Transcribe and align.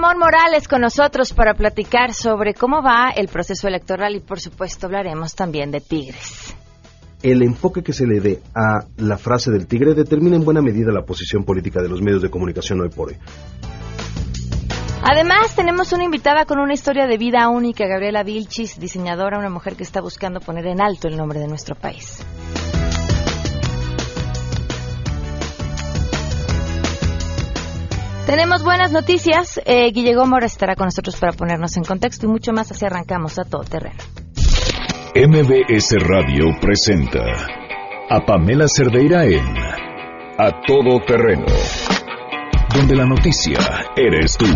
Ramón 0.00 0.18
Morales 0.18 0.66
con 0.66 0.80
nosotros 0.80 1.34
para 1.34 1.52
platicar 1.52 2.14
sobre 2.14 2.54
cómo 2.54 2.82
va 2.82 3.10
el 3.14 3.28
proceso 3.28 3.68
electoral 3.68 4.16
y 4.16 4.20
por 4.20 4.40
supuesto 4.40 4.86
hablaremos 4.86 5.34
también 5.34 5.70
de 5.70 5.82
Tigres. 5.82 6.56
El 7.22 7.42
enfoque 7.42 7.82
que 7.82 7.92
se 7.92 8.06
le 8.06 8.18
dé 8.18 8.40
a 8.54 8.86
la 8.96 9.18
frase 9.18 9.50
del 9.50 9.66
tigre 9.66 9.92
determina 9.92 10.36
en 10.36 10.44
buena 10.44 10.62
medida 10.62 10.90
la 10.90 11.04
posición 11.04 11.44
política 11.44 11.82
de 11.82 11.90
los 11.90 12.00
medios 12.00 12.22
de 12.22 12.30
comunicación 12.30 12.80
hoy 12.80 12.88
por 12.88 13.08
hoy. 13.08 13.18
Además, 15.02 15.54
tenemos 15.54 15.92
una 15.92 16.04
invitada 16.04 16.46
con 16.46 16.60
una 16.60 16.72
historia 16.72 17.06
de 17.06 17.18
vida 17.18 17.50
única, 17.50 17.86
Gabriela 17.86 18.22
Vilchis, 18.22 18.80
diseñadora, 18.80 19.38
una 19.38 19.50
mujer 19.50 19.76
que 19.76 19.82
está 19.82 20.00
buscando 20.00 20.40
poner 20.40 20.66
en 20.66 20.80
alto 20.80 21.08
el 21.08 21.18
nombre 21.18 21.40
de 21.40 21.46
nuestro 21.46 21.74
país. 21.74 22.24
Tenemos 28.26 28.62
buenas 28.62 28.92
noticias. 28.92 29.60
Eh, 29.64 29.90
Guille 29.92 30.14
Gómora 30.14 30.46
estará 30.46 30.76
con 30.76 30.86
nosotros 30.86 31.16
para 31.16 31.32
ponernos 31.32 31.76
en 31.76 31.84
contexto 31.84 32.26
y 32.26 32.28
mucho 32.28 32.52
más. 32.52 32.70
Así 32.70 32.84
arrancamos 32.84 33.38
a 33.38 33.44
todo 33.44 33.62
terreno. 33.62 33.96
MBS 35.14 35.96
Radio 36.06 36.44
presenta 36.60 37.20
a 38.08 38.24
Pamela 38.24 38.66
Cerdeira 38.68 39.24
en 39.24 39.44
A 40.38 40.50
Todo 40.66 41.00
Terreno, 41.04 41.46
donde 42.74 42.94
la 42.94 43.06
noticia 43.06 43.58
eres 43.96 44.36
tú. 44.36 44.46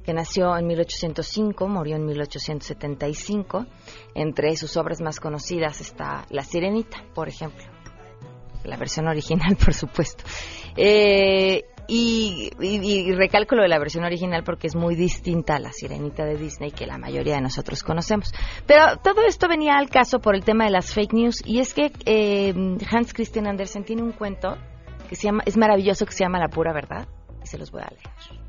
que 0.05 0.12
nació 0.12 0.56
en 0.56 0.66
1805, 0.66 1.69
murió 1.69 1.97
en 1.97 2.05
1875. 2.06 3.66
Entre 4.14 4.56
sus 4.56 4.77
obras 4.77 5.00
más 5.00 5.19
conocidas 5.19 5.80
está 5.80 6.27
La 6.30 6.42
Sirenita, 6.42 7.02
por 7.14 7.28
ejemplo. 7.28 7.64
La 8.64 8.77
versión 8.77 9.08
original, 9.08 9.56
por 9.64 9.74
supuesto. 9.74 10.24
Eh, 10.77 11.64
y, 11.86 12.50
y, 12.61 13.12
recalco 13.12 13.55
lo 13.55 13.62
de 13.62 13.68
la 13.68 13.78
versión 13.78 14.05
original 14.05 14.42
porque 14.42 14.68
es 14.68 14.74
muy 14.74 14.95
distinta 14.95 15.56
a 15.56 15.61
la 15.61 15.70
sirenita 15.70 16.24
de 16.24 16.39
Disney 16.39 16.70
que 16.70 16.86
la 16.86 16.96
mayoría 16.96 17.34
de 17.34 17.42
nosotros 17.42 17.83
conocemos. 17.83 18.33
Pero 18.67 18.96
todo 19.02 19.20
esto 19.27 19.48
venía 19.48 19.77
al 19.77 19.90
caso 19.90 20.18
por 20.18 20.34
el 20.34 20.45
tema 20.45 20.64
de 20.64 20.70
las 20.70 20.95
fake 20.95 21.12
news 21.12 21.42
y 21.45 21.61
es 21.61 21.74
que 21.74 21.92
eh, 22.07 22.55
Hans 22.90 23.12
Christian 23.12 23.46
Andersen 23.46 23.84
tiene 23.84 24.02
un 24.02 24.12
cuento 24.12 24.57
que 25.11 25.14
se 25.14 25.24
llama, 25.24 25.42
es 25.45 25.58
maravilloso 25.58 26.07
que 26.07 26.12
se 26.12 26.24
llama 26.24 26.39
La 26.39 26.48
pura 26.48 26.73
verdad 26.73 27.07
y 27.42 27.46
se 27.46 27.58
los 27.58 27.70
voy 27.70 27.83
a 27.83 27.90
leer. 27.90 28.43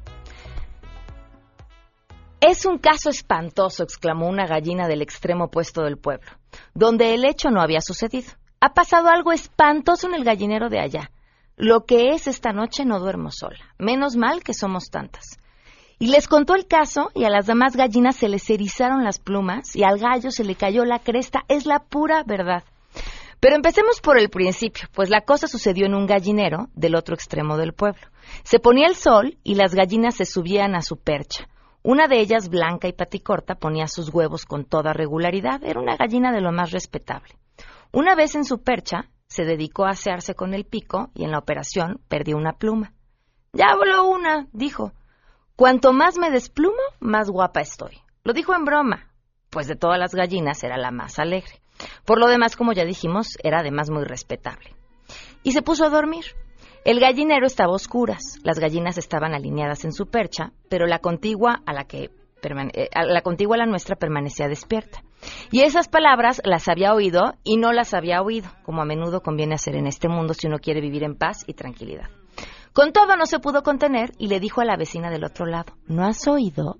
Es 2.41 2.65
un 2.65 2.77
caso 2.77 3.09
espantoso, 3.09 3.83
exclamó 3.83 4.27
una 4.27 4.45
gallina 4.45 4.87
del 4.87 5.01
extremo 5.01 5.45
opuesto 5.45 5.83
del 5.83 5.97
pueblo, 5.97 6.29
donde 6.73 7.13
el 7.13 7.25
hecho 7.25 7.49
no 7.49 7.61
había 7.61 7.81
sucedido. 7.81 8.31
Ha 8.59 8.73
pasado 8.73 9.09
algo 9.09 9.31
espantoso 9.31 10.07
en 10.07 10.15
el 10.15 10.23
gallinero 10.23 10.69
de 10.69 10.79
allá. 10.79 11.11
Lo 11.55 11.85
que 11.85 12.09
es 12.09 12.27
esta 12.27 12.51
noche 12.51 12.83
no 12.83 12.99
duermo 12.99 13.31
sola. 13.31 13.59
Menos 13.77 14.15
mal 14.15 14.43
que 14.43 14.53
somos 14.53 14.89
tantas. 14.89 15.39
Y 15.97 16.07
les 16.07 16.27
contó 16.27 16.55
el 16.55 16.67
caso 16.67 17.09
y 17.15 17.23
a 17.23 17.29
las 17.29 17.45
demás 17.45 17.77
gallinas 17.77 18.17
se 18.17 18.27
les 18.27 18.49
erizaron 18.49 19.05
las 19.05 19.19
plumas 19.19 19.73
y 19.75 19.83
al 19.83 19.97
gallo 19.97 20.29
se 20.31 20.43
le 20.43 20.55
cayó 20.55 20.83
la 20.83 20.99
cresta. 20.99 21.45
Es 21.47 21.65
la 21.65 21.79
pura 21.79 22.23
verdad. 22.23 22.63
Pero 23.39 23.55
empecemos 23.55 24.01
por 24.01 24.17
el 24.19 24.29
principio, 24.29 24.87
pues 24.93 25.09
la 25.09 25.21
cosa 25.21 25.47
sucedió 25.47 25.85
en 25.85 25.95
un 25.95 26.07
gallinero 26.07 26.67
del 26.73 26.95
otro 26.95 27.15
extremo 27.15 27.57
del 27.57 27.73
pueblo. 27.73 28.01
Se 28.43 28.59
ponía 28.59 28.87
el 28.87 28.95
sol 28.95 29.37
y 29.43 29.55
las 29.55 29.73
gallinas 29.73 30.15
se 30.15 30.25
subían 30.25 30.75
a 30.75 30.81
su 30.81 30.97
percha. 30.97 31.47
Una 31.87 32.07
de 32.07 32.19
ellas, 32.19 32.49
blanca 32.49 32.87
y 32.87 32.93
paticorta, 32.93 33.53
ponía 33.53 33.85
sus 33.87 34.11
huevos 34.11 34.47
con 34.47 34.65
toda 34.65 34.91
regularidad. 34.91 35.63
Era 35.63 35.79
una 35.79 35.95
gallina 35.95 36.31
de 36.31 36.41
lo 36.41 36.51
más 36.51 36.71
respetable. 36.71 37.35
Una 37.91 38.15
vez 38.15 38.33
en 38.33 38.43
su 38.43 38.63
percha, 38.63 39.11
se 39.27 39.45
dedicó 39.45 39.85
a 39.85 39.91
asearse 39.91 40.33
con 40.33 40.55
el 40.55 40.65
pico 40.65 41.11
y 41.13 41.25
en 41.25 41.31
la 41.31 41.37
operación 41.37 42.01
perdió 42.07 42.37
una 42.37 42.53
pluma. 42.53 42.93
Ya 43.53 43.75
voló 43.75 44.07
una, 44.07 44.47
dijo. 44.51 44.93
Cuanto 45.55 45.93
más 45.93 46.17
me 46.17 46.31
desplumo, 46.31 46.81
más 46.99 47.29
guapa 47.29 47.61
estoy. 47.61 47.99
Lo 48.23 48.33
dijo 48.33 48.55
en 48.55 48.65
broma, 48.65 49.11
pues 49.51 49.67
de 49.67 49.75
todas 49.75 49.99
las 49.99 50.15
gallinas 50.15 50.63
era 50.63 50.77
la 50.77 50.89
más 50.89 51.19
alegre. 51.19 51.61
Por 52.03 52.19
lo 52.19 52.25
demás, 52.25 52.55
como 52.55 52.73
ya 52.73 52.83
dijimos, 52.83 53.37
era 53.43 53.59
además 53.59 53.91
muy 53.91 54.05
respetable. 54.05 54.75
Y 55.43 55.51
se 55.51 55.61
puso 55.61 55.85
a 55.85 55.89
dormir. 55.89 56.25
El 56.85 56.99
gallinero 56.99 57.47
estaba 57.47 57.71
a 57.71 57.75
oscuras, 57.75 58.37
las 58.43 58.59
gallinas 58.59 58.99
estaban 58.99 59.33
alineadas 59.33 59.85
en 59.85 59.91
su 59.91 60.05
percha, 60.05 60.51
pero 60.69 60.85
la 60.85 60.99
contigua 60.99 61.63
a 61.65 61.73
la 61.73 61.85
que 61.85 62.11
la 62.93 63.21
contigua 63.23 63.55
a 63.55 63.57
la 63.57 63.65
nuestra 63.65 63.95
permanecía 63.95 64.47
despierta. 64.47 65.01
Y 65.51 65.61
esas 65.61 65.87
palabras 65.87 66.43
las 66.45 66.67
había 66.67 66.93
oído 66.93 67.33
y 67.43 67.57
no 67.57 67.73
las 67.73 67.95
había 67.95 68.21
oído, 68.21 68.51
como 68.61 68.83
a 68.83 68.85
menudo 68.85 69.21
conviene 69.21 69.55
hacer 69.55 69.75
en 69.75 69.87
este 69.87 70.07
mundo 70.07 70.35
si 70.35 70.45
uno 70.45 70.59
quiere 70.59 70.79
vivir 70.79 71.03
en 71.03 71.15
paz 71.15 71.43
y 71.47 71.55
tranquilidad. 71.55 72.07
Con 72.71 72.93
todo 72.93 73.17
no 73.17 73.25
se 73.25 73.39
pudo 73.39 73.63
contener 73.63 74.11
y 74.19 74.27
le 74.27 74.39
dijo 74.39 74.61
a 74.61 74.65
la 74.65 74.77
vecina 74.77 75.09
del 75.09 75.25
otro 75.25 75.47
lado, 75.47 75.73
¿no 75.87 76.05
has 76.05 76.27
oído? 76.27 76.77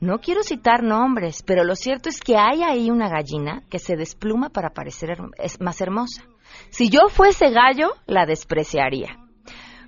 No 0.00 0.20
quiero 0.20 0.42
citar 0.42 0.82
nombres, 0.82 1.42
pero 1.42 1.62
lo 1.64 1.76
cierto 1.76 2.08
es 2.08 2.22
que 2.22 2.38
hay 2.38 2.62
ahí 2.62 2.90
una 2.90 3.10
gallina 3.10 3.64
que 3.68 3.78
se 3.78 3.96
despluma 3.96 4.48
para 4.48 4.70
parecer 4.70 5.18
más 5.60 5.80
hermosa. 5.82 6.22
Si 6.70 6.88
yo 6.88 7.08
fuese 7.10 7.50
gallo, 7.50 7.90
la 8.06 8.24
despreciaría. 8.24 9.21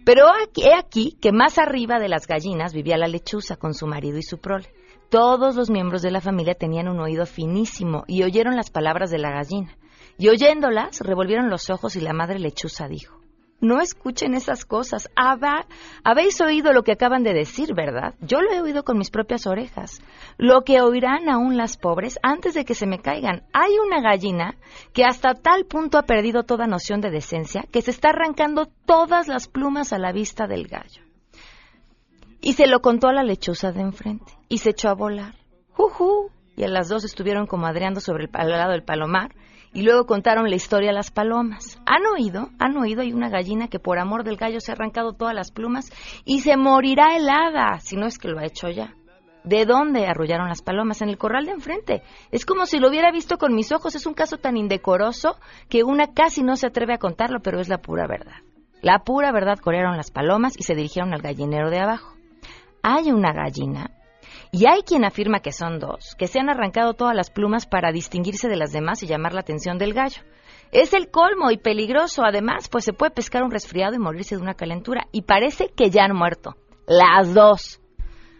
Pero 0.04 0.26
he 0.56 0.74
aquí 0.74 1.16
que 1.20 1.32
más 1.32 1.58
arriba 1.58 1.98
de 1.98 2.08
las 2.08 2.26
gallinas 2.26 2.74
vivía 2.74 2.98
la 2.98 3.08
lechuza 3.08 3.56
con 3.56 3.72
su 3.72 3.86
marido 3.86 4.18
y 4.18 4.22
su 4.22 4.38
prole. 4.38 4.72
Todos 5.08 5.56
los 5.56 5.70
miembros 5.70 6.02
de 6.02 6.10
la 6.10 6.20
familia 6.20 6.54
tenían 6.54 6.88
un 6.88 7.00
oído 7.00 7.24
finísimo 7.24 8.04
y 8.06 8.22
oyeron 8.22 8.56
las 8.56 8.70
palabras 8.70 9.10
de 9.10 9.18
la 9.18 9.30
gallina. 9.30 9.76
Y 10.18 10.28
oyéndolas, 10.28 11.00
revolvieron 11.00 11.48
los 11.48 11.70
ojos 11.70 11.96
y 11.96 12.00
la 12.00 12.12
madre 12.12 12.38
lechuza 12.38 12.86
dijo, 12.86 13.23
no 13.60 13.80
escuchen 13.80 14.34
esas 14.34 14.64
cosas. 14.64 15.10
Habéis 16.04 16.40
oído 16.40 16.72
lo 16.72 16.82
que 16.82 16.92
acaban 16.92 17.22
de 17.22 17.32
decir, 17.32 17.74
¿verdad? 17.74 18.14
Yo 18.20 18.40
lo 18.42 18.52
he 18.52 18.60
oído 18.60 18.84
con 18.84 18.98
mis 18.98 19.10
propias 19.10 19.46
orejas. 19.46 20.02
Lo 20.36 20.62
que 20.62 20.80
oirán 20.80 21.28
aún 21.28 21.56
las 21.56 21.76
pobres 21.76 22.18
antes 22.22 22.54
de 22.54 22.64
que 22.64 22.74
se 22.74 22.86
me 22.86 22.98
caigan. 22.98 23.42
Hay 23.52 23.72
una 23.78 24.00
gallina 24.00 24.56
que 24.92 25.04
hasta 25.04 25.34
tal 25.34 25.64
punto 25.64 25.98
ha 25.98 26.02
perdido 26.02 26.42
toda 26.42 26.66
noción 26.66 27.00
de 27.00 27.10
decencia 27.10 27.64
que 27.70 27.82
se 27.82 27.90
está 27.90 28.10
arrancando 28.10 28.66
todas 28.86 29.28
las 29.28 29.48
plumas 29.48 29.92
a 29.92 29.98
la 29.98 30.12
vista 30.12 30.46
del 30.46 30.68
gallo. 30.68 31.02
Y 32.40 32.52
se 32.52 32.66
lo 32.66 32.80
contó 32.80 33.08
a 33.08 33.14
la 33.14 33.22
lechuza 33.22 33.72
de 33.72 33.80
enfrente 33.80 34.32
y 34.48 34.58
se 34.58 34.70
echó 34.70 34.90
a 34.90 34.94
volar. 34.94 35.34
¡Jujú! 35.72 36.30
Y 36.56 36.64
a 36.64 36.68
las 36.68 36.88
dos 36.88 37.04
estuvieron 37.04 37.46
comadreando 37.46 38.00
sobre 38.00 38.24
el 38.24 38.30
al 38.34 38.50
lado 38.50 38.72
del 38.72 38.84
palomar 38.84 39.34
y 39.74 39.82
luego 39.82 40.06
contaron 40.06 40.48
la 40.48 40.54
historia 40.56 40.90
a 40.90 40.94
las 40.94 41.10
palomas. 41.10 41.80
¿Han 41.84 42.06
oído? 42.06 42.48
¿Han 42.60 42.76
oído? 42.76 43.02
Hay 43.02 43.12
una 43.12 43.28
gallina 43.28 43.68
que 43.68 43.80
por 43.80 43.98
amor 43.98 44.22
del 44.22 44.36
gallo 44.36 44.60
se 44.60 44.70
ha 44.70 44.74
arrancado 44.74 45.12
todas 45.12 45.34
las 45.34 45.50
plumas 45.50 45.90
y 46.24 46.40
se 46.40 46.56
morirá 46.56 47.16
helada, 47.16 47.80
si 47.80 47.96
no 47.96 48.06
es 48.06 48.18
que 48.18 48.28
lo 48.28 48.38
ha 48.38 48.46
hecho 48.46 48.70
ya. 48.70 48.94
¿De 49.42 49.66
dónde 49.66 50.06
arrullaron 50.06 50.48
las 50.48 50.62
palomas? 50.62 51.02
En 51.02 51.10
el 51.10 51.18
corral 51.18 51.44
de 51.44 51.52
enfrente. 51.52 52.02
Es 52.30 52.46
como 52.46 52.64
si 52.64 52.78
lo 52.78 52.88
hubiera 52.88 53.12
visto 53.12 53.36
con 53.36 53.54
mis 53.54 53.72
ojos. 53.72 53.94
Es 53.94 54.06
un 54.06 54.14
caso 54.14 54.38
tan 54.38 54.56
indecoroso 54.56 55.36
que 55.68 55.84
una 55.84 56.14
casi 56.14 56.42
no 56.42 56.56
se 56.56 56.68
atreve 56.68 56.94
a 56.94 56.98
contarlo, 56.98 57.40
pero 57.42 57.60
es 57.60 57.68
la 57.68 57.78
pura 57.78 58.06
verdad. 58.06 58.36
La 58.80 59.00
pura 59.00 59.32
verdad 59.32 59.58
corrieron 59.58 59.98
las 59.98 60.10
palomas 60.10 60.54
y 60.56 60.62
se 60.62 60.74
dirigieron 60.74 61.12
al 61.12 61.20
gallinero 61.20 61.68
de 61.68 61.80
abajo. 61.80 62.14
Hay 62.82 63.10
una 63.10 63.32
gallina 63.32 63.90
y 64.54 64.66
hay 64.66 64.82
quien 64.82 65.04
afirma 65.04 65.40
que 65.40 65.50
son 65.50 65.80
dos, 65.80 66.14
que 66.16 66.28
se 66.28 66.38
han 66.38 66.48
arrancado 66.48 66.94
todas 66.94 67.16
las 67.16 67.28
plumas 67.28 67.66
para 67.66 67.90
distinguirse 67.90 68.48
de 68.48 68.54
las 68.54 68.70
demás 68.70 69.02
y 69.02 69.08
llamar 69.08 69.34
la 69.34 69.40
atención 69.40 69.78
del 69.78 69.94
gallo. 69.94 70.22
Es 70.70 70.94
el 70.94 71.10
colmo 71.10 71.50
y 71.50 71.56
peligroso, 71.56 72.22
además, 72.24 72.68
pues 72.68 72.84
se 72.84 72.92
puede 72.92 73.10
pescar 73.10 73.42
un 73.42 73.50
resfriado 73.50 73.96
y 73.96 73.98
morirse 73.98 74.36
de 74.36 74.42
una 74.42 74.54
calentura. 74.54 75.08
Y 75.10 75.22
parece 75.22 75.72
que 75.74 75.90
ya 75.90 76.04
han 76.04 76.14
muerto. 76.14 76.54
Las 76.86 77.34
dos. 77.34 77.80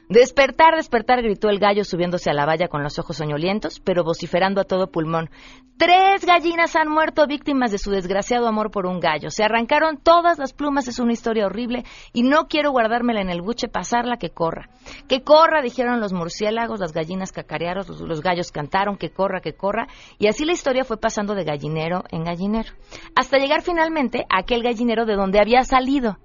Despertar, 0.08 0.76
despertar, 0.76 1.22
gritó 1.22 1.48
el 1.48 1.58
gallo 1.58 1.82
subiéndose 1.82 2.28
a 2.28 2.34
la 2.34 2.44
valla 2.44 2.68
con 2.68 2.82
los 2.82 2.98
ojos 2.98 3.16
soñolientos, 3.16 3.80
pero 3.80 4.04
vociferando 4.04 4.60
a 4.60 4.64
todo 4.64 4.90
pulmón. 4.90 5.30
Tres 5.78 6.24
gallinas 6.24 6.76
han 6.76 6.88
muerto 6.88 7.26
víctimas 7.26 7.72
de 7.72 7.78
su 7.78 7.90
desgraciado 7.90 8.46
amor 8.46 8.70
por 8.70 8.86
un 8.86 9.00
gallo. 9.00 9.30
Se 9.30 9.42
arrancaron 9.42 9.96
todas 9.96 10.38
las 10.38 10.52
plumas, 10.52 10.88
es 10.88 10.98
una 10.98 11.12
historia 11.12 11.46
horrible 11.46 11.84
y 12.12 12.22
no 12.22 12.46
quiero 12.48 12.70
guardármela 12.70 13.22
en 13.22 13.30
el 13.30 13.40
buche, 13.40 13.68
pasarla, 13.68 14.18
que 14.18 14.30
corra. 14.30 14.68
Que 15.08 15.22
corra, 15.22 15.62
dijeron 15.62 16.00
los 16.00 16.12
murciélagos, 16.12 16.80
las 16.80 16.92
gallinas 16.92 17.32
cacarearon, 17.32 17.84
los, 17.88 18.00
los 18.00 18.20
gallos 18.20 18.52
cantaron, 18.52 18.98
que 18.98 19.10
corra, 19.10 19.40
que 19.40 19.54
corra. 19.54 19.88
Y 20.18 20.28
así 20.28 20.44
la 20.44 20.52
historia 20.52 20.84
fue 20.84 20.98
pasando 20.98 21.34
de 21.34 21.44
gallinero 21.44 22.04
en 22.10 22.24
gallinero. 22.24 22.72
Hasta 23.16 23.38
llegar 23.38 23.62
finalmente 23.62 24.26
a 24.30 24.40
aquel 24.40 24.62
gallinero 24.62 25.06
de 25.06 25.16
donde 25.16 25.40
había 25.40 25.64
salido. 25.64 26.18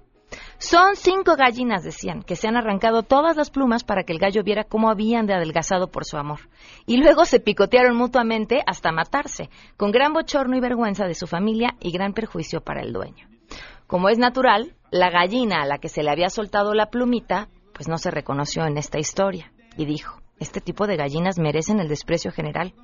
Son 0.58 0.94
cinco 0.94 1.36
gallinas, 1.36 1.82
decían, 1.82 2.22
que 2.22 2.36
se 2.36 2.46
han 2.46 2.56
arrancado 2.56 3.02
todas 3.02 3.36
las 3.36 3.50
plumas 3.50 3.82
para 3.82 4.04
que 4.04 4.12
el 4.12 4.18
gallo 4.18 4.42
viera 4.42 4.64
cómo 4.64 4.90
habían 4.90 5.26
de 5.26 5.34
adelgazado 5.34 5.90
por 5.90 6.04
su 6.04 6.16
amor. 6.16 6.40
Y 6.86 6.98
luego 6.98 7.24
se 7.24 7.40
picotearon 7.40 7.96
mutuamente 7.96 8.62
hasta 8.66 8.92
matarse, 8.92 9.48
con 9.76 9.90
gran 9.90 10.12
bochorno 10.12 10.56
y 10.56 10.60
vergüenza 10.60 11.06
de 11.06 11.14
su 11.14 11.26
familia 11.26 11.76
y 11.80 11.92
gran 11.92 12.12
perjuicio 12.12 12.60
para 12.60 12.82
el 12.82 12.92
dueño. 12.92 13.26
Como 13.86 14.08
es 14.08 14.18
natural, 14.18 14.74
la 14.90 15.10
gallina 15.10 15.62
a 15.62 15.66
la 15.66 15.78
que 15.78 15.88
se 15.88 16.02
le 16.02 16.10
había 16.10 16.30
soltado 16.30 16.74
la 16.74 16.90
plumita, 16.90 17.48
pues 17.72 17.88
no 17.88 17.98
se 17.98 18.10
reconoció 18.10 18.66
en 18.66 18.76
esta 18.76 18.98
historia, 18.98 19.52
y 19.76 19.86
dijo, 19.86 20.20
este 20.38 20.60
tipo 20.60 20.86
de 20.86 20.96
gallinas 20.96 21.38
merecen 21.38 21.80
el 21.80 21.88
desprecio 21.88 22.32
general. 22.32 22.74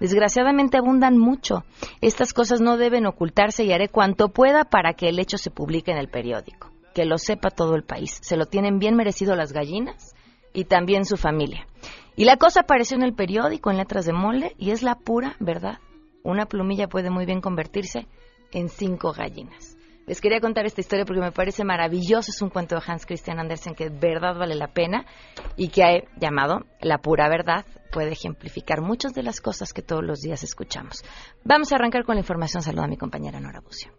Desgraciadamente 0.00 0.78
abundan 0.78 1.18
mucho. 1.18 1.64
Estas 2.00 2.32
cosas 2.32 2.60
no 2.60 2.76
deben 2.76 3.06
ocultarse 3.06 3.64
y 3.64 3.72
haré 3.72 3.88
cuanto 3.88 4.28
pueda 4.28 4.64
para 4.64 4.94
que 4.94 5.08
el 5.08 5.18
hecho 5.18 5.36
se 5.36 5.50
publique 5.50 5.90
en 5.90 5.98
el 5.98 6.08
periódico 6.08 6.73
que 6.94 7.04
lo 7.04 7.18
sepa 7.18 7.50
todo 7.50 7.74
el 7.74 7.84
país. 7.84 8.18
Se 8.22 8.36
lo 8.36 8.46
tienen 8.46 8.78
bien 8.78 8.96
merecido 8.96 9.34
las 9.36 9.52
gallinas 9.52 10.14
y 10.52 10.64
también 10.64 11.04
su 11.04 11.16
familia. 11.16 11.66
Y 12.16 12.24
la 12.24 12.36
cosa 12.36 12.60
apareció 12.60 12.96
en 12.96 13.02
el 13.02 13.14
periódico 13.14 13.70
en 13.70 13.76
letras 13.76 14.06
de 14.06 14.12
mole 14.12 14.54
y 14.56 14.70
es 14.70 14.82
la 14.82 14.94
pura 14.94 15.36
verdad. 15.40 15.78
Una 16.22 16.46
plumilla 16.46 16.88
puede 16.88 17.10
muy 17.10 17.26
bien 17.26 17.40
convertirse 17.40 18.06
en 18.52 18.68
cinco 18.68 19.12
gallinas. 19.12 19.76
Les 20.06 20.20
quería 20.20 20.40
contar 20.40 20.66
esta 20.66 20.80
historia 20.80 21.04
porque 21.06 21.20
me 21.20 21.32
parece 21.32 21.64
maravilloso. 21.64 22.30
Es 22.30 22.42
un 22.42 22.50
cuento 22.50 22.74
de 22.74 22.82
Hans 22.86 23.06
Christian 23.06 23.38
Andersen 23.38 23.74
que 23.74 23.88
de 23.88 23.98
verdad 23.98 24.36
vale 24.36 24.54
la 24.54 24.68
pena 24.68 25.06
y 25.56 25.68
que 25.68 25.82
ha 25.82 26.18
llamado 26.20 26.66
La 26.80 26.98
pura 26.98 27.28
verdad. 27.28 27.64
Puede 27.90 28.12
ejemplificar 28.12 28.82
muchas 28.82 29.14
de 29.14 29.22
las 29.22 29.40
cosas 29.40 29.72
que 29.72 29.82
todos 29.82 30.04
los 30.04 30.20
días 30.20 30.44
escuchamos. 30.44 31.02
Vamos 31.44 31.72
a 31.72 31.76
arrancar 31.76 32.04
con 32.04 32.16
la 32.16 32.20
información. 32.20 32.62
Saludo 32.62 32.84
a 32.84 32.88
mi 32.88 32.96
compañera 32.96 33.40
Nora 33.40 33.60
Bucio. 33.60 33.92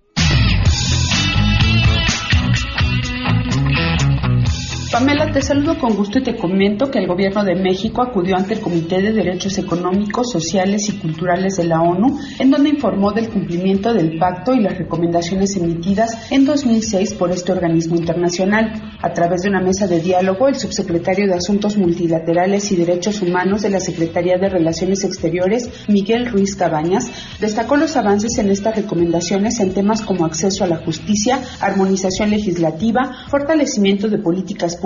Pamela, 4.96 5.30
te 5.30 5.42
saludo 5.42 5.78
con 5.78 5.94
gusto 5.94 6.20
y 6.20 6.24
te 6.24 6.38
comento 6.38 6.90
que 6.90 7.00
el 7.00 7.08
Gobierno 7.08 7.44
de 7.44 7.54
México 7.54 8.02
acudió 8.02 8.38
ante 8.38 8.54
el 8.54 8.62
Comité 8.62 9.02
de 9.02 9.12
Derechos 9.12 9.58
Económicos, 9.58 10.32
Sociales 10.32 10.88
y 10.88 10.94
Culturales 10.94 11.58
de 11.58 11.66
la 11.66 11.82
ONU, 11.82 12.18
en 12.40 12.50
donde 12.50 12.70
informó 12.70 13.12
del 13.12 13.28
cumplimiento 13.28 13.94
del 13.94 14.18
pacto 14.18 14.54
y 14.54 14.62
las 14.62 14.78
recomendaciones 14.78 15.58
emitidas 15.58 16.32
en 16.32 16.46
2006 16.46 17.14
por 17.16 17.30
este 17.34 17.52
organismo 17.52 17.98
internacional. 17.98 18.72
A 19.02 19.12
través 19.12 19.42
de 19.42 19.50
una 19.50 19.60
mesa 19.60 19.86
de 19.86 20.00
diálogo, 20.00 20.48
el 20.48 20.56
subsecretario 20.56 21.28
de 21.28 21.34
Asuntos 21.34 21.76
Multilaterales 21.76 22.72
y 22.72 22.78
Derechos 22.78 23.22
Humanos 23.22 23.64
de 23.64 23.72
la 23.72 23.82
Secretaría 23.82 24.38
de 24.38 24.48
Relaciones 24.48 25.04
Exteriores, 25.04 25.70
Miguel 25.90 26.28
Ruiz 26.28 26.56
Cabañas, 26.56 27.12
destacó 27.42 27.76
los 27.76 27.98
avances 27.98 28.38
en 28.38 28.50
estas 28.50 28.78
recomendaciones 28.78 29.60
en 29.60 29.74
temas 29.74 30.02
como 30.02 30.26
acceso 30.26 30.64
a 30.64 30.68
la 30.68 30.78
justicia, 30.78 31.42
armonización 31.60 32.30
legislativa, 32.30 33.12
fortalecimiento 33.30 34.08
de 34.08 34.20
políticas 34.20 34.78
públicas 34.78 34.85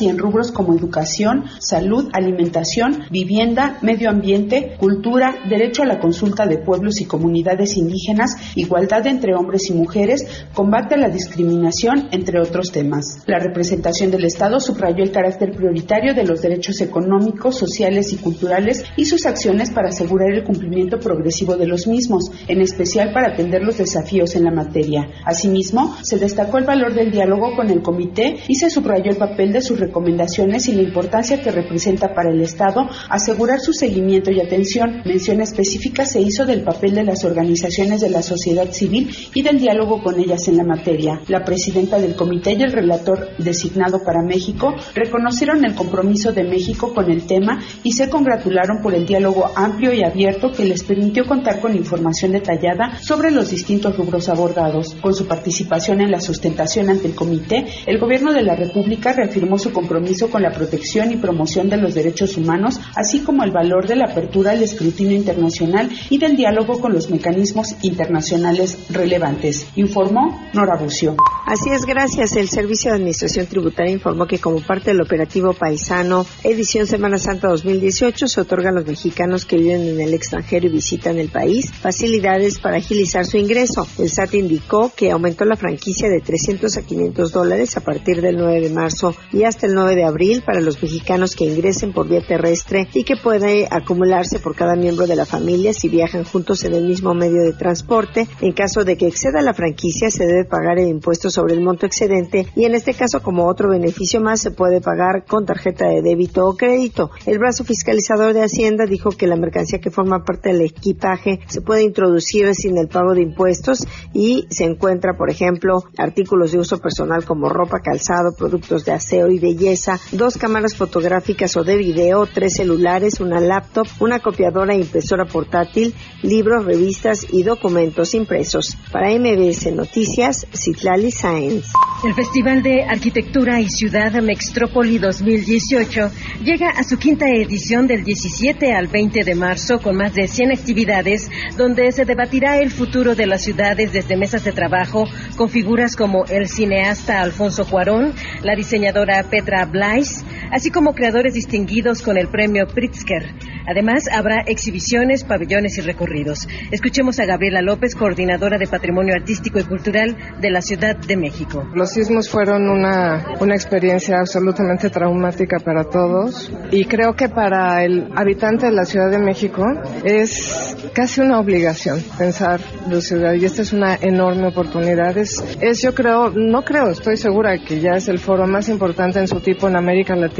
y 0.00 0.08
en 0.08 0.18
rubros 0.18 0.52
como 0.52 0.76
educación, 0.76 1.44
salud, 1.58 2.08
alimentación, 2.12 3.04
vivienda, 3.10 3.78
medio 3.82 4.10
ambiente, 4.10 4.76
cultura, 4.78 5.34
derecho 5.48 5.82
a 5.82 5.86
la 5.86 5.98
consulta 5.98 6.46
de 6.46 6.58
pueblos 6.58 7.00
y 7.00 7.06
comunidades 7.06 7.76
indígenas, 7.76 8.36
igualdad 8.54 9.06
entre 9.06 9.34
hombres 9.34 9.68
y 9.68 9.74
mujeres, 9.74 10.26
combate 10.54 10.94
a 10.94 10.98
la 10.98 11.08
discriminación, 11.08 12.08
entre 12.12 12.40
otros 12.40 12.70
temas. 12.70 13.22
La 13.26 13.38
representación 13.38 14.10
del 14.10 14.24
Estado 14.24 14.60
subrayó 14.60 15.02
el 15.02 15.10
carácter 15.10 15.52
prioritario 15.52 16.14
de 16.14 16.24
los 16.24 16.42
derechos 16.42 16.80
económicos, 16.80 17.58
sociales 17.58 18.12
y 18.12 18.16
culturales 18.16 18.84
y 18.96 19.06
sus 19.06 19.26
acciones 19.26 19.70
para 19.70 19.88
asegurar 19.88 20.30
el 20.30 20.44
cumplimiento 20.44 21.00
progresivo 21.00 21.56
de 21.56 21.66
los 21.66 21.86
mismos, 21.86 22.30
en 22.46 22.60
especial 22.60 23.12
para 23.12 23.32
atender 23.32 23.62
los 23.62 23.78
desafíos 23.78 24.36
en 24.36 24.44
la 24.44 24.52
materia. 24.52 25.08
Asimismo, 25.24 25.96
se 26.02 26.18
destacó 26.18 26.58
el 26.58 26.64
valor 26.64 26.94
del 26.94 27.10
diálogo 27.10 27.56
con 27.56 27.70
el 27.70 27.82
comité 27.82 28.36
y 28.46 28.54
se 28.54 28.70
subrayó 28.70 29.10
el 29.10 29.16
papel 29.16 29.29
de 29.36 29.62
sus 29.62 29.80
recomendaciones 29.80 30.68
y 30.68 30.72
la 30.72 30.82
importancia 30.82 31.40
que 31.40 31.50
representa 31.50 32.14
para 32.14 32.30
el 32.30 32.40
Estado 32.42 32.88
asegurar 33.08 33.60
su 33.60 33.72
seguimiento 33.72 34.30
y 34.30 34.40
atención. 34.40 35.02
Mención 35.04 35.40
específica 35.40 36.04
se 36.04 36.20
hizo 36.20 36.44
del 36.44 36.62
papel 36.62 36.94
de 36.94 37.04
las 37.04 37.24
organizaciones 37.24 38.00
de 38.00 38.10
la 38.10 38.22
sociedad 38.22 38.70
civil 38.70 39.14
y 39.32 39.42
del 39.42 39.58
diálogo 39.58 40.02
con 40.02 40.18
ellas 40.20 40.46
en 40.48 40.58
la 40.58 40.64
materia. 40.64 41.20
La 41.28 41.44
presidenta 41.44 41.98
del 41.98 42.16
comité 42.16 42.52
y 42.52 42.62
el 42.62 42.72
relator 42.72 43.30
designado 43.38 44.02
para 44.04 44.22
México 44.22 44.74
reconocieron 44.94 45.64
el 45.64 45.74
compromiso 45.74 46.32
de 46.32 46.44
México 46.44 46.92
con 46.92 47.10
el 47.10 47.26
tema 47.26 47.60
y 47.82 47.92
se 47.92 48.10
congratularon 48.10 48.82
por 48.82 48.94
el 48.94 49.06
diálogo 49.06 49.50
amplio 49.56 49.92
y 49.94 50.02
abierto 50.02 50.52
que 50.52 50.64
les 50.64 50.82
permitió 50.82 51.24
contar 51.26 51.60
con 51.60 51.74
información 51.74 52.32
detallada 52.32 52.98
sobre 53.00 53.30
los 53.30 53.50
distintos 53.50 53.96
rubros 53.96 54.28
abordados. 54.28 54.96
Con 55.00 55.14
su 55.14 55.26
participación 55.26 56.02
en 56.02 56.10
la 56.10 56.20
sustentación 56.20 56.90
ante 56.90 57.06
el 57.06 57.14
comité, 57.14 57.64
el 57.86 57.98
gobierno 57.98 58.32
de 58.34 58.42
la 58.42 58.54
República 58.54 59.14
afirmó 59.24 59.58
su 59.58 59.72
compromiso 59.72 60.30
con 60.30 60.42
la 60.42 60.52
protección 60.52 61.12
y 61.12 61.16
promoción 61.16 61.68
de 61.68 61.76
los 61.76 61.94
derechos 61.94 62.36
humanos, 62.36 62.80
así 62.96 63.20
como 63.20 63.44
el 63.44 63.50
valor 63.50 63.86
de 63.86 63.96
la 63.96 64.06
apertura 64.06 64.52
al 64.52 64.62
escrutinio 64.62 65.16
internacional 65.16 65.90
y 66.08 66.18
del 66.18 66.36
diálogo 66.36 66.80
con 66.80 66.92
los 66.92 67.10
mecanismos 67.10 67.74
internacionales 67.82 68.78
relevantes, 68.90 69.66
informó 69.76 70.48
Nora 70.52 70.76
Bucio. 70.76 71.16
Así 71.46 71.70
es, 71.70 71.84
gracias. 71.84 72.36
El 72.36 72.48
Servicio 72.48 72.90
de 72.90 72.98
Administración 72.98 73.46
Tributaria 73.46 73.92
informó 73.92 74.26
que 74.26 74.38
como 74.38 74.60
parte 74.60 74.90
del 74.90 75.00
operativo 75.00 75.52
paisano 75.52 76.24
edición 76.44 76.86
Semana 76.86 77.18
Santa 77.18 77.48
2018 77.48 78.28
se 78.28 78.40
otorgan 78.40 78.76
a 78.76 78.80
los 78.80 78.86
mexicanos 78.86 79.44
que 79.44 79.56
viven 79.56 79.82
en 79.88 80.00
el 80.00 80.14
extranjero 80.14 80.66
y 80.66 80.70
visitan 80.70 81.18
el 81.18 81.28
país 81.28 81.72
facilidades 81.72 82.60
para 82.60 82.76
agilizar 82.76 83.26
su 83.26 83.36
ingreso. 83.36 83.86
El 83.98 84.10
SAT 84.10 84.34
indicó 84.34 84.92
que 84.94 85.10
aumentó 85.10 85.44
la 85.44 85.56
franquicia 85.56 86.08
de 86.08 86.20
300 86.20 86.76
a 86.76 86.82
500 86.82 87.32
dólares 87.32 87.76
a 87.76 87.80
partir 87.80 88.20
del 88.20 88.36
9 88.36 88.60
de 88.60 88.70
marzo 88.70 89.09
y 89.32 89.44
hasta 89.44 89.66
el 89.66 89.74
9 89.74 89.96
de 89.96 90.04
abril 90.04 90.42
para 90.44 90.60
los 90.60 90.82
mexicanos 90.82 91.36
que 91.36 91.44
ingresen 91.44 91.92
por 91.92 92.08
vía 92.08 92.20
terrestre 92.20 92.88
y 92.94 93.04
que 93.04 93.16
puede 93.16 93.68
acumularse 93.70 94.38
por 94.38 94.54
cada 94.54 94.76
miembro 94.76 95.06
de 95.06 95.16
la 95.16 95.26
familia 95.26 95.72
si 95.72 95.88
viajan 95.88 96.24
juntos 96.24 96.64
en 96.64 96.74
el 96.74 96.86
mismo 96.86 97.14
medio 97.14 97.42
de 97.42 97.52
transporte. 97.52 98.26
En 98.40 98.52
caso 98.52 98.84
de 98.84 98.96
que 98.96 99.06
exceda 99.06 99.42
la 99.42 99.54
franquicia, 99.54 100.10
se 100.10 100.26
debe 100.26 100.44
pagar 100.44 100.78
el 100.78 100.88
impuesto 100.88 101.30
sobre 101.30 101.54
el 101.54 101.60
monto 101.60 101.86
excedente 101.86 102.46
y 102.56 102.64
en 102.64 102.74
este 102.74 102.94
caso, 102.94 103.22
como 103.22 103.46
otro 103.46 103.70
beneficio 103.70 104.20
más, 104.20 104.40
se 104.40 104.50
puede 104.50 104.80
pagar 104.80 105.24
con 105.26 105.46
tarjeta 105.46 105.86
de 105.88 106.02
débito 106.02 106.46
o 106.46 106.56
crédito. 106.56 107.10
El 107.26 107.38
brazo 107.38 107.64
fiscalizador 107.64 108.32
de 108.34 108.42
Hacienda 108.42 108.86
dijo 108.86 109.10
que 109.10 109.26
la 109.26 109.36
mercancía 109.36 109.80
que 109.80 109.90
forma 109.90 110.24
parte 110.24 110.50
del 110.50 110.62
equipaje 110.62 111.40
se 111.46 111.60
puede 111.60 111.82
introducir 111.82 112.54
sin 112.54 112.78
el 112.78 112.88
pago 112.88 113.14
de 113.14 113.22
impuestos 113.22 113.86
y 114.12 114.46
se 114.50 114.64
encuentra, 114.64 115.16
por 115.16 115.30
ejemplo, 115.30 115.84
artículos 115.96 116.52
de 116.52 116.58
uso 116.58 116.78
personal 116.78 117.24
como 117.24 117.48
ropa, 117.48 117.80
calzado, 117.80 118.32
productos 118.36 118.84
de 118.84 118.92
aseo 119.00 119.30
y 119.30 119.38
belleza, 119.38 119.98
dos 120.12 120.36
cámaras 120.36 120.76
fotográficas 120.76 121.56
o 121.56 121.64
de 121.64 121.76
video, 121.76 122.26
tres 122.26 122.54
celulares, 122.56 123.18
una 123.20 123.40
laptop, 123.40 123.86
una 123.98 124.20
copiadora 124.20 124.74
e 124.74 124.80
impresora 124.80 125.24
portátil, 125.24 125.94
libros, 126.22 126.66
revistas 126.66 127.26
y 127.32 127.42
documentos 127.42 128.14
impresos. 128.14 128.76
Para 128.92 129.10
MBS 129.10 129.72
Noticias, 129.72 130.46
Citlali 130.54 131.10
Sáenz. 131.10 131.72
El 132.04 132.14
Festival 132.14 132.62
de 132.62 132.82
Arquitectura 132.82 133.60
y 133.60 133.68
Ciudad 133.68 134.12
Mextrópoli 134.22 134.98
2018 134.98 136.10
llega 136.42 136.70
a 136.70 136.84
su 136.84 136.96
quinta 136.98 137.26
edición 137.28 137.86
del 137.86 138.04
17 138.04 138.72
al 138.72 138.86
20 138.86 139.24
de 139.24 139.34
marzo 139.34 139.80
con 139.80 139.96
más 139.96 140.14
de 140.14 140.26
100 140.26 140.52
actividades 140.52 141.30
donde 141.56 141.92
se 141.92 142.04
debatirá 142.04 142.58
el 142.58 142.70
futuro 142.70 143.14
de 143.14 143.26
las 143.26 143.42
ciudades 143.42 143.92
desde 143.92 144.16
mesas 144.16 144.44
de 144.44 144.52
trabajo 144.52 145.04
con 145.36 145.48
figuras 145.48 145.94
como 145.94 146.24
el 146.26 146.48
cineasta 146.48 147.20
Alfonso 147.20 147.66
Cuarón, 147.68 148.14
la 148.42 148.54
diseñadora 148.54 148.89
Petra 149.30 149.64
Blais, 149.66 150.24
así 150.50 150.70
como 150.70 150.94
creadores 150.94 151.34
distinguidos 151.34 152.02
con 152.02 152.16
el 152.16 152.28
premio 152.28 152.66
Pritzker. 152.66 153.34
Además, 153.66 154.08
habrá 154.12 154.40
exhibiciones, 154.46 155.24
pabellones 155.24 155.78
y 155.78 155.80
recorridos. 155.82 156.48
Escuchemos 156.70 157.20
a 157.20 157.26
Gabriela 157.26 157.62
López, 157.62 157.94
coordinadora 157.94 158.58
de 158.58 158.66
Patrimonio 158.66 159.14
Artístico 159.14 159.58
y 159.58 159.64
Cultural 159.64 160.16
de 160.40 160.50
la 160.50 160.60
Ciudad 160.60 160.96
de 160.96 161.16
México. 161.16 161.68
Los 161.74 161.90
sismos 161.90 162.28
fueron 162.28 162.68
una, 162.68 163.34
una 163.40 163.54
experiencia 163.54 164.18
absolutamente 164.18 164.90
traumática 164.90 165.58
para 165.58 165.84
todos 165.84 166.52
y 166.70 166.84
creo 166.84 167.14
que 167.14 167.28
para 167.28 167.84
el 167.84 168.08
habitante 168.16 168.66
de 168.66 168.72
la 168.72 168.84
Ciudad 168.84 169.10
de 169.10 169.18
México 169.18 169.64
es 170.04 170.76
casi 170.94 171.20
una 171.20 171.38
obligación 171.38 172.02
pensar 172.18 172.60
la 172.88 173.00
ciudad 173.00 173.34
y 173.34 173.44
esta 173.44 173.62
es 173.62 173.72
una 173.72 173.96
enorme 174.00 174.48
oportunidad. 174.48 175.16
Es, 175.16 175.42
es 175.60 175.82
yo 175.82 175.94
creo, 175.94 176.30
no 176.30 176.62
creo, 176.62 176.88
estoy 176.88 177.16
segura 177.16 177.58
que 177.58 177.80
ya 177.80 177.92
es 177.92 178.08
el 178.08 178.18
foro 178.18 178.46
más 178.46 178.68
importante 178.68 179.18
en 179.18 179.28
su 179.28 179.40
tipo 179.40 179.68
en 179.68 179.76
América 179.76 180.16
Latina 180.16 180.39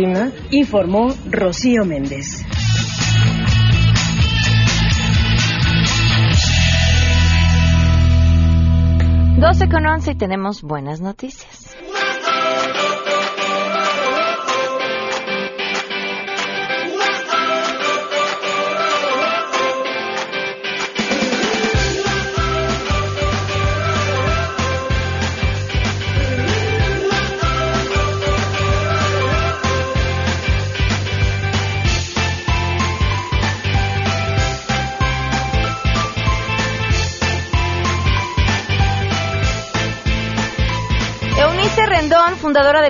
informó 0.51 1.15
Rocío 1.31 1.85
Méndez. 1.85 2.45
Doce 9.39 9.69
con 9.69 9.87
once 9.87 10.13
y 10.13 10.15
tenemos 10.17 10.63
buenas 10.63 11.01
noticias. 11.01 11.77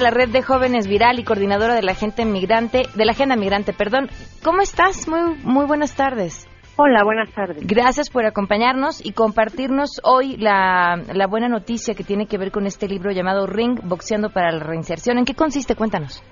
De 0.00 0.04
la 0.04 0.10
Red 0.10 0.30
de 0.30 0.40
Jóvenes 0.40 0.88
Viral 0.88 1.18
y 1.18 1.24
coordinadora 1.24 1.74
de 1.74 1.82
la 1.82 1.92
Agenda 1.92 2.24
Migrante, 2.24 2.84
de 2.94 3.04
la 3.04 3.12
Agenda 3.12 3.36
Migrante, 3.36 3.74
perdón. 3.74 4.08
¿Cómo 4.42 4.62
estás? 4.62 5.06
Muy 5.06 5.36
muy 5.44 5.66
buenas 5.66 5.94
tardes. 5.94 6.48
Hola, 6.76 7.04
buenas 7.04 7.30
tardes. 7.34 7.58
Gracias 7.66 8.08
por 8.08 8.24
acompañarnos 8.24 9.04
y 9.04 9.12
compartirnos 9.12 10.00
hoy 10.02 10.38
la, 10.38 11.02
la 11.12 11.26
buena 11.26 11.48
noticia 11.48 11.94
que 11.94 12.02
tiene 12.02 12.24
que 12.26 12.38
ver 12.38 12.50
con 12.50 12.64
este 12.64 12.88
libro 12.88 13.10
llamado 13.10 13.46
Ring, 13.46 13.78
Boxeando 13.84 14.30
para 14.30 14.50
la 14.50 14.64
Reinserción. 14.64 15.18
¿En 15.18 15.26
qué 15.26 15.34
consiste? 15.34 15.74
Cuéntanos. 15.74 16.24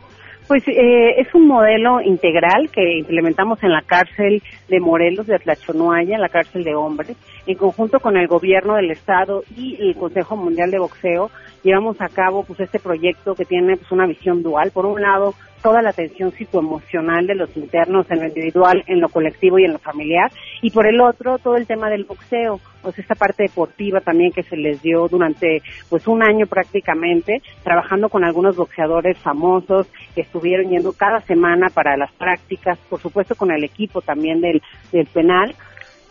Pues 0.48 0.66
eh, 0.66 1.20
es 1.20 1.34
un 1.34 1.46
modelo 1.46 2.00
integral 2.00 2.70
que 2.72 3.00
implementamos 3.00 3.62
en 3.62 3.70
la 3.70 3.82
cárcel 3.82 4.42
de 4.66 4.80
Morelos 4.80 5.26
de 5.26 5.34
Atlachonuaya, 5.34 6.16
la 6.16 6.30
cárcel 6.30 6.64
de 6.64 6.74
hombres, 6.74 7.18
en 7.46 7.58
conjunto 7.58 8.00
con 8.00 8.16
el 8.16 8.26
gobierno 8.28 8.76
del 8.76 8.90
estado 8.90 9.42
y 9.54 9.76
el 9.78 9.94
Consejo 9.94 10.36
Mundial 10.36 10.70
de 10.70 10.78
Boxeo. 10.78 11.30
Llevamos 11.68 12.00
a 12.00 12.08
cabo 12.08 12.44
pues 12.44 12.60
este 12.60 12.78
proyecto 12.78 13.34
que 13.34 13.44
tiene 13.44 13.76
pues 13.76 13.92
una 13.92 14.06
visión 14.06 14.42
dual. 14.42 14.70
Por 14.70 14.86
un 14.86 15.02
lado, 15.02 15.34
toda 15.62 15.82
la 15.82 15.90
atención 15.90 16.32
psicoemocional 16.32 17.26
de 17.26 17.34
los 17.34 17.54
internos 17.58 18.10
en 18.10 18.20
lo 18.20 18.26
individual, 18.28 18.82
en 18.86 19.02
lo 19.02 19.10
colectivo 19.10 19.58
y 19.58 19.66
en 19.66 19.74
lo 19.74 19.78
familiar, 19.78 20.32
y 20.62 20.70
por 20.70 20.86
el 20.86 20.98
otro 21.02 21.36
todo 21.36 21.56
el 21.56 21.66
tema 21.66 21.90
del 21.90 22.04
boxeo, 22.04 22.58
pues 22.80 22.98
esta 22.98 23.14
parte 23.14 23.42
deportiva 23.42 24.00
también 24.00 24.32
que 24.32 24.44
se 24.44 24.56
les 24.56 24.80
dio 24.80 25.08
durante 25.08 25.60
pues 25.90 26.08
un 26.08 26.22
año 26.22 26.46
prácticamente, 26.46 27.42
trabajando 27.62 28.08
con 28.08 28.24
algunos 28.24 28.56
boxeadores 28.56 29.18
famosos 29.18 29.88
que 30.14 30.22
estuvieron 30.22 30.70
yendo 30.70 30.94
cada 30.94 31.20
semana 31.20 31.68
para 31.68 31.98
las 31.98 32.12
prácticas, 32.12 32.78
por 32.88 32.98
supuesto 32.98 33.34
con 33.34 33.50
el 33.50 33.62
equipo 33.62 34.00
también 34.00 34.40
del, 34.40 34.62
del 34.90 35.06
penal, 35.06 35.54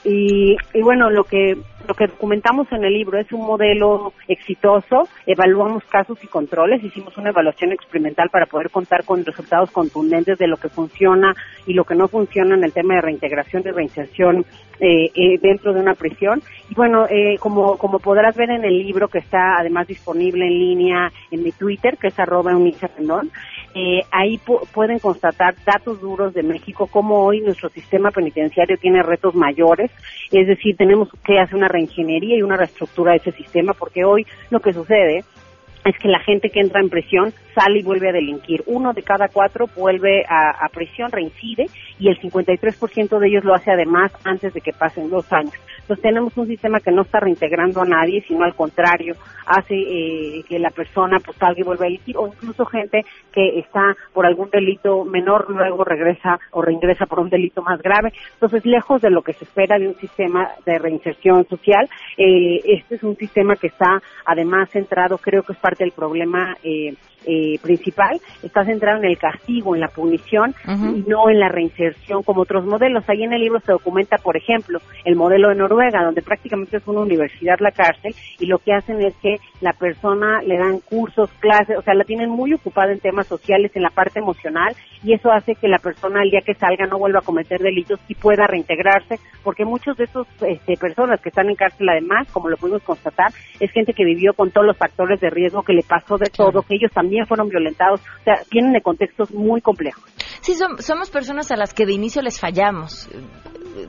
y, 0.10 0.56
y, 0.74 0.82
bueno, 0.82 1.10
lo 1.10 1.26
que 1.26 1.58
lo 1.88 1.94
que 1.94 2.08
documentamos 2.08 2.70
en 2.72 2.84
el 2.84 2.94
libro 2.94 3.18
es 3.18 3.32
un 3.32 3.46
modelo 3.46 4.14
exitoso, 4.28 5.08
evaluamos 5.26 5.86
casos 5.86 6.22
y 6.22 6.28
controles, 6.28 6.84
hicimos 6.84 7.18
una 7.18 7.30
evaluación 7.30 7.72
experimental 7.72 8.30
para 8.30 8.46
poder 8.46 8.70
contar 8.70 9.06
con 9.06 9.24
resultados 9.24 9.72
contundentes 9.72 10.38
de 10.38 10.48
lo 10.48 10.58
que 10.58 10.68
funciona 10.68 11.34
y 11.66 11.74
lo 11.74 11.86
que 11.86 11.96
no 11.96 12.10
funciona 12.10 12.56
en 12.56 12.64
el 12.66 12.74
tema 12.74 12.96
de 12.96 13.02
reintegración 13.02 13.64
y 13.66 13.72
reinserción 13.72 14.46
eh, 14.80 15.12
eh, 15.16 15.40
dentro 15.42 15.74
de 15.74 15.80
una 15.80 15.96
prisión. 15.96 16.42
Y 16.70 16.76
bueno, 16.76 17.06
eh, 17.10 17.38
como, 17.40 17.78
como 17.78 18.00
podrás 18.00 18.36
ver 18.36 18.50
en 18.50 18.66
el 18.66 18.78
libro 18.78 19.08
que 19.08 19.20
está 19.20 19.56
además 19.58 19.88
disponible 19.88 20.46
en 20.46 20.60
línea 20.60 21.12
en 21.32 21.44
mi 21.44 21.52
Twitter, 21.54 21.98
que 21.98 22.08
es 22.08 22.20
arroba 22.20 22.52
eh, 23.74 24.02
ahí 24.12 24.40
pueden 24.74 25.00
constatar 25.00 25.56
datos 25.66 26.02
duros 26.02 26.34
de 26.34 26.44
México, 26.44 26.88
como 26.88 27.24
hoy 27.24 27.42
nuestro 27.42 27.70
sistema 27.70 28.12
penitenciario 28.12 28.78
tiene 28.78 29.04
retos 29.04 29.36
mayores, 29.36 29.92
es 30.32 30.48
decir, 30.48 30.76
tenemos 30.76 31.10
que 31.26 31.40
hacer 31.40 31.56
una 31.56 31.68
reingeniería 31.68 32.38
y 32.38 32.42
una 32.42 32.58
reestructura 32.58 33.12
de 33.12 33.18
ese 33.18 33.32
sistema, 33.34 33.74
porque 33.74 34.04
hoy 34.04 34.26
lo 34.50 34.60
que 34.60 34.74
sucede 34.74 35.24
es 35.86 35.98
que 36.00 36.10
la 36.10 36.20
gente 36.20 36.50
que 36.50 36.60
entra 36.60 36.82
en 36.82 36.90
prisión 36.90 37.34
sale 37.56 37.80
y 37.80 37.84
vuelve 37.84 38.10
a 38.10 38.14
delinquir. 38.14 38.62
Uno 38.66 38.94
de 38.94 39.04
cada 39.04 39.30
cuatro 39.30 39.68
vuelve 39.76 40.26
a, 40.28 40.66
a 40.66 40.70
prisión, 40.70 41.12
reincide, 41.12 41.68
y 42.00 42.10
el 42.10 42.20
53% 42.20 43.20
de 43.20 43.28
ellos 43.28 43.44
lo 43.44 43.56
hace 43.56 43.72
además 43.72 44.12
antes 44.24 44.54
de 44.54 44.62
que 44.62 44.74
pasen 44.74 45.10
dos 45.10 45.32
años. 45.32 45.54
Entonces 45.88 46.04
tenemos 46.04 46.36
un 46.36 46.48
sistema 46.48 46.82
que 46.82 46.92
no 46.92 47.04
está 47.04 47.22
reintegrando 47.22 47.82
a 47.82 47.86
nadie, 47.86 48.22
sino 48.28 48.44
al 48.44 48.56
contrario, 48.56 49.16
hace 49.46 49.76
eh, 49.76 50.44
que 50.48 50.60
la 50.60 50.70
persona 50.70 51.18
pues 51.24 51.38
salga 51.38 51.62
y 51.62 51.64
vuelva 51.64 51.86
a 51.86 51.88
delinquir, 51.88 52.18
o 52.18 52.28
incluso 52.28 52.66
gente 52.66 53.06
que 53.32 53.60
está 53.60 53.96
por 54.14 54.26
algún 54.26 54.50
delito 54.50 55.06
menor, 55.06 55.50
luego 55.50 55.86
regresa 55.86 56.40
o 56.52 56.62
reingresa 56.62 57.06
por 57.06 57.20
un 57.20 57.30
delito 57.30 57.62
más 57.62 57.82
grave. 57.82 58.12
Entonces, 58.34 58.66
lejos 58.66 59.02
de 59.02 59.10
lo 59.10 59.22
que 59.22 59.32
se 59.32 59.46
espera 59.46 59.80
de 59.80 59.88
un 59.88 59.96
sistema 59.96 60.50
de 60.66 60.78
reinserción 60.78 61.48
social, 61.48 61.90
eh, 62.18 62.60
este 62.66 62.96
es 62.96 63.04
un 63.04 63.16
sistema 63.16 63.56
que 63.56 63.68
está 63.68 64.02
además 64.26 64.70
centrado, 64.70 65.18
creo 65.18 65.44
que 65.44 65.54
es 65.54 65.60
parte 65.60 65.86
del 65.86 65.94
problema 65.94 66.58
eh, 66.64 66.96
eh, 67.26 67.60
principal 67.62 68.20
está 68.44 68.64
centrado 68.64 69.00
en 69.00 69.06
el 69.06 69.18
castigo, 69.18 69.76
en 69.76 69.82
la 69.82 69.90
punición 69.90 70.54
y 70.66 71.04
no 71.08 71.30
en 71.30 71.40
la 71.40 71.50
reinserción 71.50 72.24
como 72.24 72.42
otros 72.42 72.66
modelos. 72.66 73.04
Ahí 73.10 73.24
en 73.24 73.34
el 73.34 73.42
libro 73.42 73.60
se 73.60 73.72
documenta, 73.72 74.18
por 74.18 74.38
ejemplo, 74.38 74.80
el 75.04 75.16
modelo 75.16 75.50
de 75.50 75.56
Noruega, 75.56 76.04
donde 76.04 76.22
prácticamente 76.22 76.78
es 76.78 76.88
una 76.88 77.02
universidad 77.02 77.58
la 77.60 77.72
cárcel 77.72 78.14
y 78.40 78.46
lo 78.46 78.60
que 78.60 78.74
hacen 78.74 79.02
es 79.02 79.16
que 79.16 79.38
la 79.62 79.74
persona 79.74 80.42
le 80.42 80.58
dan 80.58 80.80
cursos, 80.80 81.30
clases, 81.40 81.78
o 81.78 81.82
sea, 81.82 81.96
la 81.96 82.04
tienen 82.04 82.30
muy 82.30 82.54
ocupada 82.54 82.92
en 82.92 83.00
temas 83.00 83.28
sociales, 83.28 83.72
en 83.76 83.84
la 83.84 83.90
parte 83.90 84.20
emocional 84.20 84.76
y 85.04 85.14
eso 85.14 85.32
hace 85.32 85.56
que 85.56 85.68
la 85.68 85.80
persona 85.80 86.22
al 86.22 86.30
día 86.30 86.42
que 86.46 86.54
salga 86.54 86.86
no 86.86 86.98
vuelva 86.98 87.20
a 87.20 87.24
cometer 87.26 87.60
delitos 87.60 88.00
y 88.08 88.16
pueda 88.16 88.48
reintegrarse, 88.48 89.20
porque 89.44 89.66
muchos 89.66 89.98
de 89.98 90.06
esos 90.06 90.28
este, 90.42 90.78
personas 90.78 91.20
que 91.22 91.30
están 91.30 91.50
en 91.50 91.56
cárcel 91.56 91.90
además, 91.90 92.28
como 92.32 92.50
lo 92.50 92.58
pudimos 92.58 92.84
constatar, 92.84 93.32
es 93.60 93.72
gente 93.72 93.94
que 93.94 94.06
vivió 94.06 94.34
con 94.34 94.52
todos 94.52 94.68
los 94.68 94.78
factores 94.78 95.20
de 95.20 95.30
riesgo, 95.30 95.64
que 95.64 95.74
le 95.74 95.84
pasó 95.84 96.18
de 96.18 96.30
todo, 96.30 96.62
que 96.62 96.76
ellos 96.76 96.92
también 96.92 97.07
fueron 97.28 97.50
violentados, 97.50 98.02
o 98.02 98.24
sea, 98.24 98.36
vienen 98.52 98.74
de 98.74 98.82
contextos 98.82 99.32
muy 99.32 99.62
complejos. 99.62 100.04
Sí, 100.42 100.56
somos 100.80 101.10
personas 101.10 101.52
a 101.52 101.58
las 101.58 101.74
que 101.74 101.86
de 101.86 101.94
inicio 101.94 102.22
les 102.22 102.40
fallamos. 102.40 103.10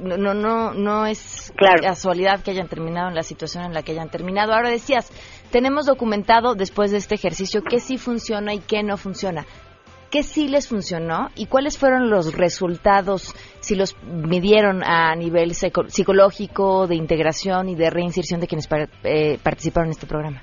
No, 0.03 0.35
no, 0.35 0.75
no 0.75 1.07
es 1.07 1.53
casualidad 1.57 2.43
que 2.43 2.51
hayan 2.51 2.69
terminado 2.69 3.09
en 3.09 3.15
la 3.15 3.23
situación 3.23 3.65
en 3.65 3.75
la 3.75 3.83
que 3.83 3.93
hayan 3.93 4.11
terminado. 4.11 4.53
Ahora 4.53 4.69
decías, 4.69 5.11
tenemos 5.51 5.87
documentado 5.87 6.55
después 6.55 6.91
de 6.91 6.99
este 6.99 7.15
ejercicio 7.15 7.63
qué 7.63 7.81
sí 7.81 7.97
funciona 7.97 8.53
y 8.55 8.59
qué 8.59 8.83
no 8.83 8.97
funciona. 8.97 9.47
¿Qué 10.11 10.23
sí 10.23 10.49
les 10.49 10.69
funcionó 10.69 11.29
y 11.35 11.47
cuáles 11.47 11.77
fueron 11.77 12.09
los 12.09 12.33
resultados, 12.35 13.35
si 13.61 13.75
los 13.75 13.95
midieron 14.03 14.83
a 14.83 15.15
nivel 15.15 15.53
psicológico, 15.55 16.87
de 16.87 16.95
integración 16.95 17.69
y 17.69 17.75
de 17.75 17.91
reinserción 17.91 18.41
de 18.41 18.47
quienes 18.47 18.67
eh, 19.05 19.39
participaron 19.43 19.89
en 19.89 19.93
este 19.93 20.07
programa? 20.07 20.43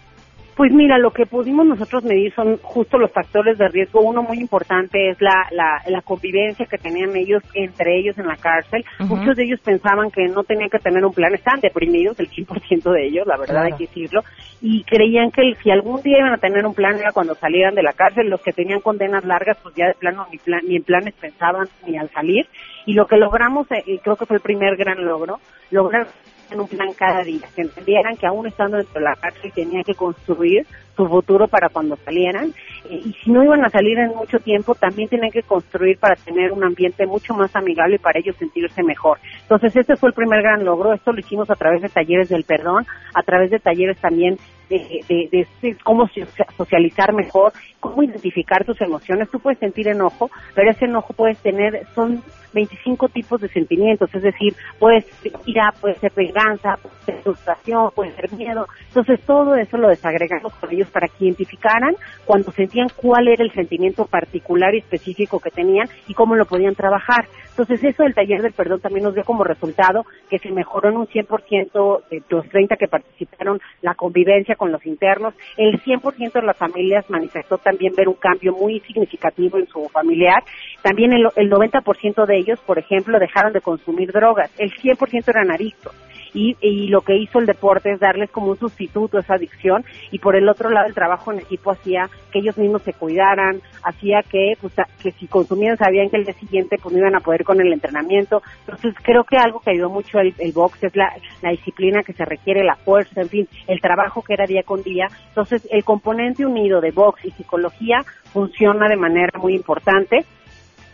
Pues 0.56 0.72
mira, 0.72 0.98
lo 0.98 1.12
que 1.12 1.26
pudimos 1.26 1.66
nosotros 1.66 2.06
medir 2.06 2.34
son 2.34 2.58
justo 2.62 2.98
los 2.98 3.12
factores 3.12 3.58
de 3.58 3.68
riesgo. 3.68 4.00
Uno 4.00 4.24
muy 4.24 4.40
importante 4.40 5.10
es 5.10 5.20
la, 5.20 5.50
la, 5.52 6.02
convivencia 6.02 6.66
que 6.66 6.78
tenían 6.78 7.14
ellos 7.14 7.44
entre 7.54 8.00
ellos 8.00 8.18
en 8.18 8.28
la 8.28 8.38
cárcel. 8.38 8.86
Muchos 9.00 9.36
de 9.36 9.44
ellos 9.44 9.60
pensaban 9.60 10.12
que 10.12 10.26
no 10.30 10.44
tenían 10.44 10.70
que 10.70 10.80
tener 10.80 11.04
un 11.04 11.14
plan, 11.14 11.34
estaban 11.34 11.60
deprimidos, 11.60 12.18
el 12.22 12.30
100% 12.30 12.90
de 12.90 13.06
ellos, 13.06 13.28
la 13.28 13.38
verdad 13.38 13.64
hay 13.64 13.74
que 13.74 13.88
decirlo, 13.88 14.22
y 14.62 14.84
creían 14.84 15.30
que 15.32 15.56
si 15.62 15.72
algún 15.72 16.02
día 16.02 16.20
iban 16.20 16.34
a 16.34 16.38
tener 16.38 16.66
un 16.66 16.74
plan 16.74 16.98
era 16.98 17.12
cuando 17.12 17.36
salieran 17.36 17.76
de 17.76 17.84
la 17.84 17.92
cárcel. 17.92 18.30
Los 18.30 18.42
que 18.42 18.54
tenían 18.54 18.80
condenas 18.80 19.26
largas, 19.26 19.58
pues 19.62 19.76
ya 19.76 19.88
de 19.88 19.94
plano 19.96 20.26
ni, 20.32 20.38
plan, 20.38 20.62
ni 20.66 20.78
en 20.78 20.84
planes 20.84 21.16
pensaban 21.20 21.68
ni 21.86 21.98
al 21.98 22.10
salir. 22.12 22.48
Y 22.86 22.94
lo 22.94 23.08
que 23.08 23.18
logramos, 23.18 23.70
eh, 23.72 23.84
y 23.86 23.98
creo 23.98 24.16
que 24.16 24.26
fue 24.26 24.38
el 24.38 24.42
primer 24.42 24.78
gran 24.78 25.04
logro, 25.04 25.40
lograr 25.72 26.08
en 26.52 26.60
un 26.60 26.68
plan 26.68 26.94
cada 26.94 27.24
día, 27.24 27.48
que 27.56 27.62
entendieran 27.62 28.18
que 28.18 28.28
aún 28.28 28.48
estando 28.48 28.78
dentro 28.78 29.00
de 29.00 29.06
la 29.06 29.16
cárcel 29.16 29.52
tenían 29.54 29.84
que 29.84 29.96
construir 29.96 30.66
su 30.96 31.08
futuro 31.08 31.48
para 31.48 31.70
cuando 31.70 31.96
salieran 31.98 32.54
eh, 32.90 33.02
y 33.06 33.14
si 33.14 33.32
no 33.32 33.44
iban 33.44 33.64
a 33.66 33.70
salir 33.70 33.98
en 33.98 34.16
mucho 34.16 34.40
tiempo 34.40 34.75
también 34.75 35.10
tenían 35.10 35.32
que 35.32 35.44
construir 35.44 35.98
para 35.98 36.16
tener 36.16 36.52
un 36.52 36.64
ambiente 36.64 37.06
mucho 37.06 37.34
más 37.34 37.56
amigable 37.56 37.96
y 37.96 38.00
para 38.00 38.20
ellos 38.20 38.36
sentirse 38.38 38.84
mejor. 38.84 39.20
Entonces 39.42 39.75
este 39.75 39.96
fue 39.96 40.10
el 40.10 40.16
primer 40.16 40.42
gran 40.42 40.64
logro, 40.64 40.94
esto 40.94 41.12
lo 41.12 41.20
hicimos 41.20 41.50
a 41.50 41.56
través 41.56 41.82
de 41.82 41.90
talleres 41.90 42.30
del 42.30 42.44
perdón, 42.44 42.86
a 43.14 43.24
través 43.24 43.52
de 43.52 43.60
talleres 43.60 43.98
también 43.98 44.38
de, 44.70 45.06
de, 45.08 45.48
de, 45.62 45.78
cómo 45.84 46.10
socializar 46.58 47.14
mejor, 47.14 47.54
cómo 47.80 48.04
identificar 48.04 48.66
tus 48.66 48.80
emociones. 48.82 49.30
Tú 49.30 49.40
puedes 49.40 49.60
sentir 49.60 49.88
enojo, 49.88 50.30
pero 50.54 50.72
ese 50.72 50.86
enojo 50.86 51.14
puedes 51.14 51.38
tener, 51.40 51.86
son 51.94 52.24
25 52.54 53.10
tipos 53.10 53.42
de 53.42 53.50
sentimientos, 53.50 54.10
es 54.14 54.24
decir, 54.24 54.56
puede 54.80 55.02
ser 55.02 55.34
ira, 55.46 55.74
puede 55.80 55.96
ser 55.96 56.12
venganza, 56.16 56.78
puede 56.82 56.96
ser 57.06 57.22
frustración, 57.22 57.92
puede 57.94 58.16
ser 58.16 58.32
miedo. 58.34 58.68
Entonces 58.88 59.20
todo 59.25 59.56
eso 59.56 59.78
lo 59.78 59.90
desagregamos 59.90 60.54
con 60.56 60.70
para 60.89 61.08
que 61.08 61.25
identificaran 61.25 61.96
cuando 62.25 62.51
sentían 62.51 62.88
cuál 62.96 63.27
era 63.27 63.44
el 63.44 63.51
sentimiento 63.51 64.06
particular 64.06 64.74
y 64.75 64.80
específico 64.80 65.39
que 65.39 65.51
tenían 65.51 65.88
y 66.08 66.13
cómo 66.13 66.36
lo 66.36 66.46
podían 66.46 66.75
trabajar. 66.75 67.27
Entonces 67.50 67.84
eso 67.84 68.04
del 68.04 68.13
taller 68.13 68.42
del 68.42 68.51
perdón 68.51 68.82
también 68.82 69.06
nos 69.06 69.13
dio 69.13 69.24
como 69.24 69.46
resultado 69.46 70.06
que 70.30 70.39
se 70.39 70.51
mejoró 70.51 70.89
en 70.89 70.98
un 70.98 71.08
100% 71.08 72.04
de 72.10 72.22
los 72.27 72.50
30 72.50 72.75
que 72.75 72.88
participaron 72.88 73.62
la 73.82 73.96
convivencia 73.96 74.56
con 74.56 74.72
los 74.74 74.86
internos. 74.86 75.34
El 75.56 75.82
100% 75.82 76.34
de 76.34 76.42
las 76.42 76.58
familias 76.58 77.10
manifestó 77.10 77.58
también 77.58 77.94
ver 77.96 78.10
un 78.10 78.15
cambio 78.15 78.54
muy 78.54 78.82
significativo 78.82 79.58
en 79.58 79.68
su 79.68 79.88
familiar. 79.88 80.44
También 80.82 81.13
el, 81.13 81.30
el 81.38 81.50
90% 81.50 82.25
de 82.25 82.38
ellos, 82.38 82.60
por 82.60 82.77
ejemplo, 82.77 83.20
dejaron 83.20 83.54
de 83.54 83.62
consumir 83.62 84.12
drogas. 84.12 84.51
El 84.60 84.74
100% 84.74 85.30
eran 85.30 85.51
adictos 85.51 85.94
y, 86.36 86.58
y 86.62 86.88
lo 86.89 87.01
que 87.01 87.15
hizo 87.15 87.39
el 87.39 87.46
deporte 87.46 87.94
es 87.94 88.00
darles 88.00 88.30
como 88.30 88.51
un 88.51 88.60
sustituto 88.60 89.18
a 89.18 89.22
esa 89.22 89.36
adicción 89.36 89.84
y 90.12 90.20
por 90.20 90.36
el 90.36 90.48
otro 90.48 90.70
lado 90.70 90.86
el 90.88 90.94
trabajo 90.94 91.32
en 91.32 91.39
equipo 91.39 91.72
hacía 91.72 92.10
que 92.32 92.39
ellos 92.39 92.58
mismos 92.58 92.84
se 92.84 92.94
cuidaran, 92.94 93.62
hacía 93.84 94.22
que, 94.22 94.54
pues, 94.60 94.74
que 95.01 95.12
si 95.13 95.27
consumían 95.27 95.77
sabían 95.77 96.10
que 96.10 96.18
el 96.18 96.25
día 96.25 96.34
siguiente 96.34 96.77
pues 96.82 96.94
no 96.94 97.00
iban 97.00 97.15
a 97.15 97.22
poder 97.22 97.46
con 97.46 97.62
el 97.62 97.72
entrenamiento. 97.72 98.44
Entonces 98.68 98.94
creo 99.01 99.24
que 99.24 99.38
algo 99.38 99.62
que 99.62 99.72
ayudó 99.72 99.89
mucho 99.89 100.20
el, 100.20 100.36
el 100.38 100.51
box 100.51 100.84
es 100.84 100.96
la, 100.96 101.12
la 101.42 101.51
disciplina 101.51 102.04
que 102.04 102.13
se 102.13 102.25
requiere, 102.25 102.63
la 102.63 102.75
fuerza, 102.75 103.22
en 103.22 103.30
fin, 103.30 103.48
el 103.68 103.80
trabajo 103.80 104.22
que 104.22 104.34
era 104.34 104.46
día 104.46 104.63
con 104.63 104.84
día. 104.84 105.08
Entonces 105.30 105.65
el 105.72 105.86
componente 105.86 106.46
unido 106.46 106.82
de 106.82 106.92
box 106.92 107.24
y 107.24 107.32
psicología 107.32 108.04
funciona 108.34 108.89
de 108.89 108.98
manera 108.98 109.39
muy 109.39 109.56
importante 109.56 110.25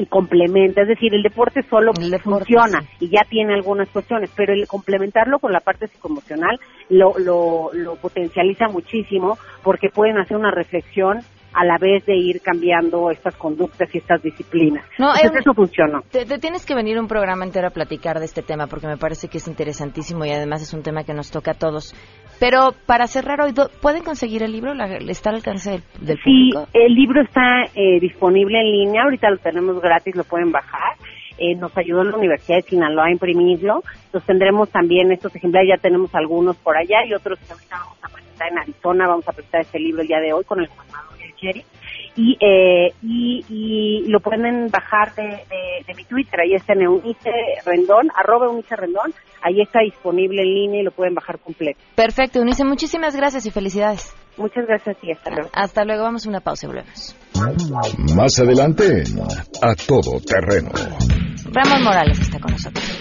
y 0.01 0.07
complementa, 0.07 0.81
es 0.81 0.87
decir, 0.87 1.13
el 1.13 1.21
deporte 1.21 1.61
solo 1.69 1.93
funciona 2.23 2.83
y 2.99 3.09
ya 3.09 3.21
tiene 3.29 3.53
algunas 3.53 3.87
cuestiones, 3.89 4.31
pero 4.35 4.51
el 4.51 4.67
complementarlo 4.67 5.37
con 5.37 5.51
la 5.51 5.59
parte 5.59 5.87
psicoemocional 5.87 6.59
lo, 6.89 7.19
lo, 7.19 7.69
lo 7.73 7.95
potencializa 7.97 8.67
muchísimo 8.67 9.37
porque 9.63 9.89
pueden 9.89 10.17
hacer 10.17 10.37
una 10.37 10.49
reflexión 10.49 11.19
a 11.53 11.65
la 11.65 11.77
vez 11.77 12.05
de 12.05 12.15
ir 12.15 12.41
cambiando 12.41 13.11
estas 13.11 13.35
conductas 13.35 13.93
y 13.93 13.97
estas 13.97 14.21
disciplinas. 14.23 14.85
No, 14.97 15.13
Entonces, 15.15 15.41
eso 15.41 15.53
funcionó. 15.53 16.01
Te, 16.11 16.25
te 16.25 16.39
tienes 16.39 16.65
que 16.65 16.75
venir 16.75 16.99
un 16.99 17.07
programa 17.07 17.43
entero 17.45 17.67
a 17.67 17.71
platicar 17.71 18.19
de 18.19 18.25
este 18.25 18.41
tema 18.41 18.67
porque 18.67 18.87
me 18.87 18.97
parece 18.97 19.27
que 19.27 19.37
es 19.39 19.47
interesantísimo 19.47 20.23
y 20.25 20.31
además 20.31 20.61
es 20.61 20.73
un 20.73 20.83
tema 20.83 21.03
que 21.03 21.13
nos 21.13 21.29
toca 21.31 21.51
a 21.51 21.55
todos. 21.55 21.93
Pero 22.39 22.71
para 22.85 23.05
cerrar 23.07 23.41
hoy, 23.41 23.51
¿do- 23.51 23.69
¿pueden 23.81 24.03
conseguir 24.03 24.43
el 24.43 24.51
libro? 24.51 24.73
¿La- 24.73 24.87
¿Está 24.97 25.29
al 25.29 25.35
alcance 25.37 25.71
del, 25.71 25.83
del 25.99 26.17
Sí, 26.23 26.51
público? 26.53 26.67
el 26.73 26.93
libro 26.95 27.21
está 27.21 27.63
eh, 27.75 27.99
disponible 27.99 28.59
en 28.59 28.71
línea, 28.71 29.03
ahorita 29.03 29.29
lo 29.29 29.37
tenemos 29.37 29.79
gratis, 29.81 30.15
lo 30.15 30.23
pueden 30.23 30.51
bajar. 30.51 30.95
Eh, 31.37 31.55
nos 31.55 31.75
ayudó 31.77 32.03
la 32.03 32.15
Universidad 32.17 32.57
de 32.57 32.63
Sinaloa 32.63 33.05
a 33.05 33.11
imprimirlo. 33.11 33.81
Entonces 34.05 34.27
tendremos 34.27 34.69
también 34.69 35.11
estos 35.11 35.35
ejemplares, 35.35 35.69
ya 35.75 35.81
tenemos 35.81 36.13
algunos 36.15 36.55
por 36.57 36.77
allá 36.77 37.03
y 37.05 37.13
otros 37.13 37.39
que 37.39 37.51
ahorita 37.53 37.77
vamos 37.79 37.97
a 38.03 38.09
presentar 38.09 38.51
en 38.51 38.57
Arizona. 38.59 39.07
Vamos 39.07 39.27
a 39.27 39.31
presentar 39.33 39.61
este 39.61 39.79
libro 39.79 40.01
el 40.01 40.07
día 40.07 40.19
de 40.19 40.33
hoy 40.33 40.43
con 40.43 40.59
el 40.59 40.67
gobernador 40.67 41.10
y 41.41 41.47
el 41.47 41.53
sheriff. 41.53 41.65
Y, 42.15 42.37
eh, 42.41 42.93
y, 43.01 43.45
y 43.49 44.09
lo 44.09 44.19
pueden 44.19 44.67
bajar 44.69 45.15
de, 45.15 45.23
de, 45.23 45.85
de 45.87 45.93
mi 45.95 46.03
Twitter, 46.03 46.41
ahí 46.41 46.53
está 46.55 46.73
en 46.73 46.81
Eunice 46.81 47.31
Rendón, 47.65 48.09
arroba 48.13 48.47
Eunice 48.47 48.75
Rendón, 48.75 49.13
ahí 49.41 49.61
está 49.61 49.79
disponible 49.79 50.41
en 50.41 50.53
línea 50.53 50.81
y 50.81 50.83
lo 50.83 50.91
pueden 50.91 51.15
bajar 51.15 51.39
completo. 51.39 51.79
Perfecto, 51.95 52.39
Eunice, 52.39 52.65
muchísimas 52.65 53.15
gracias 53.15 53.45
y 53.45 53.51
felicidades. 53.51 54.13
Muchas 54.37 54.65
gracias 54.67 54.97
y 55.03 55.11
hasta 55.11 55.29
luego. 55.29 55.49
Hasta 55.53 55.85
luego, 55.85 56.03
vamos 56.03 56.25
a 56.25 56.29
una 56.29 56.41
pausa 56.41 56.65
y 56.65 56.69
volvemos. 56.69 57.15
Más 58.15 58.39
adelante 58.39 59.03
A 59.61 59.73
Todo 59.75 60.19
Terreno. 60.25 60.69
Ramón 61.53 61.83
Morales 61.83 62.19
está 62.19 62.39
con 62.39 62.51
nosotros. 62.51 63.00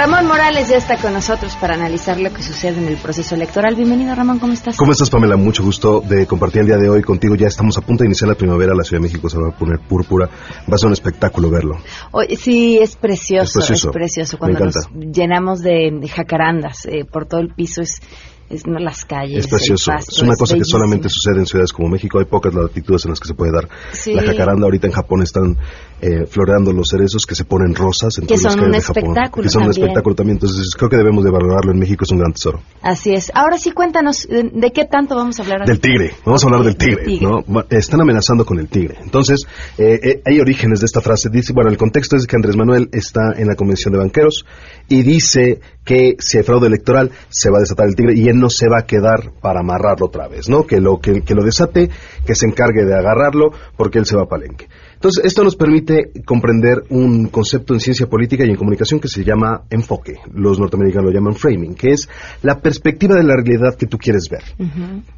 Ramón 0.00 0.28
Morales 0.28 0.70
ya 0.70 0.78
está 0.78 0.96
con 0.96 1.12
nosotros 1.12 1.54
para 1.56 1.74
analizar 1.74 2.18
lo 2.18 2.32
que 2.32 2.42
sucede 2.42 2.78
en 2.78 2.88
el 2.88 2.96
proceso 2.96 3.34
electoral. 3.34 3.74
Bienvenido, 3.76 4.14
Ramón, 4.14 4.38
¿cómo 4.38 4.54
estás? 4.54 4.78
¿Cómo 4.78 4.92
estás, 4.92 5.10
Pamela? 5.10 5.36
Mucho 5.36 5.62
gusto 5.62 6.00
de 6.00 6.26
compartir 6.26 6.62
el 6.62 6.68
día 6.68 6.78
de 6.78 6.88
hoy 6.88 7.02
contigo. 7.02 7.34
Ya 7.34 7.48
estamos 7.48 7.76
a 7.76 7.82
punto 7.82 8.02
de 8.02 8.06
iniciar 8.06 8.30
la 8.30 8.34
primavera. 8.34 8.74
La 8.74 8.82
Ciudad 8.82 9.02
de 9.02 9.08
México 9.08 9.28
se 9.28 9.36
va 9.36 9.50
a 9.50 9.52
poner 9.54 9.78
púrpura. 9.78 10.26
Va 10.26 10.74
a 10.74 10.78
ser 10.78 10.86
un 10.86 10.94
espectáculo 10.94 11.50
verlo. 11.50 11.76
Oye, 12.12 12.34
sí, 12.36 12.78
es 12.80 12.96
precioso, 12.96 13.58
Es 13.60 13.66
precioso. 13.66 13.90
es 13.90 13.92
precioso. 13.92 14.38
Me 14.40 14.54
Cuando 14.56 14.64
nos 14.64 14.88
llenamos 15.14 15.60
de, 15.60 15.90
jacarandas 16.10 16.86
eh, 16.86 17.04
por 17.04 17.26
todo 17.26 17.42
el 17.42 17.52
piso, 17.52 17.82
es, 17.82 18.00
es 18.48 18.66
no, 18.66 18.78
las 18.78 19.04
calles. 19.04 19.40
Es 19.44 19.48
precioso. 19.48 19.92
pasto, 19.92 20.12
es 20.16 20.22
una 20.22 20.34
cosa 20.34 20.54
que 20.56 20.64
solamente 20.64 21.10
sucede 21.10 21.40
en 21.40 21.46
ciudades 21.46 21.74
como 21.74 21.90
México. 21.90 22.20
Hay 22.20 22.24
pocas 22.24 22.54
latitudes 22.54 23.04
en 23.04 23.10
las 23.10 23.20
que 23.20 23.28
se 23.28 23.34
puede 23.34 23.52
dar 23.52 23.68
Sí. 23.92 24.14
la 24.14 24.22
jacaranda. 24.22 24.64
Ahorita 24.64 24.86
en 24.86 24.94
Japón 24.94 25.20
están 25.20 25.58
eh, 26.00 26.26
floreando 26.26 26.72
los 26.72 26.88
cerezos 26.88 27.26
que 27.26 27.34
se 27.34 27.44
ponen 27.44 27.74
rosas 27.74 28.16
en 28.18 28.26
Que 28.26 28.34
todas 28.34 28.44
las 28.44 28.52
son 28.54 28.64
un 28.64 28.72
de 28.72 28.80
Japón. 28.80 29.02
espectáculo 29.04 29.42
Que 29.42 29.48
son 29.50 29.62
un 29.64 29.70
espectáculo 29.70 30.14
también. 30.14 30.36
Entonces 30.36 30.74
creo 30.76 30.88
que 30.88 30.96
debemos 30.96 31.24
de 31.24 31.30
valorarlo 31.30 31.72
en 31.72 31.78
México. 31.78 32.04
Es 32.04 32.10
un 32.10 32.18
gran 32.18 32.32
tesoro. 32.32 32.60
Así 32.82 33.12
es. 33.12 33.30
Ahora 33.34 33.58
sí, 33.58 33.72
cuéntanos, 33.72 34.26
¿de, 34.28 34.50
de 34.52 34.72
qué 34.72 34.84
tanto 34.84 35.14
vamos 35.16 35.38
a 35.38 35.42
hablar? 35.42 35.66
Del 35.66 35.80
tigre, 35.80 36.12
vamos 36.24 36.42
a 36.42 36.46
hablar 36.46 36.64
del 36.64 36.76
tigre, 36.76 37.04
tigre. 37.04 37.44
Están 37.70 38.00
amenazando 38.00 38.44
con 38.44 38.58
el 38.58 38.68
tigre. 38.68 38.96
Entonces, 39.02 39.40
eh, 39.78 40.00
eh, 40.02 40.22
hay 40.24 40.40
orígenes 40.40 40.80
de 40.80 40.86
esta 40.86 41.00
frase. 41.00 41.28
Dice, 41.30 41.52
bueno, 41.52 41.70
el 41.70 41.76
contexto 41.76 42.16
es 42.16 42.26
que 42.26 42.36
Andrés 42.36 42.56
Manuel 42.56 42.88
está 42.92 43.32
en 43.36 43.46
la 43.48 43.54
convención 43.54 43.92
de 43.92 43.98
banqueros 43.98 44.44
y 44.88 45.02
dice 45.02 45.60
que 45.84 46.16
si 46.18 46.38
hay 46.38 46.44
fraude 46.44 46.66
electoral 46.66 47.10
se 47.28 47.50
va 47.50 47.58
a 47.58 47.60
desatar 47.60 47.86
el 47.86 47.94
tigre 47.96 48.14
y 48.16 48.28
él 48.28 48.38
no 48.38 48.48
se 48.50 48.68
va 48.68 48.80
a 48.80 48.86
quedar 48.86 49.32
para 49.40 49.60
amarrarlo 49.60 50.06
otra 50.06 50.28
vez, 50.28 50.48
¿no? 50.48 50.64
Que 50.64 50.80
lo, 50.80 50.98
que, 51.00 51.22
que 51.22 51.34
lo 51.34 51.42
desate, 51.44 51.90
que 52.26 52.34
se 52.34 52.46
encargue 52.46 52.84
de 52.84 52.94
agarrarlo 52.94 53.50
porque 53.76 53.98
él 53.98 54.06
se 54.06 54.16
va 54.16 54.22
a 54.22 54.26
palenque. 54.26 54.68
Entonces, 55.00 55.24
esto 55.24 55.42
nos 55.42 55.56
permite 55.56 56.12
comprender 56.26 56.84
un 56.90 57.28
concepto 57.28 57.72
en 57.72 57.80
ciencia 57.80 58.06
política 58.06 58.44
y 58.44 58.50
en 58.50 58.56
comunicación 58.56 59.00
que 59.00 59.08
se 59.08 59.24
llama 59.24 59.62
enfoque. 59.70 60.16
Los 60.34 60.60
norteamericanos 60.60 61.06
lo 61.06 61.14
llaman 61.14 61.36
framing, 61.36 61.74
que 61.74 61.92
es 61.92 62.06
la 62.42 62.60
perspectiva 62.60 63.14
de 63.14 63.22
la 63.22 63.34
realidad 63.34 63.76
que 63.78 63.86
tú 63.86 63.96
quieres 63.96 64.28
ver. 64.30 64.42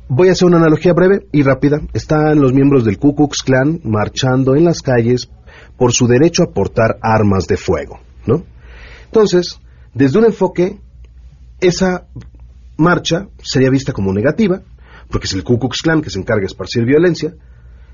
Voy 0.06 0.28
a 0.28 0.32
hacer 0.32 0.46
una 0.46 0.58
analogía 0.58 0.92
breve 0.92 1.26
y 1.32 1.42
rápida. 1.42 1.80
Están 1.94 2.40
los 2.40 2.52
miembros 2.52 2.84
del 2.84 2.98
Ku 2.98 3.16
Klux 3.16 3.42
Klan 3.42 3.80
marchando 3.82 4.54
en 4.54 4.66
las 4.66 4.82
calles 4.82 5.28
por 5.76 5.92
su 5.92 6.06
derecho 6.06 6.44
a 6.44 6.52
portar 6.52 6.98
armas 7.02 7.48
de 7.48 7.56
fuego, 7.56 7.98
¿no? 8.24 8.44
Entonces, 9.06 9.58
desde 9.94 10.16
un 10.16 10.26
enfoque, 10.26 10.78
esa 11.60 12.06
marcha 12.76 13.26
sería 13.42 13.68
vista 13.68 13.92
como 13.92 14.12
negativa, 14.12 14.62
porque 15.10 15.26
es 15.26 15.32
el 15.32 15.42
Ku 15.42 15.58
Klux 15.58 15.82
Klan 15.82 16.02
que 16.02 16.10
se 16.10 16.20
encarga 16.20 16.42
de 16.42 16.46
esparcir 16.46 16.84
violencia, 16.84 17.34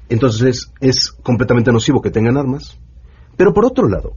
entonces 0.09 0.73
es 0.81 1.11
completamente 1.11 1.73
nocivo 1.73 2.01
que 2.01 2.11
tengan 2.11 2.37
armas. 2.37 2.79
Pero 3.37 3.53
por 3.53 3.65
otro 3.65 3.89
lado, 3.89 4.17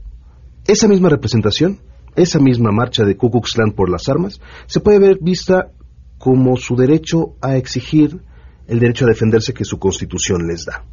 esa 0.66 0.88
misma 0.88 1.08
representación, 1.08 1.80
esa 2.16 2.38
misma 2.38 2.72
marcha 2.72 3.04
de 3.04 3.16
Ku 3.16 3.30
Klux 3.30 3.52
Klan 3.52 3.72
por 3.72 3.90
las 3.90 4.08
armas, 4.08 4.40
se 4.66 4.80
puede 4.80 4.98
ver 4.98 5.18
vista 5.20 5.70
como 6.18 6.56
su 6.56 6.76
derecho 6.76 7.36
a 7.40 7.56
exigir 7.56 8.20
el 8.66 8.78
derecho 8.78 9.04
a 9.04 9.08
defenderse 9.08 9.52
que 9.52 9.64
su 9.64 9.78
constitución 9.78 10.46
les 10.46 10.64
da. 10.64 10.84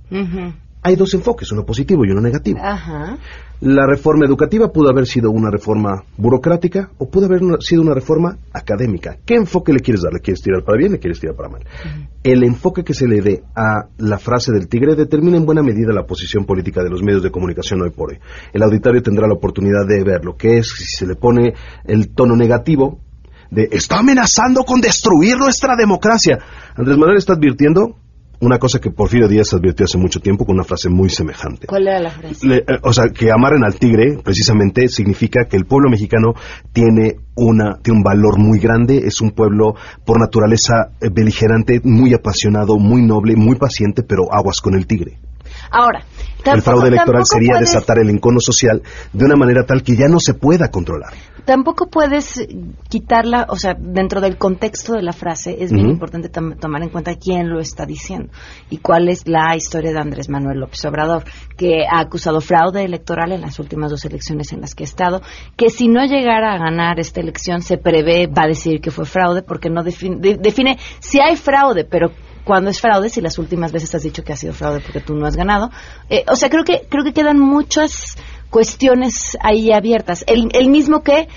Hay 0.81 0.95
dos 0.95 1.13
enfoques, 1.13 1.51
uno 1.51 1.65
positivo 1.65 2.05
y 2.05 2.11
uno 2.11 2.21
negativo. 2.21 2.59
Ajá. 2.63 3.17
La 3.61 3.85
reforma 3.85 4.25
educativa 4.25 4.71
pudo 4.71 4.89
haber 4.89 5.05
sido 5.05 5.29
una 5.29 5.51
reforma 5.51 6.03
burocrática 6.15 6.91
o 6.97 7.09
pudo 7.09 7.25
haber 7.25 7.43
una- 7.43 7.57
sido 7.59 7.81
una 7.81 7.93
reforma 7.93 8.37
académica. 8.53 9.17
¿Qué 9.25 9.35
enfoque 9.35 9.73
le 9.73 9.81
quieres 9.81 10.03
dar? 10.03 10.13
¿Le 10.13 10.21
quieres 10.21 10.41
tirar 10.41 10.63
para 10.63 10.77
bien? 10.77 10.93
¿Le 10.93 10.99
quieres 10.99 11.19
tirar 11.19 11.35
para 11.35 11.49
mal? 11.49 11.65
El 12.23 12.43
enfoque 12.45 12.85
que 12.85 12.93
se 12.93 13.07
le 13.07 13.21
dé 13.21 13.43
a 13.53 13.87
la 13.97 14.17
frase 14.19 14.53
del 14.53 14.69
tigre 14.69 14.95
determina 14.95 15.35
en 15.35 15.45
buena 15.45 15.61
medida 15.61 15.91
la 15.91 16.05
posición 16.05 16.45
política 16.45 16.81
de 16.81 16.89
los 16.89 17.03
medios 17.03 17.21
de 17.23 17.31
comunicación 17.31 17.81
hoy 17.81 17.89
por 17.89 18.11
hoy. 18.11 18.19
El 18.53 18.63
auditorio 18.63 19.03
tendrá 19.03 19.27
la 19.27 19.33
oportunidad 19.33 19.85
de 19.85 20.01
ver 20.05 20.23
lo 20.23 20.37
que 20.37 20.59
es 20.59 20.69
si 20.69 20.85
se 20.85 21.05
le 21.05 21.15
pone 21.15 21.53
el 21.83 22.13
tono 22.15 22.37
negativo 22.37 22.99
de 23.51 23.67
está 23.71 23.97
amenazando 23.99 24.63
con 24.63 24.79
destruir 24.79 25.37
nuestra 25.37 25.75
democracia. 25.75 26.37
Andrés 26.75 26.97
Manuel 26.97 27.17
está 27.17 27.33
advirtiendo 27.33 27.97
una 28.41 28.57
cosa 28.57 28.79
que 28.79 28.89
Porfirio 28.91 29.27
Díaz 29.27 29.53
advirtió 29.53 29.83
hace 29.85 29.97
mucho 29.97 30.19
tiempo 30.19 30.45
con 30.45 30.55
una 30.55 30.63
frase 30.63 30.89
muy 30.89 31.09
semejante. 31.09 31.67
¿Cuál 31.67 31.87
era 31.87 31.99
la 31.99 32.11
frase? 32.11 32.47
Le- 32.47 32.57
eh, 32.59 32.79
o 32.83 32.93
sea, 32.93 33.09
que 33.09 33.31
amarren 33.31 33.63
al 33.65 33.75
tigre, 33.75 34.17
precisamente, 34.23 34.87
significa 34.87 35.45
que 35.49 35.57
el 35.57 35.65
pueblo 35.65 35.89
mexicano 35.89 36.33
tiene 36.71 37.15
una 37.35 37.79
tiene 37.81 37.99
un 37.99 38.03
valor 38.03 38.37
muy 38.37 38.59
grande, 38.59 38.97
es 39.05 39.21
un 39.21 39.31
pueblo 39.31 39.73
por 40.05 40.19
naturaleza 40.19 40.91
eh, 41.01 41.09
beligerante, 41.11 41.79
muy 41.83 42.13
apasionado, 42.13 42.77
muy 42.77 43.01
noble, 43.01 43.35
muy 43.35 43.55
paciente, 43.57 44.03
pero 44.03 44.23
aguas 44.31 44.59
con 44.61 44.75
el 44.75 44.87
tigre. 44.87 45.19
Ahora, 45.71 46.03
el 46.45 46.61
fraude 46.61 46.87
electoral 46.87 47.23
sería 47.25 47.53
puedes- 47.53 47.73
desatar 47.73 47.99
el 47.99 48.09
encono 48.09 48.39
social 48.39 48.81
de 49.13 49.25
una 49.25 49.35
manera 49.35 49.63
tal 49.65 49.83
que 49.83 49.95
ya 49.95 50.07
no 50.07 50.19
se 50.19 50.33
pueda 50.33 50.69
controlar. 50.69 51.13
Tampoco 51.45 51.87
puedes 51.89 52.39
quitarla, 52.89 53.47
o 53.49 53.55
sea, 53.57 53.73
dentro 53.77 54.21
del 54.21 54.37
contexto 54.37 54.93
de 54.93 55.01
la 55.01 55.13
frase 55.13 55.57
es 55.63 55.71
bien 55.71 55.89
importante 55.89 56.29
tomar 56.29 56.83
en 56.83 56.89
cuenta 56.89 57.15
quién 57.15 57.49
lo 57.49 57.59
está 57.59 57.85
diciendo 57.85 58.31
y 58.69 58.77
cuál 58.77 59.09
es 59.09 59.27
la 59.27 59.55
historia 59.55 59.91
de 59.91 59.99
Andrés 59.99 60.29
Manuel 60.29 60.59
López 60.59 60.83
Obrador, 60.85 61.23
que 61.57 61.85
ha 61.91 61.99
acusado 61.99 62.39
fraude 62.41 62.83
electoral 62.83 63.31
en 63.31 63.41
las 63.41 63.59
últimas 63.59 63.89
dos 63.89 64.05
elecciones 64.05 64.53
en 64.53 64.61
las 64.61 64.75
que 64.75 64.83
ha 64.83 64.85
estado, 64.85 65.21
que 65.57 65.69
si 65.69 65.87
no 65.87 66.05
llegara 66.05 66.53
a 66.53 66.57
ganar 66.57 66.99
esta 66.99 67.19
elección 67.19 67.61
se 67.61 67.77
prevé, 67.77 68.27
va 68.27 68.43
a 68.43 68.47
decir 68.47 68.79
que 68.79 68.91
fue 68.91 69.05
fraude 69.05 69.41
porque 69.41 69.69
no 69.69 69.83
define, 69.83 70.17
de- 70.19 70.37
define 70.37 70.77
si 70.99 71.19
hay 71.19 71.35
fraude, 71.35 71.83
pero 71.83 72.11
cuando 72.49 72.71
es 72.71 72.81
fraude, 72.81 73.09
si 73.09 73.21
las 73.21 73.37
últimas 73.37 73.71
veces 73.71 73.93
has 73.93 74.01
dicho 74.01 74.23
que 74.23 74.33
ha 74.33 74.35
sido 74.35 74.53
fraude 74.53 74.79
porque 74.79 75.01
tú 75.01 75.13
no 75.13 75.27
has 75.27 75.35
ganado. 75.35 75.69
Eh, 76.09 76.23
o 76.27 76.35
sea, 76.35 76.49
creo 76.49 76.63
que, 76.63 76.81
creo 76.89 77.03
que 77.03 77.13
quedan 77.13 77.37
muchas 77.39 78.17
cuestiones 78.49 79.37
ahí 79.39 79.71
abiertas. 79.71 80.23
El, 80.25 80.49
el 80.53 80.69
mismo 80.71 81.03
que 81.03 81.27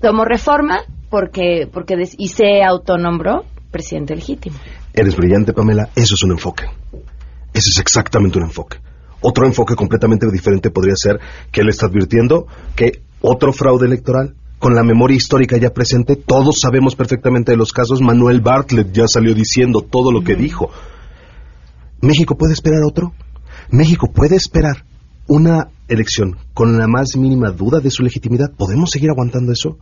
tomó 0.00 0.24
reforma 0.24 0.82
porque, 1.10 1.68
porque 1.72 1.96
des- 1.96 2.14
y 2.16 2.28
se 2.28 2.62
autonombró 2.62 3.44
presidente 3.72 4.14
legítimo. 4.14 4.56
Eres 4.94 5.16
brillante, 5.16 5.52
Pamela. 5.52 5.88
Eso 5.96 6.14
es 6.14 6.22
un 6.22 6.30
enfoque. 6.30 6.66
Ese 7.52 7.70
es 7.70 7.78
exactamente 7.80 8.38
un 8.38 8.44
enfoque. 8.44 8.78
Otro 9.20 9.44
enfoque 9.46 9.74
completamente 9.74 10.26
diferente 10.30 10.70
podría 10.70 10.94
ser 10.94 11.18
que 11.50 11.62
él 11.62 11.70
está 11.70 11.86
advirtiendo 11.86 12.46
que 12.76 13.02
otro 13.20 13.52
fraude 13.52 13.86
electoral, 13.86 14.36
con 14.62 14.76
la 14.76 14.84
memoria 14.84 15.16
histórica 15.16 15.56
ya 15.56 15.70
presente, 15.70 16.14
todos 16.14 16.60
sabemos 16.60 16.94
perfectamente 16.94 17.50
de 17.50 17.58
los 17.58 17.72
casos. 17.72 18.00
Manuel 18.00 18.40
Bartlett 18.40 18.92
ya 18.92 19.08
salió 19.08 19.34
diciendo 19.34 19.82
todo 19.82 20.12
lo 20.12 20.22
que 20.22 20.36
dijo. 20.36 20.70
¿México 22.00 22.38
puede 22.38 22.52
esperar 22.52 22.84
otro? 22.86 23.12
¿México 23.72 24.12
puede 24.12 24.36
esperar 24.36 24.84
una 25.26 25.72
elección 25.88 26.36
con 26.54 26.78
la 26.78 26.86
más 26.86 27.16
mínima 27.16 27.50
duda 27.50 27.80
de 27.80 27.90
su 27.90 28.04
legitimidad? 28.04 28.52
¿Podemos 28.56 28.92
seguir 28.92 29.10
aguantando 29.10 29.50
eso? 29.50 29.78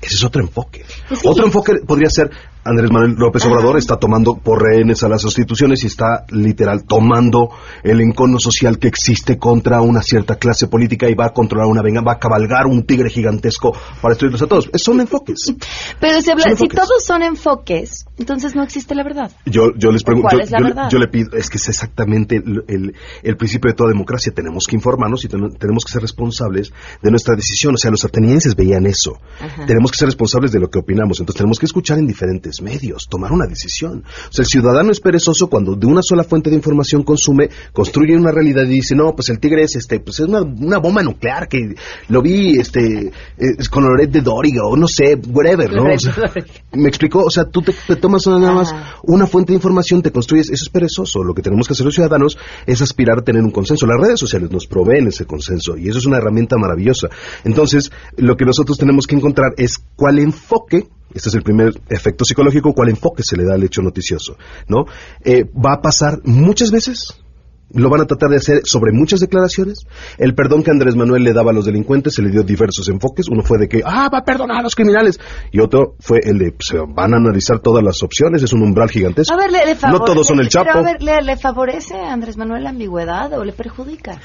Ese 0.00 0.14
es 0.16 0.24
otro 0.24 0.40
enfoque. 0.42 0.84
Sí. 1.10 1.16
Otro 1.24 1.44
enfoque 1.46 1.72
podría 1.86 2.08
ser 2.10 2.30
Andrés 2.64 2.90
Manuel 2.90 3.14
López 3.16 3.44
Obrador 3.46 3.78
está 3.78 3.96
tomando 3.96 4.34
por 4.36 4.62
rehenes 4.62 5.02
a 5.02 5.08
las 5.08 5.24
instituciones 5.24 5.82
y 5.84 5.86
está 5.86 6.24
literal 6.30 6.84
tomando 6.84 7.48
el 7.82 8.00
encono 8.00 8.38
social 8.38 8.78
que 8.78 8.88
existe 8.88 9.38
contra 9.38 9.80
una 9.80 10.02
cierta 10.02 10.36
clase 10.36 10.66
política 10.66 11.08
y 11.08 11.14
va 11.14 11.26
a 11.26 11.32
controlar 11.32 11.66
una 11.68 11.82
venga, 11.82 12.02
va 12.02 12.12
a 12.12 12.18
cabalgar 12.18 12.66
un 12.66 12.84
tigre 12.84 13.08
gigantesco 13.10 13.72
para 14.02 14.12
destruirlos 14.12 14.42
a 14.42 14.46
todos. 14.46 14.70
Es- 14.72 14.82
Son 14.82 15.00
enfoques. 15.00 15.52
Pero 15.98 16.20
se 16.20 16.32
habla- 16.32 16.44
Son 16.44 16.56
si 16.58 16.68
todos 16.68 17.04
son 17.04 17.22
enfoques, 17.22 18.04
entonces 18.18 18.54
no 18.54 18.62
existe 18.62 18.94
la 18.94 19.02
verdad. 19.04 19.30
Yo, 19.46 19.72
yo 19.76 19.90
les 19.90 20.02
pregunto, 20.02 20.28
¿Cuál 20.28 20.38
yo, 20.40 20.44
es 20.44 20.50
la 20.50 20.58
yo 20.58 20.64
verdad? 20.64 20.88
yo 20.90 20.98
le 20.98 21.08
pido, 21.08 21.36
es 21.36 21.48
que 21.50 21.56
es 21.58 21.68
exactamente 21.68 22.36
el, 22.36 22.64
el- 22.68 22.94
el 23.22 23.36
principio 23.36 23.70
de 23.70 23.74
toda 23.76 23.90
democracia. 23.90 24.32
Tenemos 24.34 24.64
que 24.68 24.76
informarnos 24.76 25.24
y 25.24 25.28
ten- 25.28 25.52
tenemos 25.58 25.84
que 25.84 25.92
ser 25.92 26.02
responsables 26.02 26.72
de 27.02 27.10
nuestra 27.10 27.34
decisión. 27.34 27.74
O 27.74 27.78
sea, 27.78 27.90
los 27.90 28.04
atenienses 28.04 28.54
veían 28.56 28.86
eso. 28.86 29.18
Ajá. 29.40 29.66
Tenemos 29.66 29.90
que 29.92 29.98
ser 29.98 30.06
responsables 30.08 30.52
de 30.52 30.60
lo 30.60 30.68
que 30.68 30.78
opinamos. 30.78 31.20
Entonces 31.20 31.38
tenemos 31.38 31.58
que 31.58 31.66
escuchar 31.66 31.98
en 31.98 32.06
diferentes 32.06 32.60
medios, 32.62 33.06
tomar 33.08 33.32
una 33.32 33.46
decisión. 33.46 34.04
O 34.28 34.32
sea, 34.32 34.42
el 34.42 34.48
ciudadano 34.48 34.90
es 34.90 35.00
perezoso 35.00 35.48
cuando 35.48 35.74
de 35.74 35.86
una 35.86 36.02
sola 36.02 36.24
fuente 36.24 36.50
de 36.50 36.56
información 36.56 37.02
consume, 37.02 37.48
construye 37.72 38.16
una 38.16 38.32
realidad 38.32 38.64
y 38.64 38.68
dice, 38.74 38.94
no, 38.94 39.14
pues 39.14 39.28
el 39.28 39.38
tigre 39.38 39.62
es 39.62 39.76
este, 39.76 40.00
pues 40.00 40.20
es 40.20 40.26
una, 40.26 40.42
una 40.42 40.78
bomba 40.78 41.02
nuclear 41.02 41.48
que 41.48 41.74
lo 42.08 42.22
vi 42.22 42.58
este 42.58 43.06
eh, 43.38 43.68
con 43.70 43.84
Loret 43.84 44.10
de 44.10 44.20
Dóriga 44.22 44.62
o 44.66 44.76
no 44.76 44.88
sé, 44.88 45.16
whatever, 45.30 45.72
¿no? 45.72 45.84
O 45.94 45.98
sea, 45.98 46.14
me 46.72 46.88
explicó, 46.88 47.22
o 47.24 47.30
sea, 47.30 47.44
tú 47.44 47.62
te, 47.62 47.72
te 47.72 47.96
tomas 48.08 48.26
una- 48.26 48.38
nada 48.38 48.54
más 48.54 48.74
una 49.02 49.26
fuente 49.26 49.52
de 49.52 49.56
información, 49.56 50.02
te 50.02 50.10
construyes, 50.10 50.48
eso 50.50 50.64
es 50.64 50.68
perezoso. 50.70 51.22
Lo 51.22 51.34
que 51.34 51.42
tenemos 51.42 51.66
que 51.66 51.74
hacer 51.74 51.84
los 51.84 51.94
ciudadanos 51.94 52.36
es 52.66 52.80
aspirar 52.80 53.18
a 53.18 53.22
tener 53.22 53.42
un 53.42 53.50
consenso. 53.50 53.86
Las 53.86 54.00
redes 54.00 54.18
sociales 54.18 54.50
nos 54.50 54.66
proveen 54.66 55.08
ese 55.08 55.26
consenso 55.26 55.76
y 55.76 55.88
eso 55.88 55.98
es 55.98 56.06
una 56.06 56.16
herramienta 56.16 56.56
maravillosa. 56.56 57.08
Entonces, 57.44 57.90
lo 58.16 58.36
que 58.36 58.44
nosotros 58.46 58.78
tenemos 58.78 59.06
que 59.06 59.14
encontrar 59.16 59.52
es 59.56 59.78
cuál 59.96 60.18
enfoque 60.18 60.88
este 61.14 61.30
es 61.30 61.34
el 61.36 61.42
primer 61.42 61.72
efecto 61.88 62.22
psicológico, 62.26 62.74
cuál 62.74 62.90
enfoque 62.90 63.22
se 63.22 63.34
le 63.34 63.44
da 63.44 63.54
al 63.54 63.62
hecho 63.62 63.80
noticioso, 63.80 64.36
¿no? 64.68 64.84
Eh, 65.24 65.44
va 65.44 65.72
a 65.76 65.80
pasar 65.80 66.20
muchas 66.24 66.70
veces, 66.70 67.14
lo 67.72 67.90
van 67.90 68.00
a 68.00 68.06
tratar 68.06 68.30
de 68.30 68.36
hacer 68.36 68.62
sobre 68.64 68.92
muchas 68.92 69.20
declaraciones. 69.20 69.86
El 70.16 70.34
perdón 70.34 70.62
que 70.62 70.70
Andrés 70.70 70.96
Manuel 70.96 71.22
le 71.22 71.32
daba 71.32 71.50
a 71.50 71.54
los 71.54 71.66
delincuentes 71.66 72.14
se 72.14 72.22
le 72.22 72.30
dio 72.30 72.42
diversos 72.42 72.88
enfoques. 72.88 73.28
Uno 73.28 73.42
fue 73.42 73.58
de 73.58 73.68
que, 73.68 73.82
ah, 73.84 74.08
va 74.12 74.18
a 74.18 74.24
perdonar 74.24 74.58
a 74.58 74.62
los 74.62 74.74
criminales. 74.74 75.20
Y 75.52 75.60
otro 75.60 75.94
fue 76.00 76.20
el 76.22 76.38
de, 76.38 76.54
se 76.60 76.78
van 76.78 77.14
a 77.14 77.16
analizar 77.18 77.58
todas 77.60 77.84
las 77.84 78.02
opciones, 78.02 78.42
es 78.42 78.52
un 78.52 78.62
umbral 78.62 78.90
gigantesco. 78.90 79.34
A 79.34 79.36
ver, 79.36 79.50
le, 79.52 79.64
le 79.66 79.76
no 79.90 80.00
todos 80.00 80.26
son 80.26 80.40
el 80.40 80.48
Chapo. 80.48 80.66
Pero 80.66 80.80
a 80.80 80.82
ver, 80.82 81.02
¿le, 81.02 81.22
le 81.22 81.36
favorece 81.36 81.94
a 81.94 82.12
Andrés 82.12 82.36
Manuel 82.36 82.64
la 82.64 82.70
ambigüedad 82.70 83.32
o 83.34 83.44
le 83.44 83.52
perjudica? 83.52 84.20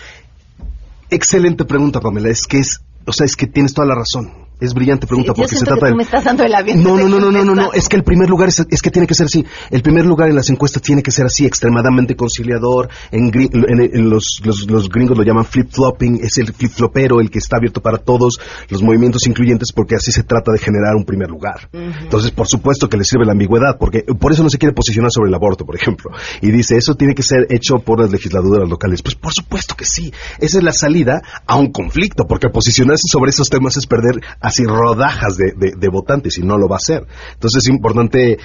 Excelente 1.09 1.65
pregunta, 1.65 1.99
Pamela. 1.99 2.29
Es 2.29 2.47
que 2.47 2.59
es, 2.59 2.81
o 3.05 3.11
sea, 3.11 3.25
es 3.25 3.35
que 3.35 3.47
tienes 3.47 3.73
toda 3.73 3.87
la 3.87 3.95
razón. 3.95 4.42
Es 4.59 4.73
brillante 4.73 5.07
pregunta 5.07 5.33
porque 5.33 5.49
se 5.55 5.59
que 5.59 5.65
trata 5.65 5.79
tú 5.81 5.85
de... 5.87 5.95
me 5.95 6.03
estás 6.03 6.23
dando 6.23 6.43
el 6.43 6.53
avión. 6.53 6.81
No, 6.81 6.95
no, 6.95 7.09
no, 7.09 7.19
no, 7.19 7.31
no, 7.31 7.43
no, 7.43 7.53
no, 7.55 7.73
es 7.73 7.89
que 7.89 7.97
el 7.97 8.03
primer 8.03 8.29
lugar 8.29 8.47
es, 8.49 8.63
es 8.69 8.81
que 8.81 8.91
tiene 8.91 9.07
que 9.07 9.13
ser 9.13 9.25
así. 9.25 9.45
El 9.71 9.81
primer 9.81 10.05
lugar 10.05 10.29
en 10.29 10.35
las 10.35 10.49
encuestas 10.49 10.81
tiene 10.81 11.03
que 11.03 11.11
ser 11.11 11.25
así, 11.25 11.45
extremadamente 11.45 12.15
conciliador. 12.15 12.89
En, 13.11 13.31
en- 13.33 13.81
en 13.93 14.09
los, 14.09 14.39
los, 14.43 14.69
los 14.69 14.87
gringos 14.89 15.17
lo 15.17 15.23
llaman 15.23 15.43
flip-flopping, 15.45 16.19
es 16.23 16.37
el 16.37 16.53
flip-flopero, 16.53 17.19
el 17.19 17.29
que 17.29 17.39
está 17.39 17.57
abierto 17.57 17.81
para 17.81 17.97
todos 17.97 18.39
los 18.69 18.81
movimientos 18.81 19.27
incluyentes, 19.27 19.71
porque 19.73 19.95
así 19.95 20.11
se 20.11 20.23
trata 20.23 20.51
de 20.53 20.59
generar 20.59 20.95
un 20.95 21.03
primer 21.03 21.29
lugar. 21.29 21.67
Entonces, 21.73 22.31
por 22.31 22.47
supuesto 22.47 22.87
que 22.87 22.97
le 22.97 23.03
sirve 23.03 23.25
la 23.25 23.33
ambigüedad, 23.33 23.77
porque 23.77 24.03
por 24.19 24.31
eso 24.31 24.43
no 24.43 24.49
se 24.49 24.57
quiere 24.57 24.73
posicionar 24.73 25.11
sobre 25.11 25.27
el 25.29 25.35
aborto, 25.35 25.65
por 25.65 25.75
ejemplo. 25.75 26.11
Y 26.41 26.51
dice, 26.51 26.77
eso 26.77 26.95
tiene 26.95 27.13
que 27.15 27.23
ser 27.23 27.47
hecho 27.49 27.79
por 27.79 27.99
las 27.99 28.11
legislaturas 28.11 28.69
locales. 28.69 29.01
Pues 29.01 29.15
por 29.15 29.33
supuesto 29.33 29.75
que 29.75 29.85
sí. 29.85 30.13
Esa 30.39 30.57
es 30.59 30.63
la 30.63 30.71
salida 30.71 31.21
a 31.45 31.57
un 31.57 31.71
conflicto, 31.71 32.25
porque 32.27 32.47
posicionarse 32.49 33.07
sobre 33.11 33.31
esos 33.31 33.49
temas 33.49 33.75
es 33.77 33.87
perder 33.87 34.21
así 34.43 34.63
rodajas 34.65 35.35
de, 35.37 35.53
de- 35.57 35.73
de 35.75 35.89
votantes 35.89 36.37
y 36.37 36.43
no 36.43 36.57
lo 36.59 36.67
va 36.67 36.75
a 36.75 36.77
hacer. 36.77 37.07
Entonces 37.33 37.63
es 37.63 37.69
importante 37.69 38.37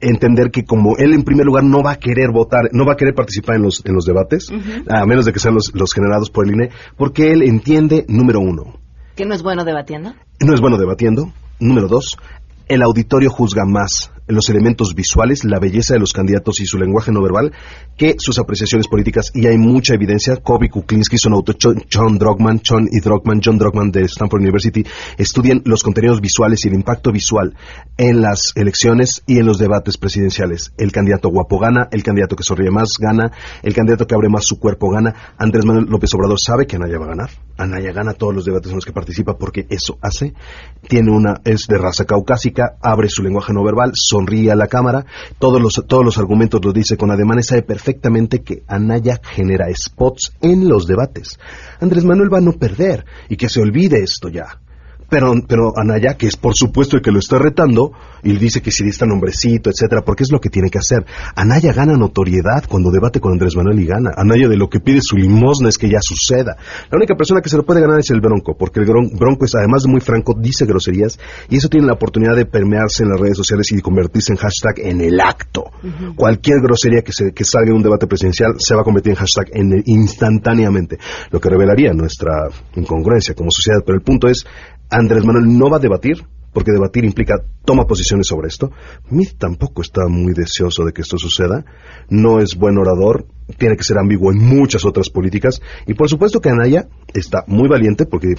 entender 0.00 0.50
que 0.50 0.64
como 0.64 0.96
él 0.96 1.12
en 1.12 1.22
primer 1.22 1.46
lugar 1.46 1.62
no 1.64 1.82
va 1.82 1.92
a 1.92 1.96
querer 1.98 2.30
votar, 2.32 2.70
no 2.72 2.84
va 2.84 2.94
a 2.94 2.96
querer 2.96 3.14
participar 3.14 3.56
en 3.56 3.62
los, 3.62 3.82
en 3.84 3.94
los 3.94 4.04
debates, 4.04 4.48
a 4.88 5.06
menos 5.06 5.24
de 5.26 5.32
que 5.32 5.38
sean 5.38 5.54
los, 5.54 5.70
los 5.74 5.92
generados 5.92 6.30
por 6.30 6.46
el 6.46 6.54
INE, 6.54 6.70
porque 6.96 7.32
él 7.32 7.42
entiende, 7.42 8.04
número 8.08 8.40
uno, 8.40 8.80
¿Que 9.14 9.24
no 9.24 9.34
es 9.34 9.42
bueno 9.42 9.64
debatiendo? 9.64 10.14
no 10.40 10.52
es 10.54 10.60
bueno 10.60 10.76
debatiendo. 10.76 11.32
Número 11.60 11.88
dos, 11.88 12.16
el 12.68 12.82
auditorio 12.82 13.30
juzga 13.30 13.64
más 13.64 14.10
los 14.26 14.48
elementos 14.48 14.94
visuales, 14.94 15.44
la 15.44 15.58
belleza 15.58 15.94
de 15.94 16.00
los 16.00 16.12
candidatos 16.12 16.60
y 16.60 16.66
su 16.66 16.78
lenguaje 16.78 17.12
no 17.12 17.22
verbal 17.22 17.52
que 17.96 18.16
sus 18.18 18.38
apreciaciones 18.38 18.88
políticas. 18.88 19.30
Y 19.34 19.46
hay 19.46 19.58
mucha 19.58 19.94
evidencia. 19.94 20.36
Kobe 20.36 20.68
Kuklinski, 20.68 21.18
son 21.18 21.32
autor, 21.34 21.56
John, 21.92 22.18
Drogman, 22.18 22.60
John 22.66 22.88
y 22.90 23.00
Drogman, 23.00 23.40
John 23.44 23.58
Drogman 23.58 23.90
de 23.90 24.02
Stanford 24.02 24.40
University, 24.40 24.84
estudian 25.16 25.62
los 25.64 25.82
contenidos 25.82 26.20
visuales 26.20 26.64
y 26.64 26.68
el 26.68 26.74
impacto 26.74 27.12
visual 27.12 27.54
en 27.96 28.20
las 28.20 28.52
elecciones 28.54 29.22
y 29.26 29.38
en 29.38 29.46
los 29.46 29.58
debates 29.58 29.96
presidenciales. 29.96 30.72
El 30.76 30.92
candidato 30.92 31.28
guapo 31.28 31.58
gana, 31.58 31.88
el 31.90 32.02
candidato 32.02 32.36
que 32.36 32.42
sonríe 32.42 32.70
más 32.70 32.90
gana, 32.98 33.32
el 33.62 33.74
candidato 33.74 34.06
que 34.06 34.14
abre 34.14 34.28
más 34.28 34.44
su 34.44 34.58
cuerpo 34.58 34.90
gana. 34.90 35.14
Andrés 35.38 35.64
Manuel 35.64 35.86
López 35.88 36.12
Obrador 36.14 36.38
sabe 36.40 36.66
que 36.66 36.76
Anaya 36.76 36.98
va 36.98 37.06
a 37.06 37.08
ganar. 37.08 37.30
Anaya 37.56 37.92
gana 37.92 38.12
todos 38.12 38.34
los 38.34 38.44
debates 38.44 38.70
en 38.70 38.76
los 38.76 38.84
que 38.84 38.92
participa 38.92 39.38
porque 39.38 39.66
eso 39.70 39.98
hace. 40.02 40.34
Tiene 40.88 41.10
una, 41.10 41.40
es 41.44 41.66
de 41.68 41.78
raza 41.78 42.04
caucásica, 42.04 42.76
abre 42.82 43.08
su 43.08 43.22
lenguaje 43.22 43.52
no 43.52 43.64
verbal, 43.64 43.92
sonríe 44.16 44.50
a 44.50 44.56
la 44.56 44.66
cámara, 44.66 45.04
todos 45.38 45.60
los, 45.60 45.74
todos 45.86 46.04
los 46.04 46.18
argumentos 46.18 46.64
los 46.64 46.74
dice 46.74 46.96
con 46.96 47.10
ademanes, 47.10 47.46
sabe 47.46 47.62
perfectamente 47.62 48.42
que 48.42 48.62
Anaya 48.66 49.20
genera 49.22 49.66
spots 49.74 50.32
en 50.40 50.68
los 50.68 50.86
debates. 50.86 51.38
Andrés 51.80 52.04
Manuel 52.04 52.32
va 52.32 52.38
a 52.38 52.42
no 52.42 52.52
perder 52.52 53.04
y 53.28 53.36
que 53.36 53.48
se 53.48 53.60
olvide 53.60 54.02
esto 54.02 54.28
ya. 54.28 54.60
Pero, 55.08 55.34
pero 55.46 55.72
Anaya, 55.76 56.16
que 56.16 56.26
es 56.26 56.36
por 56.36 56.54
supuesto 56.54 56.96
el 56.96 57.02
que 57.02 57.12
lo 57.12 57.18
está 57.18 57.38
retando, 57.38 57.92
y 58.22 58.36
dice 58.36 58.60
que 58.60 58.72
si 58.72 58.86
está 58.88 59.06
nombrecito, 59.06 59.70
etcétera, 59.70 60.02
porque 60.02 60.24
es 60.24 60.32
lo 60.32 60.40
que 60.40 60.50
tiene 60.50 60.68
que 60.68 60.78
hacer. 60.78 61.04
Anaya 61.34 61.72
gana 61.72 61.96
notoriedad 61.96 62.64
cuando 62.68 62.90
debate 62.90 63.20
con 63.20 63.32
Andrés 63.32 63.56
Manuel 63.56 63.78
y 63.80 63.86
gana. 63.86 64.10
Anaya 64.16 64.48
de 64.48 64.56
lo 64.56 64.68
que 64.68 64.80
pide 64.80 65.00
su 65.00 65.16
limosna 65.16 65.68
es 65.68 65.78
que 65.78 65.88
ya 65.88 65.98
suceda. 66.00 66.56
La 66.90 66.96
única 66.96 67.14
persona 67.14 67.40
que 67.40 67.48
se 67.48 67.56
lo 67.56 67.64
puede 67.64 67.80
ganar 67.80 68.00
es 68.00 68.10
el 68.10 68.20
Bronco, 68.20 68.56
porque 68.56 68.80
el 68.80 68.86
Bronco 68.86 69.44
es 69.44 69.54
además 69.54 69.84
de 69.84 69.90
muy 69.90 70.00
franco, 70.00 70.34
dice 70.38 70.66
groserías, 70.66 71.18
y 71.48 71.56
eso 71.56 71.68
tiene 71.68 71.86
la 71.86 71.94
oportunidad 71.94 72.34
de 72.34 72.46
permearse 72.46 73.04
en 73.04 73.10
las 73.10 73.20
redes 73.20 73.36
sociales 73.36 73.70
y 73.72 73.80
convertirse 73.80 74.32
en 74.32 74.38
hashtag 74.38 74.80
en 74.80 75.00
el 75.00 75.20
acto. 75.20 75.70
Cualquier 76.14 76.60
grosería 76.60 77.02
que, 77.02 77.12
se, 77.12 77.32
salga 77.44 77.70
en 77.70 77.76
un 77.76 77.82
debate 77.82 78.06
presidencial 78.06 78.54
se 78.58 78.74
va 78.74 78.80
a 78.80 78.84
convertir 78.84 79.12
en 79.12 79.18
hashtag 79.18 79.48
en 79.52 79.82
instantáneamente, 79.86 80.98
lo 81.30 81.40
que 81.40 81.48
revelaría 81.48 81.92
nuestra 81.92 82.48
incongruencia 82.74 83.34
como 83.34 83.50
sociedad. 83.50 83.82
Pero 83.84 83.96
el 83.96 84.02
punto 84.02 84.28
es, 84.28 84.46
Andrés 84.90 85.24
Manuel 85.24 85.58
no 85.58 85.70
va 85.70 85.76
a 85.76 85.80
debatir, 85.80 86.24
porque 86.56 86.72
debatir 86.72 87.04
implica 87.04 87.34
toma 87.66 87.84
posiciones 87.84 88.28
sobre 88.28 88.48
esto. 88.48 88.70
Mit 89.10 89.36
tampoco 89.36 89.82
está 89.82 90.08
muy 90.08 90.32
deseoso 90.32 90.86
de 90.86 90.92
que 90.94 91.02
esto 91.02 91.18
suceda. 91.18 91.66
No 92.08 92.40
es 92.40 92.56
buen 92.56 92.78
orador, 92.78 93.26
tiene 93.58 93.76
que 93.76 93.84
ser 93.84 93.98
ambiguo 93.98 94.32
en 94.32 94.38
muchas 94.38 94.86
otras 94.86 95.10
políticas. 95.10 95.60
Y 95.86 95.92
por 95.92 96.08
supuesto 96.08 96.40
que 96.40 96.48
Anaya 96.48 96.88
está 97.12 97.44
muy 97.46 97.68
valiente 97.68 98.06
porque 98.06 98.36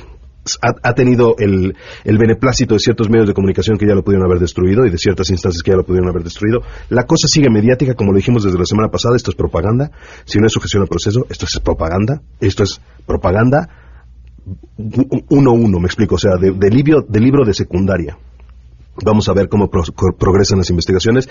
ha, 0.62 0.74
ha 0.90 0.94
tenido 0.94 1.36
el, 1.40 1.76
beneplácito 2.06 2.76
de 2.76 2.80
ciertos 2.80 3.10
medios 3.10 3.28
de 3.28 3.34
comunicación 3.34 3.78
que 3.78 3.86
ya 3.88 3.94
lo 3.96 4.04
pudieron 4.04 4.26
haber 4.26 4.40
destruido 4.40 4.86
y 4.86 4.90
de 4.90 4.98
ciertas 4.98 5.30
instancias 5.30 5.62
que 5.64 5.72
ya 5.72 5.78
lo 5.78 5.84
pudieron 5.86 6.10
haber 6.10 6.24
destruido. 6.24 6.62
La 6.90 7.04
cosa 7.04 7.28
sigue 7.28 7.50
mediática, 7.50 7.94
como 7.94 8.12
lo 8.12 8.18
dijimos 8.18 8.44
desde 8.44 8.58
la 8.58 8.66
semana 8.66 8.90
pasada, 8.90 9.16
esto 9.16 9.32
es 9.32 9.36
propaganda. 9.38 9.92
Si 10.26 10.40
no 10.40 10.48
es 10.48 10.54
sujeción 10.54 10.82
al 10.84 10.88
proceso, 10.88 11.26
esto 11.30 11.46
es 11.46 11.60
propaganda. 11.60 12.22
Esto 12.40 12.64
es 12.64 12.80
propaganda 13.06 13.70
1-1, 14.78 15.80
me 15.80 15.86
explico, 15.86 16.16
o 16.16 16.20
sea, 16.20 16.38
de, 16.40 16.52
de 16.52 16.70
libro, 16.70 17.02
de 17.08 17.20
libro 17.20 17.44
de 17.46 17.54
secundaria. 17.54 18.18
Vamos 19.04 19.28
a 19.30 19.34
ver 19.34 19.48
cómo 19.50 19.70
pro- 19.70 19.84
progresan 20.18 20.58
las 20.60 20.70
investigaciones. 20.70 21.30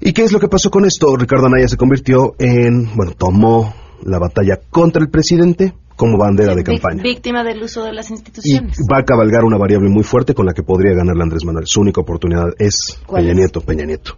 ¿Y 0.00 0.12
qué 0.12 0.22
es 0.22 0.32
lo 0.32 0.38
que 0.38 0.48
pasó 0.48 0.70
con 0.70 0.84
esto? 0.84 1.16
Ricardo 1.16 1.46
Anaya 1.46 1.66
se 1.68 1.76
convirtió 1.76 2.34
en, 2.38 2.94
bueno, 2.94 3.12
tomó 3.16 3.74
la 4.04 4.18
batalla 4.18 4.60
contra 4.70 5.02
el 5.02 5.10
presidente 5.10 5.74
como 5.98 6.16
bandera 6.16 6.54
de 6.54 6.62
campaña. 6.62 7.02
Víctima 7.02 7.42
del 7.42 7.60
uso 7.62 7.82
de 7.84 7.92
las 7.92 8.08
Y 8.08 8.14
instituciones. 8.14 8.78
va 8.90 8.98
a 8.98 9.04
cabalgar 9.04 9.44
una 9.44 9.58
variable 9.58 9.90
muy 9.90 10.04
fuerte 10.04 10.32
con 10.32 10.46
la 10.46 10.54
que 10.54 10.62
podría 10.62 10.94
ganar 10.94 11.16
Andrés 11.20 11.44
Manuel. 11.44 11.66
Su 11.66 11.80
única 11.80 12.00
oportunidad 12.00 12.54
es 12.58 12.98
¿Cuál 13.04 13.22
Peña 13.22 13.32
es? 13.32 13.38
Nieto, 13.38 13.60
Peña 13.60 13.84
Nieto. 13.84 14.16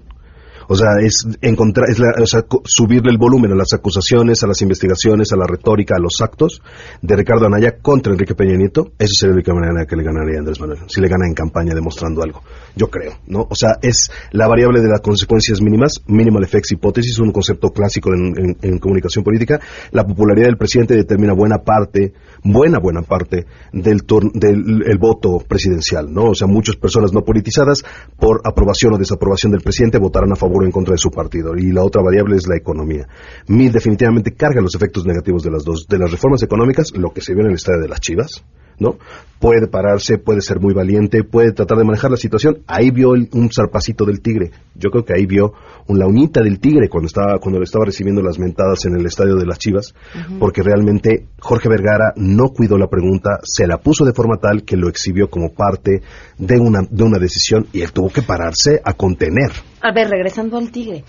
O 0.73 0.77
sea, 0.77 0.91
es 1.03 1.27
encontrar, 1.43 1.91
es 1.91 1.99
la- 1.99 2.15
o 2.23 2.27
sea, 2.27 2.45
subirle 2.65 3.11
el 3.11 3.19
volumen 3.19 3.51
a 3.51 3.57
las 3.57 3.73
acusaciones, 3.73 4.45
a 4.45 4.47
las 4.47 4.63
investigaciones, 4.63 5.33
a 5.33 5.37
la 5.37 5.45
retórica, 5.45 5.97
a 5.97 5.99
los 5.99 6.21
actos 6.21 6.63
de 7.03 7.17
Ricardo 7.17 7.47
Anaya 7.47 7.79
contra 7.83 8.13
Enrique 8.13 8.37
Peña 8.37 8.57
Nieto. 8.57 8.93
Eso 8.97 9.15
sería 9.19 9.33
la 9.33 9.39
única 9.39 9.53
manera 9.53 9.85
que 9.85 9.97
le 9.97 10.05
ganaría 10.05 10.39
Andrés 10.39 10.61
Manuel. 10.61 10.79
Si 10.87 11.01
le 11.01 11.09
gana 11.09 11.27
en 11.27 11.35
campaña 11.35 11.75
demostrando 11.75 12.23
algo. 12.23 12.43
Yo 12.77 12.87
creo, 12.89 13.15
¿no? 13.27 13.49
O 13.51 13.55
sea, 13.57 13.79
es 13.83 14.13
la 14.31 14.47
variable 14.47 14.81
de 14.81 14.89
las 14.89 15.01
consecuencias 15.01 15.61
mínimas, 15.61 16.03
minimal 16.07 16.45
effects 16.45 16.71
hipótesis, 16.71 17.19
un 17.19 17.33
concepto 17.33 17.71
clásico 17.71 18.11
en- 18.15 18.57
en 18.63 18.79
comunicación 18.79 19.25
política. 19.25 19.59
La 19.91 20.07
popularidad 20.07 20.47
del 20.47 20.57
presidente 20.57 20.95
determina 20.95 21.33
buena 21.33 21.59
parte, 21.65 22.13
buena, 22.43 22.79
buena 22.79 23.03
parte 23.03 23.47
del, 23.73 24.03
del 24.35 24.83
el 24.87 24.99
voto 24.99 25.39
presidencial, 25.47 26.13
¿no? 26.13 26.31
O 26.31 26.35
sea, 26.35 26.47
muchas 26.47 26.77
personas 26.77 27.13
no 27.13 27.23
politizadas, 27.23 27.85
por 28.19 28.41
aprobación 28.45 28.95
o 28.95 28.99
desaprobación 28.99 29.53
del 29.53 29.63
presidente, 29.63 29.99
votarán 29.99 30.33
a 30.33 30.37
favor 30.37 30.63
o 30.63 30.67
en 30.67 30.73
contra 30.73 30.93
de 30.93 30.99
su 30.99 31.11
partido. 31.11 31.57
Y 31.57 31.73
la 31.73 31.85
otra 31.85 32.03
variable 32.03 32.37
es 32.37 32.47
la 32.47 32.57
economía. 32.57 33.07
Mid 33.49 33.73
definitivamente 33.73 34.33
carga 34.33 34.61
los 34.61 34.75
efectos 34.75 35.07
negativos 35.07 35.43
de 35.43 35.51
las 35.51 35.65
dos. 35.65 35.87
De 35.89 35.99
las 35.99 36.11
reformas 36.11 36.43
económicas, 36.43 36.93
lo 36.97 37.13
que 37.13 37.21
se 37.21 37.35
vio 37.35 37.43
en 37.43 37.51
el 37.51 37.57
estadio 37.57 37.81
de 37.81 37.89
las 37.89 38.01
Chivas, 38.01 38.45
¿no? 38.81 38.97
Puede 39.39 39.69
pararse, 39.69 40.19
puede 40.19 40.43
ser 40.43 40.61
muy 40.61 40.75
valiente, 40.75 41.25
puede 41.25 41.53
tratar 41.53 41.79
de 41.79 41.85
manejar 41.85 42.11
la 42.11 42.19
situación. 42.19 42.59
Ahí 42.67 42.91
vio 42.91 43.15
el- 43.15 43.29
un 43.33 43.49
zarpacito 43.51 44.05
del 44.05 44.21
tigre. 44.21 44.51
Yo 44.75 44.91
creo 44.91 45.05
que 45.05 45.15
ahí 45.15 45.25
vio 45.25 45.55
un, 45.87 45.99
la 45.99 46.07
unita 46.07 46.43
del 46.43 46.61
tigre 46.61 46.89
cuando 46.91 47.07
estaba, 47.07 47.39
cuando 47.39 47.59
le 47.59 47.65
estaba 47.65 47.87
recibiendo 47.87 48.21
las 48.21 48.39
mentadas 48.39 48.85
en 48.85 48.97
el 48.97 49.07
estadio 49.07 49.37
de 49.37 49.47
las 49.47 49.59
Chivas, 49.59 49.95
porque 50.39 50.63
realmente 50.63 51.27
Jorge 51.39 51.71
Vergara 51.71 52.13
no 52.17 52.49
cuidó 52.51 52.77
la 52.77 52.89
pregunta, 52.89 53.39
se 53.43 53.67
la 53.67 53.79
puso 53.79 54.05
de 54.05 54.13
forma 54.13 54.37
tal 54.37 54.63
que 54.65 54.77
lo 54.77 54.89
exhibió 54.91 55.31
como 55.31 55.53
parte 55.55 56.03
de 56.37 56.59
una, 56.59 56.81
de 56.91 57.03
una 57.03 57.19
decisión 57.19 57.67
y 57.73 57.81
él 57.81 57.93
tuvo 57.93 58.11
que 58.11 58.21
pararse 58.23 58.83
a 58.85 58.93
contener. 58.93 59.53
A 59.81 59.93
ver, 59.95 60.09
regresando 60.11 60.59
al 60.59 60.71
tigre. 60.71 61.05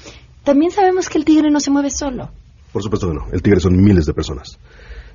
También 0.46 0.72
sabemos 0.72 1.10
que 1.10 1.18
el 1.18 1.26
tigre 1.26 1.52
no 1.52 1.60
se 1.60 1.70
mueve 1.70 1.90
solo. 1.90 2.30
Por 2.72 2.82
supuesto 2.82 3.10
que 3.10 3.14
no. 3.16 3.26
El 3.34 3.42
tigre 3.42 3.60
son 3.60 3.76
miles 3.76 4.06
de 4.06 4.14
personas. 4.14 4.58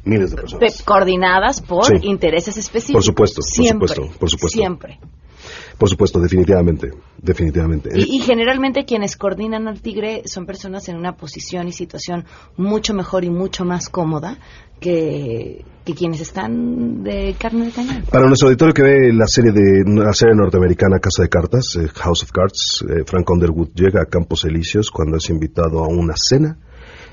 Miles 0.07 0.31
de 0.31 0.37
personas. 0.37 0.79
Pe- 0.79 0.85
coordinadas 0.85 1.61
por 1.61 1.85
Sí. 1.85 1.95
intereses 2.07 2.57
específicos. 2.57 2.95
Por 2.95 3.05
supuesto, 3.05 3.37
por 3.43 3.45
Siempre, 3.45 3.89
supuesto, 3.89 4.19
por 4.19 4.31
supuesto. 4.31 4.59
Siempre. 4.59 4.99
Por 5.79 5.89
supuesto, 5.91 6.19
definitivamente. 6.21 6.91
Definitivamente. 7.19 7.91
Y, 7.95 8.17
y 8.17 8.21
generalmente 8.21 8.85
quienes 8.87 9.17
coordinan 9.17 9.69
al 9.69 9.83
tigre 9.83 10.23
son 10.25 10.47
personas 10.47 10.89
en 10.89 10.97
una 10.97 11.17
posición 11.17 11.69
y 11.69 11.73
situación 11.73 12.25
mucho 12.57 12.95
mejor 12.95 13.25
y 13.25 13.31
mucho 13.31 13.65
más 13.65 13.89
cómoda 13.91 14.39
que, 14.81 15.65
que 15.85 15.95
quienes 15.95 16.21
están 16.21 17.03
de 17.03 17.35
carne 17.39 17.67
de 17.67 17.73
cañón. 17.73 18.05
Para 18.11 18.27
nuestro 18.27 18.49
auditorio 18.49 18.73
que 18.75 18.83
ve 18.83 19.13
la 19.13 19.27
serie 19.27 19.53
de 19.53 19.85
la 19.87 20.13
serie 20.15 20.35
norteamericana 20.35 20.99
Casa 20.99 21.23
de 21.23 21.29
Cartas, 21.29 21.77
eh, 21.77 21.89
House 21.95 22.23
of 22.23 22.33
Cards, 22.33 22.85
eh, 22.89 23.03
Frank 23.07 23.29
Underwood 23.31 23.69
llega 23.75 24.03
a 24.03 24.07
Campos 24.07 24.45
Elíseos 24.45 24.91
cuando 24.91 25.19
es 25.19 25.29
invitado 25.31 25.85
a 25.85 25.89
una 25.89 26.15
cena 26.17 26.59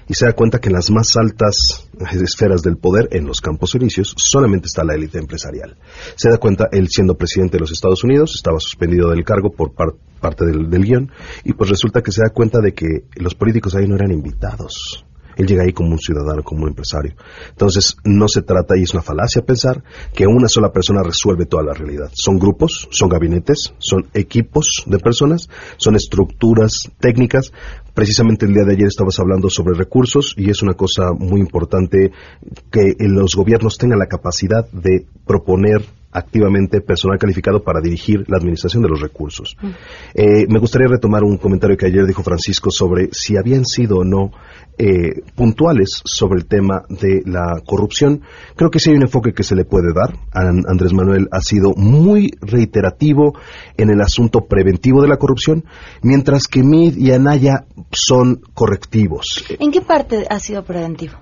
y 0.08 0.14
se 0.14 0.26
da 0.26 0.34
cuenta 0.34 0.60
que 0.60 0.70
en 0.70 0.74
las 0.76 0.92
más 0.92 1.16
altas 1.18 1.90
esferas 2.12 2.62
del 2.62 2.78
poder, 2.78 3.08
en 3.12 3.26
los 3.26 3.40
Campos 3.42 3.76
Elíseos, 3.76 4.14
solamente 4.18 4.68
está 4.68 4.84
la 4.84 4.96
élite 4.96 5.18
empresarial. 5.20 5.78
Se 6.16 6.30
da 6.30 6.38
cuenta, 6.38 6.68
él 6.72 6.88
siendo 6.90 7.16
presidente 7.16 7.58
de 7.58 7.62
los 7.62 7.72
Estados 7.72 8.04
Unidos, 8.04 8.34
estaba 8.36 8.60
suspendido 8.60 9.10
del 9.10 9.24
cargo 9.24 9.52
por 9.52 9.74
par- 9.74 9.94
parte 10.20 10.46
del, 10.46 10.70
del 10.70 10.84
guion, 10.86 11.12
y 11.44 11.54
pues 11.54 11.70
resulta 11.70 12.02
que 12.02 12.12
se 12.12 12.22
da 12.24 12.30
cuenta 12.34 12.60
de 12.62 12.74
que 12.74 12.86
los 13.16 13.36
políticos 13.36 13.76
ahí 13.76 13.88
no 13.88 13.96
eran 13.96 14.12
invitados. 14.12 15.06
Él 15.38 15.48
llega 15.48 15.64
ahí 15.64 15.74
como 15.74 15.92
un 15.92 16.00
ciudadano, 16.00 16.44
como 16.44 16.64
un 16.64 16.70
empresario. 16.70 17.16
Entonces, 17.50 17.98
no 18.04 18.28
se 18.28 18.42
trata, 18.42 18.78
y 18.78 18.84
es 18.84 18.94
una 18.94 19.04
falacia 19.04 19.42
pensar, 19.42 19.84
que 20.14 20.28
una 20.28 20.48
sola 20.48 20.72
persona 20.72 21.04
resuelve 21.04 21.46
toda 21.46 21.64
la 21.64 21.74
realidad. 21.74 22.12
Son 22.14 22.38
grupos, 22.38 22.88
son 22.92 23.10
gabinetes, 23.10 23.74
son 23.80 24.08
equipos 24.14 24.84
de 24.86 25.00
personas, 25.00 25.50
son 25.78 25.96
estructuras 25.96 26.92
técnicas. 27.00 27.52
Precisamente 27.94 28.46
el 28.46 28.54
día 28.54 28.64
de 28.64 28.74
ayer 28.74 28.88
estabas 28.88 29.20
hablando 29.20 29.50
sobre 29.50 29.76
recursos 29.76 30.34
y 30.38 30.50
es 30.50 30.62
una 30.62 30.74
cosa 30.74 31.12
muy 31.18 31.40
importante 31.40 32.12
que 32.72 32.96
los 33.00 33.36
gobiernos 33.36 33.78
tengan 33.78 34.00
la 34.00 34.08
capacidad 34.08 34.68
de 34.72 35.06
proponer 35.26 35.86
activamente 36.14 36.82
personal 36.82 37.18
calificado 37.18 37.64
para 37.64 37.82
dirigir 37.82 38.24
la 38.28 38.38
administración 38.38 38.84
de 38.84 38.90
los 38.90 39.02
recursos. 39.02 39.56
Eh, 40.14 40.46
me 40.48 40.60
gustaría 40.60 40.88
retomar 40.88 41.24
un 41.24 41.38
comentario 41.38 41.76
que 41.78 41.86
ayer 41.88 42.06
dijo 42.06 42.24
Francisco 42.24 42.72
sobre 42.72 43.10
si 43.12 43.38
habían 43.38 43.66
sido 43.66 43.98
o 44.00 44.04
no 44.04 44.32
eh, 44.78 45.22
puntuales 45.36 46.02
sobre 46.04 46.40
el 46.40 46.46
tema 46.48 46.84
de 46.90 47.22
la 47.26 47.62
corrupción. 47.66 48.22
Creo 48.56 48.70
que 48.72 48.80
sí 48.80 48.90
hay 48.90 48.96
un 48.98 49.04
enfoque 49.04 49.34
que 49.34 49.44
se 49.44 49.56
le 49.56 49.66
puede 49.66 49.94
dar. 49.94 50.18
An- 50.34 50.64
Andrés 50.68 50.94
Manuel 50.94 51.28
ha 51.32 51.42
sido 51.42 51.74
muy 51.76 52.32
reiterativo 52.42 53.38
en 53.78 53.90
el 53.90 54.02
asunto 54.02 54.42
preventivo 54.48 55.02
de 55.02 55.08
la 55.08 55.18
corrupción, 55.18 55.64
mientras 56.02 56.48
que 56.48 56.64
Mid 56.64 56.98
y 56.98 57.12
Anaya 57.12 57.66
son 57.92 58.42
correctivos. 58.54 59.44
¿En 59.60 59.72
qué 59.72 59.82
parte 59.82 60.26
ha 60.30 60.40
sido 60.40 60.64
preventivo? 60.64 61.14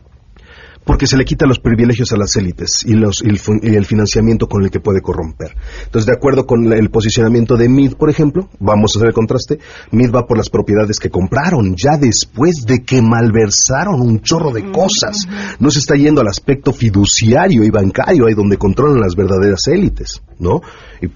Porque 0.91 1.07
se 1.07 1.15
le 1.15 1.23
quitan 1.23 1.47
los 1.47 1.59
privilegios 1.59 2.11
a 2.11 2.17
las 2.17 2.35
élites 2.35 2.83
y, 2.85 2.95
los, 2.95 3.23
y 3.23 3.29
el, 3.29 3.39
y 3.63 3.75
el 3.77 3.85
financiamiento 3.85 4.47
con 4.47 4.61
el 4.61 4.69
que 4.69 4.81
puede 4.81 4.99
corromper. 4.99 5.55
Entonces, 5.85 6.05
de 6.05 6.11
acuerdo 6.11 6.45
con 6.45 6.69
el 6.73 6.89
posicionamiento 6.89 7.55
de 7.55 7.69
Mid, 7.69 7.93
por 7.93 8.09
ejemplo, 8.09 8.49
vamos 8.59 8.93
a 8.93 8.99
hacer 8.99 9.07
el 9.07 9.13
contraste, 9.13 9.59
Mid 9.91 10.11
va 10.13 10.27
por 10.27 10.35
las 10.35 10.49
propiedades 10.49 10.99
que 10.99 11.09
compraron 11.09 11.77
ya 11.77 11.95
después 11.97 12.65
de 12.67 12.83
que 12.83 13.01
malversaron 13.01 14.01
un 14.01 14.19
chorro 14.19 14.51
de 14.51 14.69
cosas. 14.69 15.29
No 15.61 15.71
se 15.71 15.79
está 15.79 15.95
yendo 15.95 16.19
al 16.19 16.27
aspecto 16.27 16.73
fiduciario 16.73 17.63
y 17.63 17.69
bancario, 17.69 18.27
ahí 18.27 18.33
donde 18.33 18.57
controlan 18.57 18.99
las 18.99 19.15
verdaderas 19.15 19.65
élites, 19.67 20.21
¿no? 20.39 20.59
Y 21.01 21.07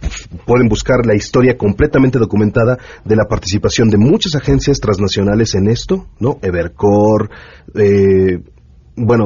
pueden 0.46 0.70
buscar 0.70 1.06
la 1.06 1.16
historia 1.16 1.58
completamente 1.58 2.18
documentada 2.18 2.78
de 3.04 3.16
la 3.18 3.26
participación 3.26 3.90
de 3.90 3.98
muchas 3.98 4.36
agencias 4.36 4.80
transnacionales 4.80 5.54
en 5.54 5.68
esto, 5.68 6.08
¿no? 6.18 6.40
Evercore, 6.42 7.28
eh, 7.76 8.40
bueno, 8.98 9.26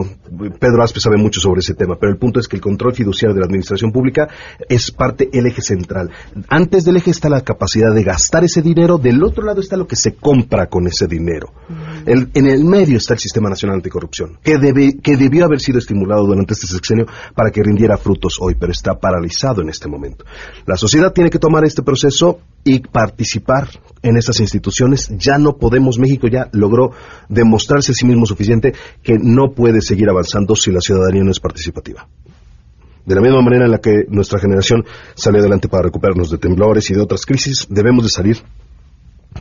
Pedro 0.59 0.83
Aspe 0.83 0.99
sabe 0.99 1.17
mucho 1.17 1.39
sobre 1.39 1.59
ese 1.59 1.75
tema, 1.75 1.95
pero 1.99 2.11
el 2.11 2.17
punto 2.17 2.39
es 2.39 2.47
que 2.47 2.55
el 2.55 2.61
control 2.61 2.93
fiduciario 2.95 3.35
de 3.35 3.41
la 3.41 3.45
administración 3.45 3.91
pública 3.91 4.27
es 4.67 4.91
parte 4.91 5.29
el 5.31 5.45
eje 5.45 5.61
central. 5.61 6.09
Antes 6.47 6.85
del 6.85 6.97
eje 6.97 7.11
está 7.11 7.29
la 7.29 7.41
capacidad 7.41 7.93
de 7.93 8.03
gastar 8.03 8.43
ese 8.43 8.61
dinero, 8.61 8.97
del 8.97 9.23
otro 9.23 9.43
lado 9.45 9.61
está 9.61 9.77
lo 9.77 9.87
que 9.87 9.95
se 9.95 10.15
compra 10.15 10.67
con 10.67 10.87
ese 10.87 11.07
dinero. 11.07 11.53
El- 12.05 12.29
en 12.33 12.47
el 12.47 12.65
medio 12.65 12.97
está 12.97 13.13
el 13.13 13.19
Sistema 13.19 13.49
Nacional 13.49 13.75
Anticorrupción, 13.77 14.39
que, 14.43 14.57
debe, 14.57 14.97
que 15.01 15.17
debió 15.17 15.45
haber 15.45 15.59
sido 15.59 15.77
estimulado 15.79 16.25
durante 16.25 16.53
este 16.53 16.67
sexenio 16.67 17.05
para 17.35 17.51
que 17.51 17.61
rindiera 17.61 17.97
frutos 17.97 18.37
hoy, 18.41 18.55
pero 18.59 18.71
está 18.71 18.99
paralizado 18.99 19.61
en 19.61 19.69
este 19.69 19.87
momento. 19.87 20.25
La 20.65 20.77
sociedad 20.77 21.13
tiene 21.13 21.29
que 21.29 21.39
tomar 21.39 21.63
este 21.65 21.83
proceso 21.83 22.39
y 22.63 22.79
participar 22.79 23.69
en 24.01 24.17
estas 24.17 24.39
instituciones. 24.41 25.09
Ya 25.17 25.37
no 25.37 25.57
podemos, 25.57 25.97
México 25.97 26.27
ya 26.27 26.49
logró 26.51 26.91
demostrarse 27.29 27.91
a 27.91 27.95
sí 27.95 28.05
mismo 28.05 28.25
suficiente 28.25 28.73
que 29.01 29.17
no 29.19 29.51
puede 29.59 29.81
seguir 29.81 30.09
avanzando 30.09 30.55
si 30.55 30.71
la 30.71 30.79
ciudadanía 30.79 31.21
no 31.21 31.31
es 31.31 31.39
participativa. 31.41 32.07
De 33.05 33.13
la 33.13 33.19
misma 33.19 33.41
manera 33.41 33.65
en 33.65 33.71
la 33.71 33.79
que 33.79 34.05
nuestra 34.07 34.39
generación 34.39 34.85
salió 35.15 35.41
adelante 35.41 35.67
para 35.67 35.83
recuperarnos 35.83 36.31
de 36.31 36.37
temblores 36.37 36.89
y 36.89 36.93
de 36.93 37.01
otras 37.01 37.25
crisis, 37.25 37.67
debemos 37.69 38.05
de 38.05 38.09
salir 38.09 38.37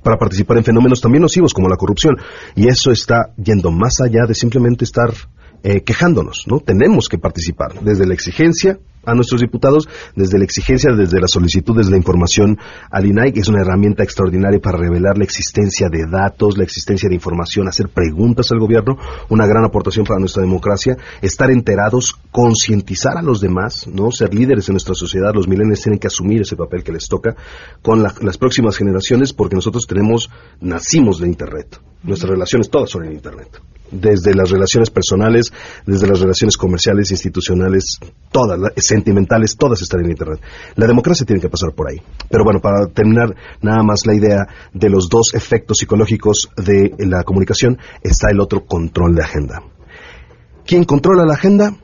para 0.03 0.17
participar 0.17 0.57
en 0.57 0.65
fenómenos 0.65 1.01
también 1.01 1.23
nocivos 1.23 1.55
como 1.55 1.69
la 1.69 1.77
corrupción. 1.77 2.17
Y 2.57 2.67
eso 2.67 2.91
está 2.91 3.33
yendo 3.37 3.71
más 3.71 4.01
allá 4.01 4.27
de 4.27 4.35
simplemente 4.35 4.85
estar 4.85 5.15
eh, 5.63 5.83
quejándonos, 5.83 6.47
¿no? 6.49 6.59
Tenemos 6.59 7.09
que 7.09 7.19
participar 7.19 7.81
desde 7.81 8.05
la 8.05 8.15
exigencia 8.15 8.81
a 9.11 9.15
nuestros 9.15 9.41
diputados, 9.41 9.89
desde 10.15 10.39
la 10.39 10.45
exigencia, 10.45 10.93
desde 10.95 11.21
las 11.21 11.31
solicitudes 11.31 11.87
de 11.87 11.93
la 11.93 11.97
información 11.99 12.59
al 12.91 13.07
INAI, 13.07 13.33
que 13.33 13.41
es 13.41 13.49
una 13.49 13.61
herramienta 13.63 14.03
extraordinaria 14.03 14.61
para 14.61 14.79
revelar 14.79 15.19
la 15.19 15.25
existencia 15.25 15.89
de 15.91 16.07
datos, 16.11 16.57
la 16.59 16.65
existencia 16.65 17.09
de 17.09 17.15
información, 17.15 17.69
hacer 17.69 17.89
preguntas 17.89 18.51
al 18.53 18.59
gobierno, 18.61 18.97
una 19.29 19.47
gran 19.47 19.65
aportación 19.65 20.05
para 20.05 20.21
nuestra 20.21 20.43
democracia, 20.43 20.97
estar 21.23 21.51
enterados, 21.51 22.15
concientizar 22.31 23.17
a 23.19 23.23
los 23.23 23.41
demás, 23.41 23.87
¿no? 23.93 24.11
Ser 24.11 24.33
líderes 24.35 24.69
en 24.69 24.75
nuestra 24.75 24.95
sociedad, 24.95 25.33
los 25.35 25.49
milenios 25.49 25.81
tienen 25.83 25.99
que 25.99 26.07
asumir 26.07 26.43
ese 26.43 26.57
papel 26.57 26.83
que 26.83 26.93
les 26.93 27.09
toca 27.09 27.35
con 27.83 28.03
la- 28.03 28.15
las 28.23 28.39
próximas 28.39 28.77
generaciones 28.77 29.33
porque 29.33 29.57
nosotros 29.57 29.87
tenemos, 29.87 30.31
nacimos 30.61 31.19
de 31.21 31.29
Internet. 31.29 31.81
Nuestras 32.03 32.31
relaciones 32.31 32.71
todas 32.71 32.91
son 32.91 33.05
en 33.05 33.13
Internet. 33.13 33.61
Desde 33.91 34.35
las 34.35 34.51
relaciones 34.51 34.91
personales, 34.91 35.51
desde 35.87 36.07
las 36.07 36.21
relaciones 36.21 36.57
comerciales, 36.59 37.11
institucionales, 37.11 37.99
todas, 38.31 38.59
la- 38.59 38.73
sentimentales, 38.99 39.57
todas 39.57 39.81
están 39.81 40.01
en 40.01 40.11
Internet. 40.11 40.41
La 40.77 40.87
democracia 40.87 41.25
tiene 41.25 41.41
que 41.41 41.49
pasar 41.49 41.73
por 41.75 41.91
ahí. 41.91 41.99
Pero 42.29 42.45
bueno, 42.45 42.61
para 42.61 42.87
terminar 42.89 43.35
nada 43.63 43.83
más 43.83 44.07
la 44.07 44.15
idea 44.15 44.47
de 44.73 44.91
los 44.91 45.09
dos 45.09 45.35
efectos 45.35 45.79
psicológicos 45.79 46.51
de 46.57 46.95
la 46.99 47.23
comunicación, 47.23 47.79
está 48.03 48.31
el 48.31 48.41
otro 48.41 48.65
control 48.67 49.15
de 49.15 49.23
agenda. 49.23 49.63
Quien 50.67 50.85
controla 50.85 51.25
la 51.25 51.35
agenda 51.35 51.77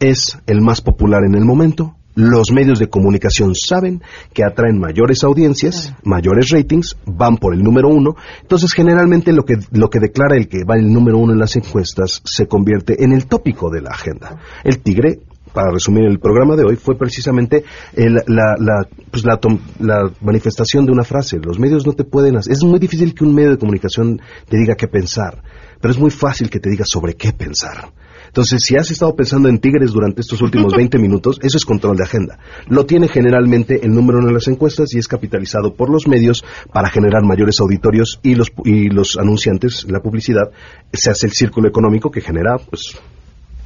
es 0.00 0.38
el 0.46 0.60
más 0.60 0.80
popular 0.80 1.22
en 1.24 1.36
el 1.36 1.44
momento. 1.44 1.94
Los 2.14 2.52
medios 2.52 2.78
de 2.78 2.88
comunicación 2.88 3.54
saben 3.54 4.02
que 4.34 4.44
atraen 4.44 4.78
mayores 4.78 5.24
audiencias, 5.24 5.94
mayores 6.04 6.50
ratings, 6.50 6.96
van 7.06 7.38
por 7.38 7.54
el 7.54 7.62
número 7.62 7.88
uno. 7.88 8.16
Entonces, 8.42 8.72
generalmente 8.74 9.32
lo 9.32 9.44
que, 9.44 9.54
lo 9.70 9.88
que 9.88 9.98
declara 9.98 10.36
el 10.36 10.48
que 10.48 10.64
va 10.64 10.76
el 10.76 10.92
número 10.92 11.18
uno 11.18 11.32
en 11.32 11.38
las 11.38 11.56
encuestas 11.56 12.20
se 12.24 12.46
convierte 12.46 13.02
en 13.02 13.12
el 13.12 13.26
tópico 13.26 13.70
de 13.70 13.80
la 13.80 13.90
agenda. 13.90 14.40
El 14.62 14.80
tigre 14.80 15.20
para 15.52 15.70
resumir 15.72 16.04
el 16.04 16.18
programa 16.18 16.56
de 16.56 16.64
hoy, 16.64 16.76
fue 16.76 16.96
precisamente 16.96 17.64
el- 17.94 18.22
la, 18.26 18.56
la, 18.58 18.86
pues 19.10 19.24
la, 19.24 19.36
tom- 19.36 19.60
la 19.80 20.10
manifestación 20.20 20.86
de 20.86 20.92
una 20.92 21.04
frase. 21.04 21.38
Los 21.38 21.58
medios 21.58 21.86
no 21.86 21.92
te 21.92 22.04
pueden 22.04 22.36
hacer... 22.36 22.52
Es 22.52 22.62
muy 22.64 22.78
difícil 22.78 23.14
que 23.14 23.24
un 23.24 23.34
medio 23.34 23.50
de 23.50 23.58
comunicación 23.58 24.20
te 24.48 24.56
diga 24.56 24.74
qué 24.74 24.88
pensar, 24.88 25.42
pero 25.80 25.92
es 25.92 25.98
muy 26.00 26.10
fácil 26.10 26.48
que 26.50 26.60
te 26.60 26.70
diga 26.70 26.84
sobre 26.86 27.14
qué 27.14 27.32
pensar. 27.32 27.90
Entonces, 28.26 28.62
si 28.64 28.76
has 28.76 28.90
estado 28.90 29.14
pensando 29.14 29.50
en 29.50 29.58
tigres 29.58 29.92
durante 29.92 30.22
estos 30.22 30.40
últimos 30.40 30.72
20 30.76 30.98
minutos, 30.98 31.38
eso 31.42 31.58
es 31.58 31.66
control 31.66 31.98
de 31.98 32.04
agenda. 32.04 32.38
Lo 32.68 32.86
tiene 32.86 33.06
generalmente 33.08 33.84
el 33.84 33.92
número 33.92 34.20
uno 34.20 34.28
en 34.28 34.34
las 34.34 34.48
encuestas 34.48 34.94
y 34.94 34.98
es 34.98 35.06
capitalizado 35.06 35.74
por 35.74 35.90
los 35.90 36.08
medios 36.08 36.42
para 36.72 36.88
generar 36.88 37.24
mayores 37.24 37.60
auditorios 37.60 38.20
y 38.22 38.34
los, 38.34 38.50
y 38.64 38.88
los 38.88 39.18
anunciantes, 39.18 39.84
la 39.90 40.00
publicidad, 40.00 40.50
se 40.94 41.10
hace 41.10 41.26
el 41.26 41.32
círculo 41.32 41.68
económico 41.68 42.10
que 42.10 42.22
genera, 42.22 42.56
pues, 42.56 42.96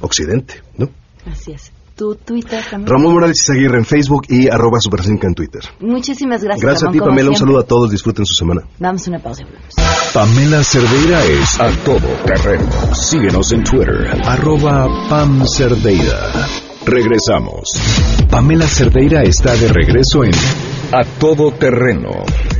Occidente, 0.01 0.55
¿no? 0.77 0.89
Así 1.25 1.51
es. 1.53 1.71
Tu 1.97 2.13
Twitter 2.13 2.63
también. 2.69 2.87
Ramón 2.87 3.13
Morales 3.13 3.41
Izaguirre 3.41 3.79
en 3.79 3.85
Facebook 3.85 4.27
y 4.29 4.47
arroba 4.47 4.79
Supercinca 4.79 5.27
en 5.27 5.33
Twitter. 5.33 5.61
Muchísimas 5.79 6.43
gracias. 6.43 6.63
Gracias 6.63 6.89
a 6.89 6.91
ti, 6.91 6.99
Pamela. 6.99 7.29
Un 7.29 7.35
saludo 7.35 7.59
a 7.59 7.63
todos. 7.63 7.89
Disfruten 7.89 8.23
su 8.23 8.35
semana. 8.35 8.61
Damos 8.77 9.07
una 9.07 9.17
pausa 9.17 9.41
y 9.41 9.45
volvemos. 9.45 9.73
Pamela 10.13 10.63
Cerdeira 10.63 11.23
es 11.25 11.59
a 11.59 11.69
todo 11.83 12.07
terreno. 12.23 12.69
Síguenos 12.93 13.51
en 13.51 13.63
Twitter, 13.63 14.21
arroba 14.25 14.87
Pam 15.09 15.43
Cerdeira. 15.47 16.47
Regresamos. 16.85 17.67
Pamela 18.29 18.67
Cerdeira 18.67 19.23
está 19.23 19.55
de 19.55 19.67
regreso 19.67 20.23
en 20.23 20.31
A 20.93 21.03
Todo 21.19 21.51
Terreno. 21.51 22.11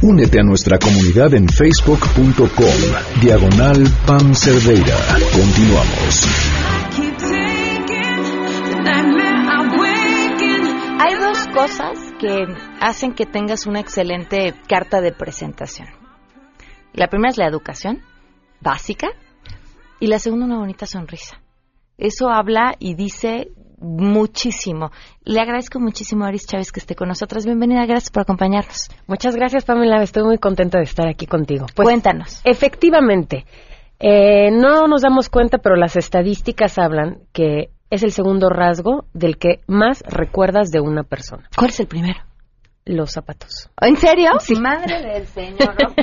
Únete 0.01 0.39
a 0.39 0.43
nuestra 0.43 0.77
comunidad 0.79 1.33
en 1.35 1.47
facebook.com, 1.47 3.21
diagonal 3.21 3.87
Pam 4.05 4.33
Cerdeira. 4.33 4.97
Continuamos. 5.31 7.06
Cosas 11.67 12.13
que 12.17 12.45
hacen 12.79 13.13
que 13.13 13.25
tengas 13.25 13.67
una 13.67 13.81
excelente 13.81 14.53
carta 14.69 15.01
de 15.01 15.11
presentación. 15.11 15.89
La 16.93 17.07
primera 17.07 17.29
es 17.29 17.37
la 17.37 17.45
educación 17.45 18.03
básica 18.61 19.09
y 19.99 20.07
la 20.07 20.17
segunda 20.17 20.45
una 20.45 20.59
bonita 20.59 20.85
sonrisa. 20.85 21.41
Eso 21.97 22.29
habla 22.29 22.75
y 22.79 22.95
dice 22.95 23.49
muchísimo. 23.79 24.91
Le 25.25 25.41
agradezco 25.41 25.81
muchísimo 25.81 26.23
a 26.23 26.29
Aris 26.29 26.47
Chávez 26.47 26.71
que 26.71 26.79
esté 26.79 26.95
con 26.95 27.09
nosotros. 27.09 27.45
Bienvenida, 27.45 27.85
gracias 27.85 28.11
por 28.11 28.21
acompañarnos. 28.21 28.87
Muchas 29.05 29.35
gracias, 29.35 29.65
Pamela. 29.65 30.01
Estoy 30.01 30.23
muy 30.23 30.37
contenta 30.37 30.77
de 30.77 30.85
estar 30.85 31.09
aquí 31.09 31.25
contigo. 31.25 31.65
Pues, 31.75 31.85
Cuéntanos. 31.85 32.39
Efectivamente, 32.45 33.45
eh, 33.99 34.51
no 34.51 34.87
nos 34.87 35.01
damos 35.01 35.27
cuenta, 35.27 35.57
pero 35.57 35.75
las 35.75 35.97
estadísticas 35.97 36.79
hablan 36.79 37.23
que 37.33 37.71
es 37.89 38.03
el 38.03 38.11
segundo 38.11 38.49
rasgo 38.49 39.05
del 39.13 39.37
que 39.37 39.59
más 39.67 40.03
recuerdas 40.07 40.69
de 40.71 40.79
una 40.81 41.03
persona. 41.03 41.47
¿Cuál 41.55 41.69
es 41.69 41.79
el 41.79 41.87
primero? 41.87 42.19
Los 42.85 43.11
zapatos. 43.11 43.69
¿En 43.81 43.97
serio? 43.97 44.31
Madre 44.61 45.01
del 45.01 45.25
Señor, 45.27 45.71
ok. 45.89 45.95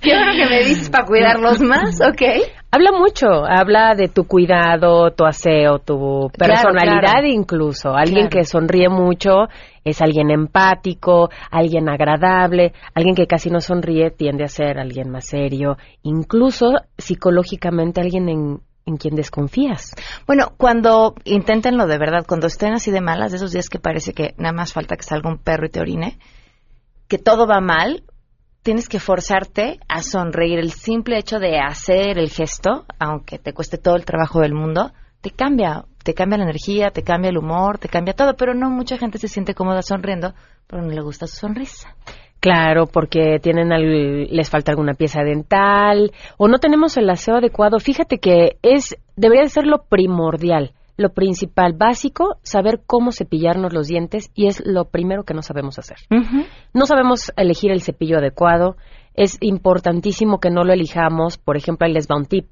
Qué 0.00 0.10
bueno 0.16 0.32
que 0.36 0.46
me 0.50 0.64
dices 0.64 0.90
para 0.90 1.06
cuidarlos 1.06 1.60
más, 1.60 2.00
ok. 2.00 2.22
Habla 2.72 2.90
mucho, 2.90 3.26
habla 3.46 3.94
de 3.94 4.08
tu 4.08 4.24
cuidado, 4.24 5.12
tu 5.12 5.24
aseo, 5.26 5.78
tu 5.78 6.28
Claro, 6.36 6.54
personalidad 6.54 7.20
claro. 7.20 7.28
incluso. 7.28 7.94
Alguien 7.94 8.26
Claro. 8.26 8.30
que 8.30 8.44
sonríe 8.46 8.88
mucho 8.88 9.46
es 9.84 10.02
alguien 10.02 10.32
empático, 10.32 11.28
alguien 11.52 11.88
agradable, 11.88 12.72
alguien 12.94 13.14
que 13.14 13.28
casi 13.28 13.48
no 13.50 13.60
sonríe 13.60 14.10
tiende 14.10 14.42
a 14.42 14.48
ser 14.48 14.80
alguien 14.80 15.10
más 15.10 15.26
serio, 15.28 15.76
incluso 16.02 16.72
psicológicamente 16.98 18.00
alguien 18.00 18.28
en, 18.28 18.58
en 18.86 18.96
quien 18.96 19.14
desconfías. 19.14 19.94
Bueno, 20.26 20.52
cuando 20.56 21.14
inténtenlo 21.24 21.86
de 21.86 21.98
verdad, 21.98 22.24
cuando 22.26 22.46
estén 22.46 22.74
así 22.74 22.90
de 22.90 23.00
malas, 23.00 23.30
de 23.30 23.38
esos 23.38 23.52
días 23.52 23.68
que 23.68 23.78
parece 23.78 24.12
que 24.12 24.34
nada 24.36 24.52
más 24.52 24.72
falta 24.72 24.96
que 24.96 25.02
salga 25.02 25.30
un 25.30 25.38
perro 25.38 25.66
y 25.66 25.70
te 25.70 25.80
orine, 25.80 26.18
que 27.08 27.18
todo 27.18 27.46
va 27.46 27.60
mal, 27.60 28.04
tienes 28.62 28.88
que 28.88 28.98
forzarte 28.98 29.78
a 29.88 30.02
sonreír. 30.02 30.58
El 30.58 30.72
simple 30.72 31.18
hecho 31.18 31.38
de 31.38 31.58
hacer 31.58 32.18
el 32.18 32.30
gesto, 32.30 32.86
aunque 32.98 33.38
te 33.38 33.52
cueste 33.52 33.78
todo 33.78 33.96
el 33.96 34.04
trabajo 34.04 34.40
del 34.40 34.54
mundo, 34.54 34.92
te 35.20 35.30
cambia. 35.30 35.84
Te 36.02 36.12
cambia 36.12 36.36
la 36.36 36.44
energía, 36.44 36.90
te 36.90 37.02
cambia 37.02 37.30
el 37.30 37.38
humor, 37.38 37.78
te 37.78 37.88
cambia 37.88 38.12
todo, 38.12 38.36
pero 38.36 38.52
no 38.52 38.68
mucha 38.68 38.98
gente 38.98 39.16
se 39.16 39.28
siente 39.28 39.54
cómoda 39.54 39.80
sonriendo, 39.80 40.34
pero 40.66 40.82
no 40.82 40.90
le 40.90 41.00
gusta 41.00 41.26
su 41.26 41.36
sonrisa. 41.36 41.96
Claro, 42.44 42.84
porque 42.86 43.38
tienen 43.40 43.72
al- 43.72 44.24
les 44.26 44.50
falta 44.50 44.70
alguna 44.70 44.92
pieza 44.92 45.22
dental 45.22 46.12
o 46.36 46.46
no 46.46 46.58
tenemos 46.58 46.94
el 46.98 47.08
aseo 47.08 47.36
adecuado. 47.36 47.78
Fíjate 47.78 48.18
que 48.18 48.58
es 48.60 48.98
debería 49.16 49.44
de 49.44 49.48
ser 49.48 49.64
lo 49.66 49.84
primordial, 49.88 50.72
lo 50.98 51.14
principal, 51.14 51.72
básico, 51.72 52.36
saber 52.42 52.82
cómo 52.86 53.12
cepillarnos 53.12 53.72
los 53.72 53.86
dientes 53.86 54.30
y 54.34 54.48
es 54.48 54.62
lo 54.66 54.84
primero 54.84 55.22
que 55.24 55.32
no 55.32 55.40
sabemos 55.40 55.78
hacer. 55.78 55.96
No 56.74 56.84
sabemos 56.84 57.32
elegir 57.38 57.70
el 57.70 57.80
cepillo 57.80 58.18
adecuado. 58.18 58.76
Es 59.14 59.38
importantísimo 59.40 60.38
que 60.38 60.50
no 60.50 60.64
lo 60.64 60.74
elijamos, 60.74 61.38
por 61.38 61.56
ejemplo, 61.56 61.86
ahí 61.86 61.94
les 61.94 62.08
va 62.08 62.16
un 62.18 62.26
tip, 62.26 62.44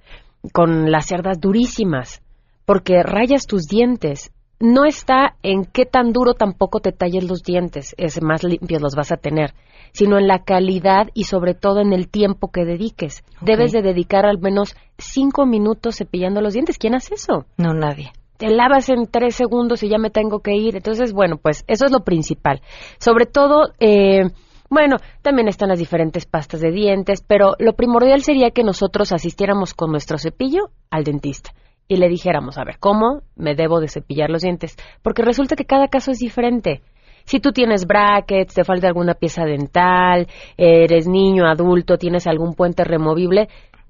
con 0.55 0.91
las 0.91 1.05
cerdas 1.05 1.39
durísimas, 1.39 2.23
porque 2.65 3.03
rayas 3.03 3.47
tus 3.47 3.65
dientes. 3.67 4.32
No 4.63 4.85
está 4.85 5.35
en 5.43 5.65
qué 5.65 5.87
tan 5.87 6.13
duro 6.13 6.35
tampoco 6.35 6.79
te 6.79 6.93
talles 6.93 7.29
los 7.29 7.43
dientes, 7.43 7.97
es 7.99 8.23
más 8.23 8.45
limpios 8.45 8.81
los 8.81 8.95
vas 8.95 9.11
a 9.11 9.17
tener, 9.17 9.55
sino 9.91 10.21
en 10.21 10.29
la 10.29 10.45
calidad 10.45 11.09
y 11.15 11.25
sobre 11.25 11.55
todo 11.55 11.81
en 11.81 11.93
el 11.93 12.09
tiempo 12.09 12.53
que 12.53 12.65
dediques. 12.65 13.25
Debes 13.41 13.73
de 13.73 13.83
dedicar 13.83 14.25
al 14.25 14.39
menos 14.39 14.77
cinco 14.99 15.47
minutos 15.47 15.97
cepillando 15.97 16.41
los 16.41 16.53
dientes. 16.53 16.79
¿Quién 16.79 16.95
hace 16.95 17.15
eso? 17.15 17.45
No, 17.57 17.75
nadie. 17.75 18.13
te 18.37 18.51
lavas 18.51 18.89
en 18.89 19.09
tres 19.11 19.35
segundos 19.35 19.83
y 19.83 19.89
ya 19.89 19.99
me 19.99 20.11
tengo 20.11 20.39
que 20.39 20.55
ir. 20.55 20.77
Entonces, 20.77 21.13
bueno, 21.13 21.39
pues 21.39 21.65
eso 21.67 21.87
es 21.87 21.91
lo 21.91 22.05
principal. 22.05 22.63
Sobre 23.01 23.27
todo, 23.27 23.73
eh, 23.81 24.31
bueno, 24.71 24.99
también 25.23 25.49
están 25.49 25.71
las 25.71 25.81
diferentes 25.81 26.25
pastas 26.25 26.61
de 26.61 26.71
dientes, 26.71 27.25
pero 27.27 27.57
lo 27.59 27.73
primordial 27.73 28.23
sería 28.23 28.53
que 28.53 28.63
nosotros 28.63 29.11
asistiéramos 29.11 29.75
con 29.75 29.91
nuestro 29.91 30.19
cepillo 30.19 30.71
al 30.89 31.03
dentista 31.03 31.51
y 31.93 31.97
le 31.97 32.09
dijéramos, 32.09 32.57
a 32.57 32.65
ver, 32.65 32.79
¿cómo 32.79 33.21
me 33.37 33.55
debo 33.55 33.79
de 33.79 33.89
cepillar 33.89 34.31
los 34.31 34.41
dientes? 34.41 34.77
Porque 35.03 35.23
resulta 35.23 35.57
que 35.57 35.67
cada 35.67 35.89
caso 35.89 36.11
es 36.11 36.19
diferente. 36.19 36.81
Si 37.25 37.39
tú 37.39 37.53
tienes 37.53 37.87
brackets, 37.87 38.55
te 38.55 38.65
falta 38.65 38.89
alguna 38.89 39.13
pieza 39.13 39.45
dental, 39.45 40.27
eres 40.57 41.07
niño, 41.07 41.47
adulto, 41.47 41.99
tienes 41.99 42.27
algún 42.27 42.55
puente 42.55 42.83
removible, 42.83 43.49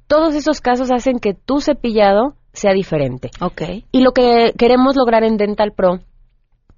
todos 0.09 0.35
esos 0.35 0.61
casos 0.61 0.91
hacen 0.91 1.21
que 1.21 1.33
tu 1.33 1.61
cepillado 1.61 2.35
sea 2.53 2.73
diferente. 2.73 3.31
Ok. 3.41 3.63
Y 3.93 4.03
lo 4.03 4.11
que 4.11 4.53
queremos 4.59 4.97
lograr 4.97 5.23
en 5.23 5.37
Dental 5.37 5.73
Pro, 5.75 6.01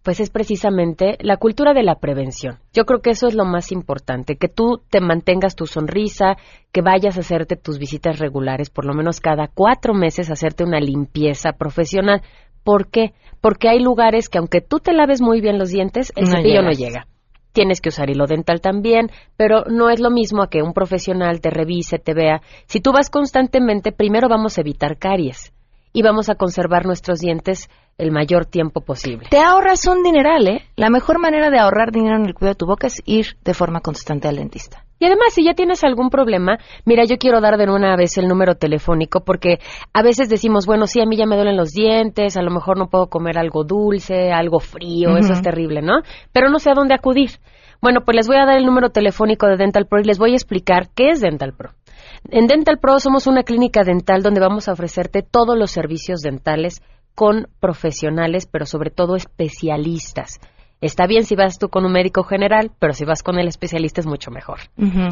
pues 0.05 0.21
es 0.21 0.29
precisamente 0.29 1.17
la 1.21 1.39
cultura 1.39 1.73
de 1.73 1.83
la 1.83 1.97
prevención. 1.97 2.59
Yo 2.75 2.85
creo 2.85 3.01
que 3.01 3.11
eso 3.11 3.27
es 3.27 3.35
lo 3.35 3.47
más 3.47 3.73
importante, 3.73 4.37
que 4.37 4.49
tú 4.49 4.83
te 4.91 5.01
mantengas 5.01 5.57
tu 5.57 5.67
sonrisa, 5.67 6.37
que 6.73 6.83
vayas 6.83 7.17
a 7.17 7.21
hacerte 7.21 7.57
tus 7.57 7.79
visitas 7.79 8.19
regulares, 8.19 8.69
por 8.69 8.85
lo 8.85 8.93
menos 8.93 9.21
cada 9.21 9.49
cuatro 9.49 9.95
meses, 9.95 10.31
hacerte 10.31 10.63
una 10.63 10.79
limpieza 10.79 11.53
profesional. 11.53 12.21
¿Por 12.63 12.91
qué? 12.91 13.15
Porque 13.41 13.71
hay 13.71 13.81
lugares 13.81 14.29
que 14.29 14.39
aunque 14.39 14.61
tú 14.61 14.79
te 14.79 14.93
laves 14.93 15.23
muy 15.23 15.41
bien 15.41 15.59
los 15.59 15.71
dientes, 15.71 16.13
el 16.17 16.27
No 16.27 16.37
cepillo 16.37 16.63
no 16.63 16.73
llega. 16.73 17.07
Tienes 17.53 17.81
que 17.81 17.89
usar 17.89 18.11
hilo 18.11 18.27
dental 18.27 18.61
también, 18.61 19.11
pero 19.37 19.65
no 19.65 19.89
es 19.89 20.01
lo 20.01 20.11
mismo 20.11 20.43
a 20.43 20.51
que 20.51 20.61
un 20.61 20.75
profesional 20.75 21.41
te 21.41 21.49
revise, 21.49 21.99
te 21.99 22.13
vea. 22.13 22.43
Si 22.67 22.81
tú 22.81 22.93
vas 22.93 23.09
constantemente, 23.09 23.93
primero 23.93 24.29
vamos 24.29 24.59
a 24.59 24.61
evitar 24.61 24.99
caries 24.99 25.55
y 25.95 26.03
vamos 26.03 26.29
a 26.29 26.35
conservar 26.35 26.85
nuestros 26.85 27.21
dientes 27.21 27.71
el 27.99 28.11
mayor 28.11 28.47
tiempo 28.47 28.81
posible. 28.81 29.29
Te 29.31 29.39
ahorras 29.39 29.87
un 29.87 30.03
dineral, 30.03 30.47
¿eh? 30.49 30.63
La 30.77 30.91
mejor 30.91 31.21
manera 31.21 31.51
de 31.51 31.59
ahorrar 31.59 31.93
dinero 31.93 32.17
en 32.17 32.27
el 32.27 32.35
cuidado 32.35 32.55
de 32.55 32.59
tu 32.59 32.67
boca 32.67 32.87
es 32.89 33.03
ir 33.05 33.37
de 33.45 33.55
forma 33.55 33.81
constante 33.81 34.29
al 34.29 34.37
dentista. 34.37 34.85
Y 34.99 35.07
además, 35.07 35.35
si 35.35 35.45
ya 35.45 35.55
tienes 35.55 35.85
algún 35.85 36.09
problema, 36.09 36.59
mira, 36.85 37.05
yo 37.05 37.19
quiero 37.19 37.41
dar 37.41 37.59
de 37.59 37.71
una 37.71 37.97
vez 37.97 38.17
el 38.17 38.29
número 38.29 38.55
telefónico 38.55 39.21
porque 39.25 39.59
a 39.93 40.03
veces 40.03 40.29
decimos, 40.29 40.67
bueno, 40.67 40.87
sí, 40.87 41.01
a 41.01 41.07
mí 41.07 41.17
ya 41.17 41.27
me 41.27 41.37
duelen 41.37 41.57
los 41.57 41.73
dientes, 41.73 42.37
a 42.37 42.43
lo 42.43 42.51
mejor 42.51 42.79
no 42.79 42.89
puedo 42.89 43.09
comer 43.09 43.37
algo 43.37 43.65
dulce, 43.65 44.33
algo 44.33 44.61
frío, 44.61 45.17
eso 45.17 45.33
es 45.33 45.43
terrible, 45.43 45.83
¿no? 45.83 46.01
Pero 46.33 46.49
no 46.49 46.59
sé 46.59 46.71
a 46.71 46.75
dónde 46.75 46.95
acudir. 46.95 47.31
Bueno, 47.83 48.01
pues 48.05 48.17
les 48.17 48.29
voy 48.29 48.37
a 48.37 48.47
dar 48.47 48.57
el 48.57 48.65
número 48.65 48.91
telefónico 48.91 49.47
de 49.47 49.57
Dental 49.57 49.87
Pro 49.87 50.01
y 50.01 50.05
les 50.05 50.19
voy 50.19 50.33
a 50.33 50.37
explicar 50.37 50.89
qué 50.95 51.11
es 51.11 51.21
Dental 51.21 51.53
Pro. 51.53 51.73
En 52.31 52.47
Dental 52.47 52.79
Pro 52.79 52.99
somos 52.99 53.27
una 53.27 53.43
clínica 53.43 53.83
dental 53.85 54.23
donde 54.23 54.41
vamos 54.41 54.69
a 54.69 54.73
ofrecerte 54.73 55.23
todos 55.23 55.59
los 55.59 55.71
servicios 55.71 56.21
dentales 56.21 56.81
con 57.15 57.49
profesionales, 57.61 58.47
pero 58.47 58.67
sobre 58.67 58.91
todo 58.91 59.17
especialistas. 59.17 60.41
Está 60.81 61.07
bien 61.07 61.25
si 61.25 61.35
vas 61.35 61.59
tú 61.59 61.71
con 61.71 61.87
un 61.87 61.93
médico 61.93 62.25
general, 62.25 62.71
pero 62.79 62.93
si 62.93 63.05
vas 63.05 63.23
con 63.23 63.39
el 63.39 63.49
especialista 63.49 64.03
es 64.03 64.07
mucho 64.07 64.31
mejor. 64.31 64.59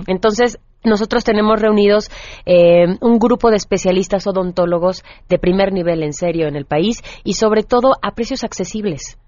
Entonces, 0.07 0.59
nosotros 0.85 1.25
tenemos 1.25 1.61
reunidos 1.61 2.11
eh, 2.45 2.99
un 3.01 3.19
grupo 3.19 3.51
de 3.51 3.57
especialistas 3.57 4.27
odontólogos 4.27 5.03
de 5.29 5.39
primer 5.39 5.73
nivel 5.73 6.03
en 6.03 6.13
serio 6.13 6.47
en 6.47 6.57
el 6.57 6.67
país 6.67 7.03
y 7.25 7.35
sobre 7.35 7.63
todo 7.63 7.95
a 8.03 8.15
precios 8.15 8.45
accesibles, 8.45 9.19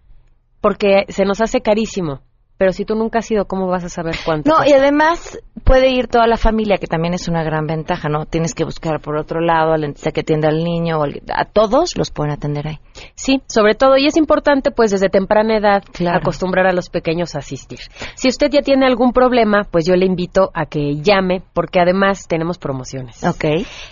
porque 0.60 1.06
se 1.08 1.24
nos 1.24 1.40
hace 1.40 1.60
carísimo. 1.60 2.20
Pero 2.56 2.72
si 2.72 2.84
tú 2.84 2.94
nunca 2.94 3.18
has 3.18 3.30
ido, 3.30 3.46
¿cómo 3.46 3.66
vas 3.66 3.82
a 3.84 3.88
saber 3.88 4.14
cuánto? 4.24 4.48
No, 4.48 4.58
cuesta? 4.58 4.70
y 4.70 4.78
además 4.78 5.38
puede 5.64 5.90
ir 5.90 6.06
toda 6.06 6.28
la 6.28 6.36
familia, 6.36 6.76
que 6.78 6.86
también 6.86 7.12
es 7.12 7.26
una 7.26 7.42
gran 7.42 7.66
ventaja, 7.66 8.08
¿no? 8.08 8.26
Tienes 8.26 8.54
que 8.54 8.64
buscar 8.64 9.00
por 9.00 9.16
otro 9.16 9.40
lado 9.40 9.72
al 9.72 9.80
dentista 9.80 10.12
que 10.12 10.20
atienda 10.20 10.48
al 10.50 10.62
niño, 10.62 10.98
o 11.00 11.02
al- 11.02 11.20
a 11.34 11.46
todos 11.46 11.96
los 11.96 12.12
pueden 12.12 12.32
atender 12.32 12.68
ahí. 12.68 12.78
Sí, 13.16 13.42
sobre 13.48 13.74
todo, 13.74 13.96
y 13.96 14.06
es 14.06 14.16
importante, 14.16 14.70
pues 14.70 14.92
desde 14.92 15.08
temprana 15.08 15.56
edad, 15.56 15.82
Claro. 15.92 16.18
acostumbrar 16.18 16.66
a 16.68 16.72
los 16.72 16.90
pequeños 16.90 17.34
a 17.34 17.38
asistir. 17.38 17.80
Si 18.14 18.28
usted 18.28 18.50
ya 18.52 18.62
tiene 18.62 18.86
algún 18.86 19.12
problema, 19.12 19.64
pues 19.68 19.84
yo 19.84 19.96
le 19.96 20.06
invito 20.06 20.50
a 20.54 20.66
que 20.66 20.96
llame, 21.02 21.42
porque 21.54 21.80
además 21.80 22.28
tenemos 22.28 22.58
promociones. 22.58 23.24
Ok. 23.24 23.44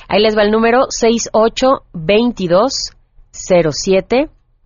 Ahí 0.08 0.20
les 0.22 0.36
va 0.36 0.42
el 0.42 0.52
número 0.52 0.82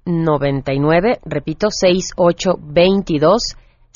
68220799, 0.07 1.19
repito, 1.25 1.69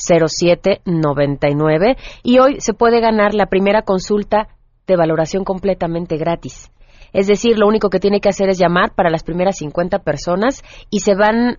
68220799, 0.00 1.96
y 2.22 2.38
hoy 2.38 2.60
se 2.60 2.74
puede 2.74 3.00
ganar 3.00 3.34
la 3.34 3.46
primera 3.46 3.82
consulta 3.82 4.48
de 4.86 4.96
valoración 4.96 5.44
completamente 5.44 6.16
gratis. 6.16 6.70
Es 7.12 7.26
decir, 7.26 7.58
lo 7.58 7.66
único 7.66 7.90
que 7.90 8.00
tiene 8.00 8.20
que 8.20 8.28
hacer 8.28 8.48
es 8.48 8.58
llamar 8.58 8.94
para 8.94 9.10
las 9.10 9.24
primeras 9.24 9.56
50 9.58 10.00
personas 10.00 10.62
y 10.90 11.00
se 11.00 11.14
van 11.14 11.58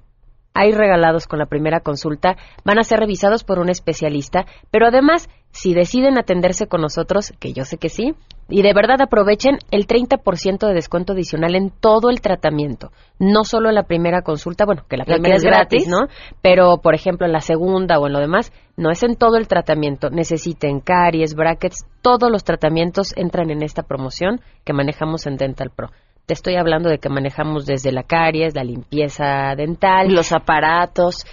ir 0.65 0.75
regalados 0.75 1.27
con 1.27 1.39
la 1.39 1.45
primera 1.45 1.79
consulta, 1.79 2.35
van 2.65 2.79
a 2.79 2.83
ser 2.83 2.99
revisados 2.99 3.43
por 3.43 3.59
un 3.59 3.69
especialista, 3.69 4.45
pero 4.69 4.87
además, 4.87 5.29
si 5.51 5.73
deciden 5.73 6.17
atenderse 6.17 6.67
con 6.67 6.81
nosotros, 6.81 7.33
que 7.39 7.53
yo 7.53 7.65
sé 7.65 7.77
que 7.77 7.89
sí, 7.89 8.13
y 8.49 8.61
de 8.63 8.73
verdad 8.73 9.01
aprovechen 9.01 9.59
el 9.71 9.87
30% 9.87 10.67
de 10.67 10.73
descuento 10.73 11.13
adicional 11.13 11.55
en 11.55 11.69
todo 11.69 12.09
el 12.09 12.19
tratamiento, 12.19 12.91
no 13.17 13.45
solo 13.45 13.69
en 13.69 13.75
la 13.75 13.83
primera 13.83 14.21
consulta, 14.21 14.65
bueno, 14.65 14.83
que 14.89 14.97
la 14.97 15.05
primera 15.05 15.35
es 15.35 15.43
gratis, 15.43 15.87
gratis. 15.87 15.87
¿no? 15.87 16.07
Pero, 16.41 16.77
por 16.81 16.95
ejemplo, 16.95 17.25
en 17.25 17.31
la 17.31 17.39
segunda 17.39 17.97
o 17.97 18.07
en 18.07 18.13
lo 18.13 18.19
demás, 18.19 18.51
no 18.75 18.91
es 18.91 19.03
en 19.03 19.15
todo 19.15 19.37
el 19.37 19.47
tratamiento. 19.47 20.09
Necesiten 20.09 20.81
caries, 20.81 21.33
brackets, 21.33 21.85
todos 22.01 22.29
los 22.29 22.43
tratamientos 22.43 23.15
entran 23.15 23.51
en 23.51 23.63
esta 23.63 23.83
promoción 23.83 24.41
que 24.65 24.73
manejamos 24.73 25.25
en 25.27 25.37
Dental 25.37 25.71
Pro. 25.73 25.89
Te 26.25 26.33
estoy 26.33 26.55
hablando 26.55 26.89
de 26.89 26.99
que 26.99 27.09
manejamos 27.09 27.65
desde 27.65 27.91
la 27.91 28.03
caries, 28.03 28.55
la 28.55 28.63
limpieza 28.63 29.53
dental, 29.55 30.13
Los 30.13 30.31
aparatos. 30.31 31.25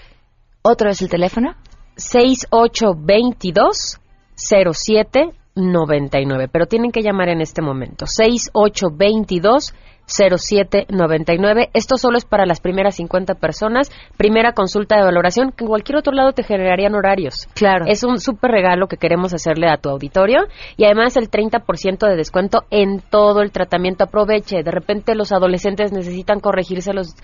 ¿Otro 0.62 0.90
es 0.90 1.00
el 1.02 1.08
teléfono? 1.08 1.54
6822 1.96 4.00
0799, 4.38 6.48
pero 6.48 6.66
tienen 6.66 6.92
que 6.92 7.02
llamar 7.02 7.28
en 7.28 7.40
este 7.40 7.60
momento. 7.62 8.06
6822 8.06 9.74
0799. 10.08 11.70
Esto 11.74 11.96
solo 11.96 12.18
es 12.18 12.24
para 12.24 12.46
las 12.46 12.60
primeras 12.60 12.96
50 12.96 13.34
personas. 13.34 13.90
Primera 14.16 14.52
consulta 14.52 14.96
de 14.96 15.02
valoración 15.04 15.52
que 15.52 15.64
en 15.64 15.68
cualquier 15.68 15.98
otro 15.98 16.12
lado 16.12 16.32
te 16.32 16.42
generarían 16.42 16.94
horarios. 16.94 17.46
Claro. 17.54 17.84
Es 17.86 18.02
un 18.04 18.18
súper 18.18 18.50
regalo 18.50 18.88
que 18.88 18.96
queremos 18.96 19.34
hacerle 19.34 19.68
a 19.68 19.76
tu 19.76 19.88
auditorio 19.90 20.42
y 20.76 20.84
además 20.84 21.16
el 21.16 21.30
30% 21.30 22.08
de 22.08 22.16
descuento 22.16 22.64
en 22.70 23.00
todo 23.00 23.42
el 23.42 23.52
tratamiento. 23.52 24.04
Aproveche. 24.04 24.62
De 24.62 24.70
repente 24.70 25.14
los 25.14 25.32
adolescentes 25.32 25.92
necesitan 25.92 26.40
corregirse 26.40 26.92
los, 26.92 27.14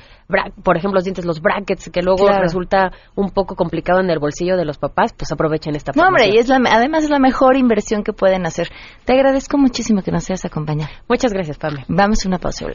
por 0.62 0.76
ejemplo, 0.76 0.96
los 0.98 1.04
dientes, 1.04 1.24
los 1.24 1.40
brackets, 1.40 1.90
que 1.90 2.02
luego 2.02 2.24
Claro. 2.26 2.42
resulta 2.42 2.92
un 3.14 3.30
poco 3.30 3.54
complicado 3.56 4.00
en 4.00 4.10
el 4.10 4.18
bolsillo 4.18 4.56
de 4.56 4.64
los 4.64 4.78
papás. 4.78 5.12
Pues 5.16 5.30
aprovechen 5.32 5.74
esta 5.74 5.92
No, 5.94 6.08
hombre, 6.08 6.28
y 6.30 6.38
es 6.38 6.48
la, 6.48 6.56
además 6.70 7.04
es 7.04 7.10
la 7.10 7.18
mejor 7.18 7.56
inversión 7.56 8.02
que 8.02 8.12
pueden 8.12 8.46
hacer. 8.46 8.68
Te 9.04 9.12
agradezco 9.14 9.58
muchísimo 9.58 10.02
que 10.02 10.10
nos 10.12 10.28
hayas 10.30 10.44
acompañado. 10.44 10.90
Muchas 11.08 11.32
gracias, 11.32 11.58
Pame. 11.58 11.84
Vamos 11.88 12.24
a 12.24 12.28
una 12.28 12.38
pausa 12.38 12.66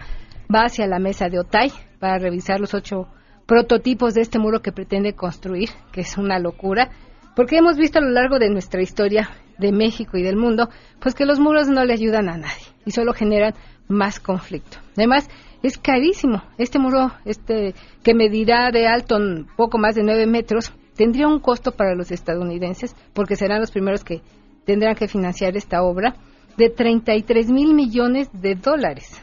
Va 0.53 0.65
hacia 0.65 0.87
la 0.87 0.99
mesa 0.99 1.29
de 1.29 1.39
Otay 1.41 1.71
para 1.99 2.19
revisar 2.19 2.61
los 2.61 2.73
ocho 2.73 3.09
prototipos 3.47 4.15
de 4.15 4.23
este 4.23 4.39
muro 4.39 4.63
que 4.63 4.73
pretende 4.73 5.13
construir, 5.15 5.69
que 5.93 6.01
es 6.01 6.17
una 6.17 6.39
locura. 6.39 6.91
Porque 7.35 7.59
hemos 7.59 7.77
visto 7.77 7.99
a 7.99 8.03
lo 8.03 8.11
largo 8.11 8.39
de 8.39 8.49
nuestra 8.49 8.81
historia 8.81 9.29
de 9.59 9.73
México 9.73 10.17
y 10.17 10.23
del 10.23 10.37
mundo, 10.37 10.69
pues 11.01 11.15
que 11.15 11.25
los 11.27 11.39
muros 11.41 11.69
no 11.69 11.85
le 11.85 11.93
ayudan 11.93 12.29
a 12.29 12.37
nadie 12.37 12.65
y 12.85 12.91
solo 12.91 13.13
generan 13.13 13.55
más 13.89 14.21
conflicto. 14.21 14.79
Además, 14.97 15.29
es 15.63 15.79
carísimo. 15.79 16.43
Este 16.59 16.79
muro, 16.79 17.13
este 17.25 17.75
que 18.03 18.15
medirá 18.15 18.71
de 18.71 18.87
alto 18.87 19.19
poco 19.57 19.79
más 19.79 19.95
de 19.95 20.03
nueve 20.03 20.27
metros, 20.27 20.73
tendría 20.97 21.29
un 21.29 21.41
costo 21.41 21.73
para 21.73 21.95
los 21.95 22.11
estadounidenses, 22.11 22.95
porque 23.13 23.37
serán 23.37 23.61
los 23.61 23.71
primeros 23.71 24.05
que 24.05 24.21
tendrán 24.65 24.95
que 24.95 25.09
financiar 25.09 25.57
esta 25.57 25.83
obra, 25.83 26.15
de 26.57 26.71
33 26.71 27.51
mil 27.51 27.75
millones 27.75 28.29
de 28.33 28.55
dólares. 28.55 29.23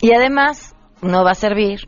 Y 0.00 0.12
además 0.12 0.74
no 1.02 1.22
va 1.24 1.32
a 1.32 1.34
servir 1.34 1.80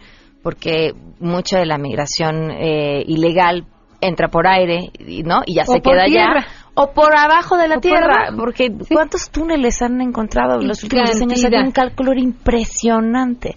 porque 0.43 0.93
mucha 1.21 1.59
de 1.59 1.67
la 1.67 1.79
migración 1.79 2.51
eh, 2.51 3.03
ilegal 3.07 3.67
entra 4.01 4.29
por 4.29 4.47
aire, 4.47 4.91
y- 4.99 5.23
¿no? 5.25 5.43
Y 5.47 5.55
ya 5.55 5.63
O 5.67 5.73
se 5.73 5.81
queda 5.81 6.05
tierra. 6.05 6.47
O 6.81 6.93
por 6.93 7.13
abajo 7.17 7.57
de 7.57 7.67
la 7.67 7.79
O 7.79 7.81
tierra, 7.81 8.29
porque 8.37 8.73
¿cuántos 8.89 9.31
túneles 9.31 9.83
han 9.83 10.01
encontrado 10.01 10.61
en 10.61 10.69
los 10.69 10.85
últimos 10.85 11.11
10 11.11 11.23
años? 11.23 11.45
Hay 11.45 11.65
un 11.65 11.73
cálculo 11.73 12.13
impresionante. 12.15 13.57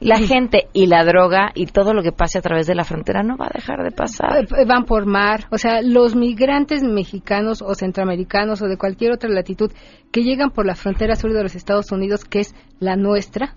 La 0.00 0.18
gente 0.18 0.68
y 0.74 0.86
la 0.86 1.02
droga 1.02 1.50
y 1.54 1.64
todo 1.64 1.94
lo 1.94 2.02
que 2.02 2.12
pase 2.12 2.36
a 2.36 2.42
través 2.42 2.66
de 2.66 2.74
la 2.74 2.84
frontera 2.84 3.22
no 3.22 3.38
va 3.38 3.46
a 3.46 3.50
dejar 3.54 3.82
de 3.82 3.90
pasar. 3.90 4.44
Eh, 4.44 4.64
Van 4.66 4.84
por 4.84 5.06
mar, 5.06 5.46
o 5.50 5.56
sea, 5.56 5.80
los 5.80 6.14
migrantes 6.14 6.82
mexicanos 6.82 7.62
o 7.62 7.74
centroamericanos 7.74 8.60
o 8.60 8.66
de 8.66 8.76
cualquier 8.76 9.12
otra 9.12 9.30
latitud 9.30 9.72
que 10.12 10.22
llegan 10.22 10.50
por 10.50 10.66
la 10.66 10.74
frontera 10.74 11.16
sur 11.16 11.32
de 11.32 11.42
los 11.42 11.54
Estados 11.54 11.90
Unidos, 11.90 12.26
que 12.26 12.40
es 12.40 12.54
la 12.80 12.96
nuestra, 12.96 13.56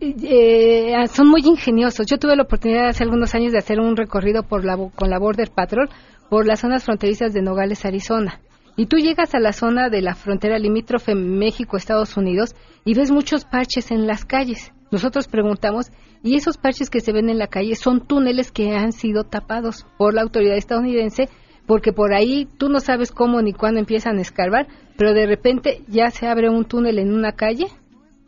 eh, 0.00 1.06
son 1.08 1.28
muy 1.28 1.40
ingeniosos. 1.44 2.06
Yo 2.06 2.18
tuve 2.18 2.36
la 2.36 2.42
oportunidad 2.42 2.88
hace 2.88 3.04
algunos 3.04 3.34
años 3.34 3.52
de 3.52 3.58
hacer 3.58 3.80
un 3.80 3.96
recorrido 3.96 4.42
por 4.42 4.64
la, 4.64 4.76
con 4.76 5.08
la 5.08 5.18
Border 5.18 5.50
Patrol 5.54 5.88
por 6.30 6.46
las 6.46 6.60
zonas 6.60 6.84
fronterizas 6.84 7.34
de 7.34 7.42
Nogales, 7.42 7.84
Arizona. 7.84 8.40
Y 8.76 8.86
tú 8.86 8.96
llegas 8.96 9.34
a 9.34 9.40
la 9.40 9.52
zona 9.52 9.90
de 9.90 10.00
la 10.00 10.14
frontera 10.14 10.58
limítrofe 10.58 11.14
México-Estados 11.14 12.16
Unidos 12.16 12.54
y 12.84 12.94
ves 12.94 13.10
muchos 13.10 13.44
parches 13.44 13.90
en 13.90 14.06
las 14.06 14.24
calles. 14.24 14.72
Nosotros 14.90 15.28
preguntamos, 15.28 15.90
y 16.22 16.36
esos 16.36 16.56
parches 16.56 16.88
que 16.88 17.00
se 17.00 17.12
ven 17.12 17.28
en 17.28 17.38
la 17.38 17.48
calle 17.48 17.74
son 17.74 18.06
túneles 18.06 18.52
que 18.52 18.76
han 18.76 18.92
sido 18.92 19.24
tapados 19.24 19.86
por 19.98 20.14
la 20.14 20.22
autoridad 20.22 20.56
estadounidense, 20.56 21.28
porque 21.66 21.92
por 21.92 22.14
ahí 22.14 22.48
tú 22.58 22.68
no 22.68 22.80
sabes 22.80 23.12
cómo 23.12 23.42
ni 23.42 23.52
cuándo 23.52 23.80
empiezan 23.80 24.18
a 24.18 24.22
escarbar, 24.22 24.66
pero 24.96 25.14
de 25.14 25.26
repente 25.26 25.82
ya 25.88 26.10
se 26.10 26.26
abre 26.26 26.48
un 26.48 26.64
túnel 26.64 26.98
en 26.98 27.12
una 27.12 27.32
calle 27.32 27.66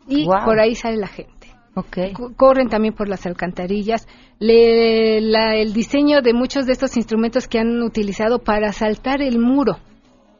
y 0.07 0.25
por 0.25 0.59
ahí 0.59 0.75
sale 0.75 0.97
la 0.97 1.07
gente. 1.07 1.32
Ok. 1.75 1.97
Co- 2.13 2.33
corren 2.35 2.69
también 2.69 2.93
por 2.93 3.09
las 3.09 3.25
alcantarillas. 3.25 4.07
Le- 4.39 5.21
la- 5.21 5.55
el 5.55 5.73
diseño 5.73 6.21
de 6.21 6.33
muchos 6.33 6.65
de 6.65 6.73
estos 6.73 6.95
instrumentos 6.97 7.47
que 7.47 7.59
han 7.59 7.81
utilizado 7.81 8.39
para 8.39 8.71
saltar 8.73 9.21
el 9.21 9.39
muro. 9.39 9.77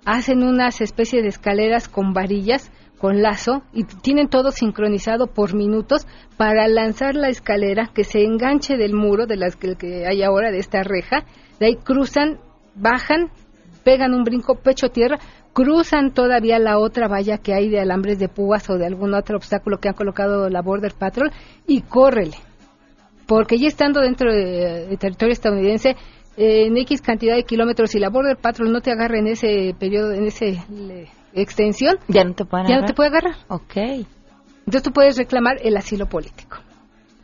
Hacen 0.06 0.44
unas 0.44 0.82
especies 0.82 1.24
de 1.24 1.30
escaleras 1.30 1.88
con 1.88 2.14
varillas, 2.14 2.72
con 3.00 3.22
lazo, 3.22 3.64
y 3.74 3.84
tienen 3.84 4.28
todo 4.30 4.52
sincronizado 4.52 5.28
por 5.28 5.54
minutos 5.56 6.06
para 6.38 6.68
lanzar 6.68 7.16
la 7.16 7.30
escalera 7.30 7.90
que 7.94 8.04
se 8.04 8.24
enganche 8.24 8.78
del 8.78 8.94
muro, 8.94 9.26
de 9.26 9.38
las 9.38 9.56
que, 9.56 9.76
que 9.76 10.06
hay 10.06 10.22
ahora, 10.24 10.52
de 10.52 10.60
esta 10.60 10.84
reja. 10.84 11.26
De 11.60 11.66
ahí 11.68 11.76
cruzan, 11.76 12.40
bajan, 12.76 13.30
pegan 13.84 14.14
un 14.14 14.24
brinco 14.24 14.56
pecho 14.56 14.90
tierra, 14.90 15.20
cruzan 15.54 16.12
todavía 16.14 16.60
la 16.60 16.80
otra 16.80 17.08
valla 17.08 17.38
que 17.38 17.54
hay 17.54 17.70
de 17.70 17.80
alambres 17.80 18.20
de 18.20 18.28
púas 18.30 18.70
o 18.70 18.78
de 18.78 18.86
algún 18.86 19.14
otro 19.14 19.38
obstáculo 19.38 19.78
que 19.80 19.90
han 19.90 19.94
colocado 19.96 20.50
la 20.50 20.62
Border 20.62 20.94
Patrol 20.98 21.32
y 21.68 21.82
córrele. 21.82 22.38
Porque 23.28 23.58
ya 23.58 23.68
estando 23.68 24.02
dentro 24.02 24.32
de, 24.34 24.88
de 24.88 24.98
territorio 24.98 25.32
estadounidense, 25.34 25.92
eh, 26.36 26.66
en 26.66 26.78
X 26.78 27.02
cantidad 27.02 27.36
de 27.36 27.44
kilómetros 27.44 27.94
y 27.96 28.00
la 28.00 28.10
Border 28.10 28.38
Patrol 28.38 28.72
no 28.72 28.82
te 28.82 28.92
agarra 28.92 29.20
en 29.20 29.28
ese 29.28 29.76
periodo, 29.80 30.12
en 30.12 30.26
ese 30.26 30.60
le- 30.70 31.08
extensión, 31.34 31.98
Ya 32.08 32.24
no 32.24 32.34
te 32.34 32.46
pueden 32.46 32.68
ya 32.68 32.74
no 32.74 32.78
agarrar. 32.80 32.90
te 32.90 32.94
puede 32.96 33.10
agarrar. 33.10 33.36
Ok. 33.48 33.76
Entonces 34.66 34.84
tú 34.84 34.92
puedes 34.92 35.18
reclamar 35.18 35.58
el 35.64 35.78
asilo 35.78 36.08
político. 36.08 36.58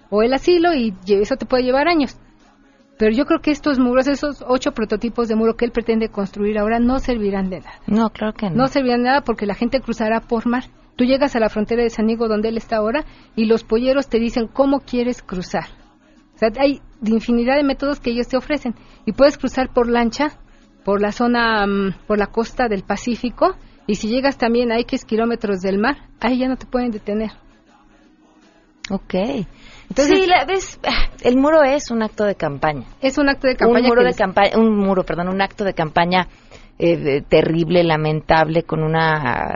O 0.10 0.24
el 0.24 0.34
asilo 0.34 0.74
y 0.74 0.94
eso 1.08 1.36
te 1.36 1.46
puede 1.46 1.64
llevar 1.64 1.88
años. 1.88 2.18
Pero 3.00 3.16
yo 3.16 3.26
creo 3.26 3.40
que 3.40 3.52
estos 3.52 3.80
muros, 3.80 4.10
esos 4.10 4.44
ocho 4.46 4.74
prototipos 4.74 5.30
de 5.30 5.36
muro 5.38 5.56
que 5.56 5.64
él 5.64 5.72
pretende 5.72 6.10
construir 6.10 6.60
ahora 6.60 6.80
no 6.80 7.00
servirán 7.00 7.50
de 7.50 7.62
nada. 7.62 7.80
No, 7.88 8.10
claro 8.10 8.34
que 8.34 8.50
no. 8.50 8.58
No 8.58 8.68
servirán 8.68 9.04
de 9.04 9.08
nada 9.08 9.22
porque 9.22 9.46
la 9.46 9.56
gente 9.56 9.80
cruzará 9.80 10.20
por 10.20 10.46
mar. 10.48 10.66
Tú 10.98 11.06
llegas 11.06 11.34
a 11.34 11.40
la 11.40 11.48
frontera 11.48 11.82
de 11.82 11.90
San 11.92 12.08
Diego 12.08 12.28
donde 12.28 12.50
él 12.50 12.58
está 12.58 12.76
ahora 12.76 13.06
y 13.38 13.46
los 13.46 13.64
polleros 13.64 14.10
te 14.10 14.20
dicen 14.20 14.50
cómo 14.52 14.82
quieres 14.82 15.22
cruzar. 15.22 15.68
O 16.36 16.38
sea, 16.38 16.50
hay 16.60 16.82
infinidad 17.06 17.56
de 17.56 17.64
métodos 17.64 18.02
que 18.02 18.12
ellos 18.12 18.28
te 18.28 18.36
ofrecen. 18.36 18.76
Y 19.06 19.14
puedes 19.14 19.38
cruzar 19.38 19.72
por 19.74 19.88
lancha, 19.88 20.38
por 20.84 21.00
la 21.00 21.14
zona, 21.14 21.66
mm, 21.66 22.06
por 22.06 22.18
la 22.18 22.28
costa 22.28 22.68
del 22.68 22.84
Pacífico. 22.84 23.56
Y 23.88 23.96
si 23.96 24.10
llegas 24.10 24.38
también 24.38 24.74
a 24.74 24.80
X 24.80 25.06
kilómetros 25.06 25.62
del 25.62 25.78
mar, 25.78 26.10
ahí 26.20 26.40
ya 26.40 26.50
no 26.50 26.58
te 26.58 26.66
pueden 26.66 26.92
detener. 26.92 27.32
Ok. 28.90 29.16
Entonces, 29.90 30.20
sí, 30.22 30.28
la 30.28 30.46
ves, 30.46 30.80
ah, 30.88 31.10
el 31.24 31.38
muro 31.38 31.64
es 31.64 31.90
un 31.92 32.04
acto 32.04 32.24
de 32.26 32.36
campaña. 32.36 32.84
Es 33.02 33.18
un 33.18 33.28
acto 33.30 33.48
de 33.48 33.56
campaña. 33.56 33.82
Un 33.82 33.88
muro 33.88 34.02
de 34.02 34.08
les- 34.10 34.18
campaña, 34.18 34.58
un 34.58 34.78
muro, 34.78 35.04
perdón, 35.04 35.30
un 35.30 35.42
acto 35.42 35.64
de 35.64 35.74
campaña 35.74 36.28
eh, 36.78 36.96
de- 36.98 37.22
terrible, 37.22 37.84
lamentable, 37.84 38.64
con 38.64 38.84
una 38.84 39.56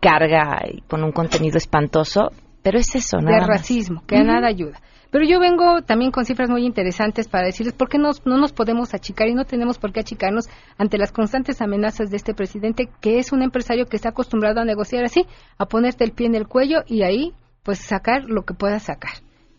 carga 0.00 0.62
y 0.70 0.80
con 0.82 1.02
un 1.04 1.12
contenido 1.12 1.56
espantoso, 1.58 2.30
pero 2.62 2.78
es 2.78 2.94
eso, 2.94 3.18
de 3.18 3.24
nada 3.24 3.38
más. 3.40 3.48
racismo, 3.48 4.02
que 4.06 4.16
a 4.16 4.22
nada 4.22 4.46
ayuda. 4.48 4.80
Pero 5.10 5.24
yo 5.26 5.38
vengo 5.38 5.82
también 5.82 6.10
con 6.10 6.24
cifras 6.24 6.50
muy 6.50 6.64
interesantes 6.66 7.28
para 7.28 7.46
decirles 7.46 7.72
por 7.74 7.88
qué 7.88 7.98
nos- 7.98 8.24
no 8.26 8.36
nos 8.36 8.52
podemos 8.52 8.94
achicar 8.94 9.28
y 9.28 9.34
no 9.34 9.44
tenemos 9.44 9.78
por 9.78 9.92
qué 9.92 10.00
achicarnos 10.00 10.48
ante 10.76 10.98
las 10.98 11.12
constantes 11.12 11.60
amenazas 11.62 12.10
de 12.10 12.16
este 12.16 12.34
presidente, 12.34 12.88
que 13.00 13.18
es 13.18 13.30
un 13.32 13.42
empresario 13.42 13.86
que 13.86 13.96
está 13.96 14.08
acostumbrado 14.08 14.60
a 14.60 14.64
negociar 14.64 15.04
así, 15.04 15.24
a 15.56 15.66
ponerte 15.66 16.04
el 16.04 16.12
pie 16.12 16.26
en 16.26 16.34
el 16.34 16.48
cuello 16.48 16.82
y 16.86 17.02
ahí, 17.02 17.32
pues 17.62 17.78
sacar 17.78 18.24
lo 18.26 18.42
que 18.42 18.54
pueda 18.54 18.78
sacar. 18.80 19.12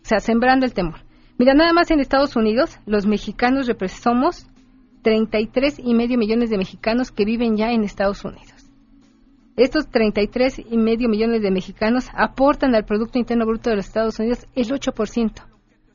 O 0.06 0.08
sea, 0.08 0.20
sembrando 0.20 0.64
el 0.64 0.72
temor. 0.72 1.00
Mira, 1.36 1.52
nada 1.54 1.72
más 1.72 1.90
en 1.90 1.98
Estados 1.98 2.36
Unidos, 2.36 2.78
los 2.86 3.06
mexicanos 3.06 3.68
somos 3.88 4.46
33 5.02 5.80
y 5.80 5.94
medio 5.94 6.16
millones 6.16 6.48
de 6.48 6.58
mexicanos 6.58 7.10
que 7.10 7.24
viven 7.24 7.56
ya 7.56 7.72
en 7.72 7.82
Estados 7.82 8.24
Unidos. 8.24 8.70
Estos 9.56 9.88
33 9.90 10.60
y 10.70 10.76
medio 10.76 11.08
millones 11.08 11.42
de 11.42 11.50
mexicanos 11.50 12.06
aportan 12.14 12.76
al 12.76 12.84
Producto 12.84 13.18
Interno 13.18 13.46
Bruto 13.46 13.68
de 13.68 13.76
los 13.76 13.86
Estados 13.86 14.16
Unidos 14.20 14.46
el 14.54 14.68
8%. 14.68 15.32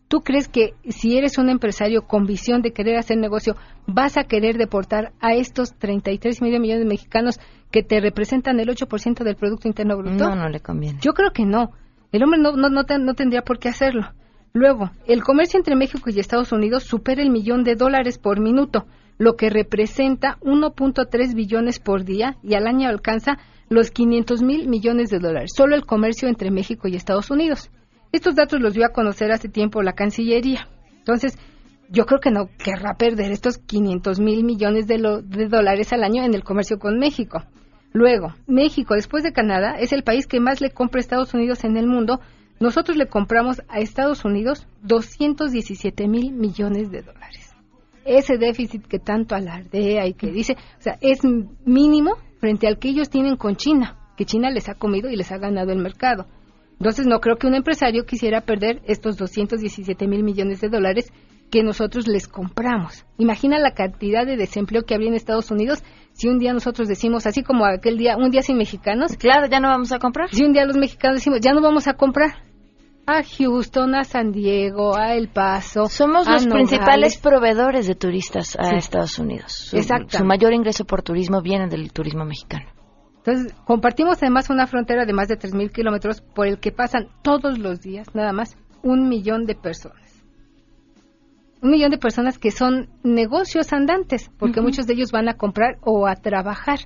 ¿Tú 0.09 0.19
crees 0.19 0.49
que 0.49 0.73
si 0.89 1.17
eres 1.17 1.37
un 1.37 1.47
empresario 1.47 2.01
con 2.01 2.25
visión 2.25 2.61
de 2.61 2.73
querer 2.73 2.97
hacer 2.97 3.17
negocio, 3.17 3.55
vas 3.87 4.17
a 4.17 4.25
querer 4.25 4.57
deportar 4.57 5.13
a 5.21 5.35
estos 5.35 5.73
33 5.75 6.37
y 6.37 6.43
medio 6.43 6.59
millones 6.59 6.83
de 6.83 6.89
mexicanos 6.89 7.39
que 7.71 7.81
te 7.81 8.01
representan 8.01 8.59
el 8.59 8.67
8% 8.67 9.23
del 9.23 9.37
Producto 9.37 9.69
Interno 9.69 9.95
Bruto? 9.95 10.27
No, 10.27 10.35
no 10.35 10.49
le 10.49 10.59
conviene. 10.59 10.99
Yo 11.01 11.13
creo 11.13 11.31
que 11.31 11.45
no. 11.45 11.71
El 12.11 12.23
hombre 12.23 12.39
no, 12.39 12.51
no, 12.53 12.69
no, 12.69 12.83
ten- 12.85 13.05
no 13.05 13.13
tendría 13.13 13.41
por 13.41 13.59
qué 13.59 13.69
hacerlo. 13.69 14.11
Luego, 14.53 14.91
el 15.07 15.23
comercio 15.23 15.57
entre 15.57 15.75
México 15.75 16.09
y 16.09 16.19
Estados 16.19 16.51
Unidos 16.51 16.83
supera 16.83 17.21
el 17.21 17.29
millón 17.29 17.63
de 17.63 17.75
dólares 17.75 18.17
por 18.17 18.39
minuto, 18.41 18.85
lo 19.17 19.35
que 19.37 19.49
representa 19.49 20.37
1.3 20.41 21.33
billones 21.35 21.79
por 21.79 22.03
día 22.03 22.37
y 22.43 22.55
al 22.55 22.67
año 22.67 22.89
alcanza 22.89 23.37
los 23.69 23.91
500 23.91 24.41
mil 24.41 24.67
millones 24.67 25.09
de 25.09 25.19
dólares. 25.19 25.51
Solo 25.55 25.75
el 25.75 25.85
comercio 25.85 26.27
entre 26.27 26.51
México 26.51 26.87
y 26.87 26.95
Estados 26.95 27.31
Unidos. 27.31 27.69
Estos 28.11 28.35
datos 28.35 28.59
los 28.59 28.73
dio 28.73 28.85
a 28.85 28.89
conocer 28.89 29.31
hace 29.31 29.47
tiempo 29.47 29.81
la 29.81 29.93
Cancillería. 29.93 30.67
Entonces, 30.97 31.37
yo 31.89 32.05
creo 32.05 32.19
que 32.19 32.31
no 32.31 32.49
querrá 32.57 32.95
perder 32.97 33.31
estos 33.31 33.57
500 33.57 34.19
mil 34.19 34.43
millones 34.43 34.87
de, 34.87 34.97
lo- 34.97 35.21
de 35.21 35.47
dólares 35.47 35.93
al 35.93 36.03
año 36.03 36.23
en 36.23 36.33
el 36.33 36.43
comercio 36.43 36.77
con 36.77 36.97
México. 36.99 37.43
Luego, 37.93 38.33
México, 38.47 38.95
después 38.95 39.23
de 39.23 39.33
Canadá, 39.33 39.77
es 39.79 39.91
el 39.91 40.03
país 40.03 40.27
que 40.27 40.39
más 40.39 40.61
le 40.61 40.71
compra 40.71 40.99
a 40.99 41.01
Estados 41.01 41.33
Unidos 41.33 41.63
en 41.63 41.75
el 41.75 41.87
mundo. 41.87 42.21
Nosotros 42.59 42.95
le 42.95 43.07
compramos 43.07 43.61
a 43.67 43.79
Estados 43.79 44.23
Unidos 44.23 44.67
217 44.83 46.07
mil 46.07 46.31
millones 46.31 46.89
de 46.89 47.01
dólares. 47.01 47.53
Ese 48.05 48.37
déficit 48.37 48.87
que 48.87 48.99
tanto 48.99 49.35
alardea 49.35 50.07
y 50.07 50.13
que 50.13 50.31
dice, 50.31 50.53
o 50.53 50.81
sea, 50.81 50.97
es 51.01 51.19
mínimo 51.65 52.15
frente 52.39 52.67
al 52.67 52.79
que 52.79 52.89
ellos 52.89 53.09
tienen 53.09 53.35
con 53.35 53.55
China, 53.55 53.97
que 54.15 54.25
China 54.25 54.49
les 54.49 54.69
ha 54.69 54.75
comido 54.75 55.09
y 55.09 55.15
les 55.15 55.31
ha 55.31 55.37
ganado 55.37 55.71
el 55.71 55.79
mercado. 55.79 56.27
Entonces, 56.79 57.05
no 57.05 57.19
creo 57.19 57.35
que 57.35 57.45
un 57.45 57.53
empresario 57.53 58.05
quisiera 58.05 58.41
perder 58.41 58.81
estos 58.85 59.17
217 59.17 60.07
mil 60.07 60.23
millones 60.23 60.61
de 60.61 60.69
dólares 60.69 61.11
que 61.51 61.61
nosotros 61.63 62.07
les 62.07 62.27
compramos. 62.27 63.05
Imagina 63.17 63.59
la 63.59 63.73
cantidad 63.73 64.25
de 64.25 64.37
desempleo 64.37 64.83
que 64.83 64.95
habría 64.95 65.09
en 65.09 65.15
Estados 65.15 65.51
Unidos 65.51 65.83
si 66.13 66.27
un 66.27 66.39
día 66.39 66.53
nosotros 66.53 66.87
decimos, 66.87 67.27
así 67.27 67.43
como 67.43 67.65
aquel 67.65 67.97
día, 67.97 68.17
un 68.17 68.31
día 68.31 68.41
sin 68.41 68.57
mexicanos. 68.57 69.15
Claro, 69.17 69.47
ya 69.47 69.59
no 69.59 69.67
vamos 69.69 69.91
a 69.91 69.99
comprar. 69.99 70.29
Si 70.31 70.43
un 70.43 70.53
día 70.53 70.65
los 70.65 70.77
mexicanos 70.77 71.17
decimos, 71.17 71.39
ya 71.41 71.53
no 71.53 71.61
vamos 71.61 71.87
a 71.87 71.93
comprar. 71.93 72.31
A 73.07 73.21
Houston, 73.23 73.95
a 73.95 74.03
San 74.03 74.31
Diego, 74.31 74.95
a 74.95 75.15
El 75.15 75.27
Paso. 75.29 75.87
Somos 75.87 76.27
los 76.27 76.45
Nogales. 76.45 76.69
principales 76.69 77.17
proveedores 77.17 77.87
de 77.87 77.95
turistas 77.95 78.55
a 78.59 78.65
Sí. 78.65 78.75
Estados 78.75 79.17
Unidos. 79.19 79.51
Su, 79.51 79.77
Exacto. 79.77 80.17
su 80.17 80.23
mayor 80.23 80.53
ingreso 80.53 80.85
por 80.85 81.01
turismo 81.01 81.41
viene 81.41 81.67
del 81.67 81.91
turismo 81.91 82.25
mexicano. 82.25 82.65
Entonces, 83.17 83.53
compartimos 83.65 84.17
además 84.21 84.49
una 84.49 84.67
frontera 84.67 85.05
de 85.05 85.13
más 85.13 85.27
de 85.27 85.37
3.000 85.37 85.71
kilómetros 85.71 86.21
por 86.21 86.47
el 86.47 86.59
que 86.59 86.71
pasan 86.71 87.07
todos 87.23 87.57
los 87.59 87.81
días, 87.81 88.07
nada 88.15 88.33
más, 88.33 88.55
un 88.83 89.09
millón 89.09 89.45
de 89.45 89.55
personas. 89.55 90.00
Un 91.61 91.69
millón 91.71 91.91
de 91.91 91.97
personas 91.97 92.37
que 92.39 92.51
son 92.51 92.89
negocios 93.03 93.71
andantes, 93.71 94.31
porque 94.39 94.61
muchos 94.61 94.87
de 94.87 94.93
ellos 94.93 95.11
van 95.11 95.29
a 95.29 95.35
comprar 95.35 95.77
o 95.81 96.07
a 96.07 96.15
trabajar 96.15 96.79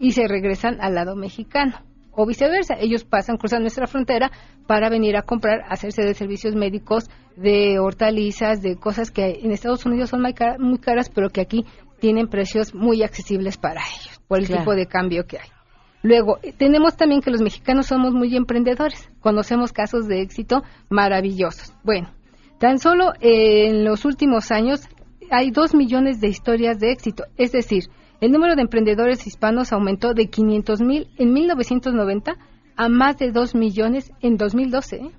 y 0.00 0.12
se 0.12 0.26
regresan 0.26 0.80
al 0.80 0.94
lado 0.94 1.16
mexicano. 1.16 1.74
O 2.12 2.24
viceversa, 2.26 2.76
ellos 2.80 3.04
pasan, 3.04 3.36
cruzan 3.36 3.60
nuestra 3.60 3.86
frontera 3.86 4.30
para 4.66 4.88
venir 4.88 5.16
a 5.18 5.22
comprar, 5.22 5.60
hacerse 5.68 6.02
de 6.02 6.14
servicios 6.14 6.54
médicos, 6.54 7.10
de 7.36 7.78
hortalizas, 7.78 8.62
de 8.62 8.76
cosas 8.76 9.10
que 9.10 9.40
en 9.42 9.50
Estados 9.50 9.84
Unidos 9.84 10.08
son 10.10 10.22
muy 10.22 10.32
cara- 10.32 10.56
muy 10.58 10.78
caras, 10.78 11.10
pero 11.10 11.28
que 11.28 11.42
aquí 11.42 11.66
tienen 12.00 12.28
precios 12.28 12.74
muy 12.74 13.02
accesibles 13.02 13.58
para 13.58 13.82
ellos, 13.82 14.18
por 14.28 14.38
el 14.38 14.46
Claro. 14.46 14.62
tipo 14.62 14.74
de 14.74 14.86
cambio 14.86 15.26
que 15.26 15.38
hay. 15.38 15.48
Luego, 16.02 16.38
eh, 16.42 16.54
tenemos 16.56 16.96
también 16.96 17.20
que 17.20 17.30
los 17.30 17.42
mexicanos 17.42 17.86
somos 17.86 18.14
muy 18.14 18.34
emprendedores. 18.34 19.10
Conocemos 19.20 19.72
casos 19.72 20.06
de 20.06 20.22
éxito 20.22 20.62
maravillosos. 20.88 21.74
Bueno, 21.84 22.08
tan 22.58 22.78
solo 22.78 23.12
eh, 23.20 23.68
en 23.68 23.84
los 23.84 24.04
últimos 24.04 24.50
años 24.50 24.80
hay 25.30 25.50
dos 25.50 25.74
millones 25.74 26.20
de 26.20 26.28
historias 26.28 26.78
de 26.78 26.92
éxito. 26.92 27.24
Es 27.36 27.52
decir, 27.52 27.84
el 28.20 28.32
número 28.32 28.54
de 28.54 28.62
emprendedores 28.62 29.26
hispanos 29.26 29.72
aumentó 29.72 30.14
de 30.14 30.28
500 30.28 30.80
mil 30.80 31.08
en 31.18 31.32
1990 31.32 32.36
a 32.76 32.88
más 32.88 33.18
de 33.18 33.30
2 33.30 33.54
millones 33.54 34.12
en 34.20 34.36
2012. 34.36 34.96
¿eh? 34.96 35.10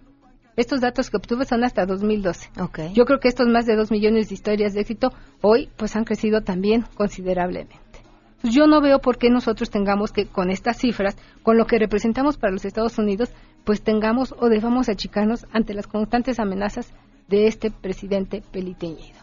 Estos 0.55 0.81
datos 0.81 1.09
que 1.09 1.17
obtuve 1.17 1.45
son 1.45 1.63
hasta 1.63 1.85
2012. 1.85 2.49
Okay. 2.59 2.93
Yo 2.93 3.05
creo 3.05 3.19
que 3.19 3.27
estos 3.27 3.47
más 3.47 3.65
de 3.65 3.75
2 3.75 3.91
millones 3.91 4.29
de 4.29 4.35
historias 4.35 4.73
de 4.73 4.81
éxito 4.81 5.11
hoy 5.41 5.69
pues 5.77 5.95
han 5.95 6.03
crecido 6.03 6.41
también 6.41 6.85
considerablemente. 6.95 7.75
Pues 8.41 8.53
yo 8.53 8.67
no 8.67 8.81
veo 8.81 8.99
por 8.99 9.17
qué 9.17 9.29
nosotros 9.29 9.69
tengamos 9.71 10.11
que, 10.11 10.27
con 10.27 10.51
estas 10.51 10.77
cifras, 10.77 11.17
con 11.41 11.57
lo 11.57 11.65
que 11.65 11.79
representamos 11.79 12.37
para 12.37 12.53
los 12.53 12.65
Estados 12.65 12.97
Unidos, 12.99 13.31
pues 13.63 13.81
tengamos 13.81 14.33
o 14.37 14.47
debamos 14.47 14.89
achicarnos 14.89 15.45
ante 15.51 15.73
las 15.73 15.87
constantes 15.87 16.39
amenazas 16.39 16.93
de 17.27 17.47
este 17.47 17.71
presidente 17.71 18.41
peliteñido. 18.51 19.17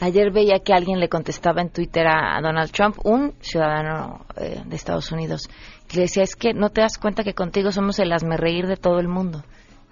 Ayer 0.00 0.30
veía 0.30 0.60
que 0.60 0.72
alguien 0.72 1.00
le 1.00 1.08
contestaba 1.08 1.62
en 1.62 1.70
Twitter 1.70 2.06
a, 2.06 2.40
Donald 2.40 2.70
Trump, 2.70 2.98
un 3.04 3.34
ciudadano 3.40 4.26
eh, 4.36 4.62
de 4.64 4.76
Estados 4.76 5.10
Unidos, 5.10 5.48
que 5.88 5.96
le 5.96 6.02
decía, 6.02 6.22
es 6.22 6.36
que 6.36 6.52
no 6.52 6.70
te 6.70 6.82
das 6.82 6.98
cuenta 6.98 7.24
que 7.24 7.34
contigo 7.34 7.72
somos 7.72 7.98
el 7.98 8.12
reír 8.36 8.66
de 8.66 8.76
todo 8.76 8.98
el 9.00 9.08
mundo. 9.08 9.42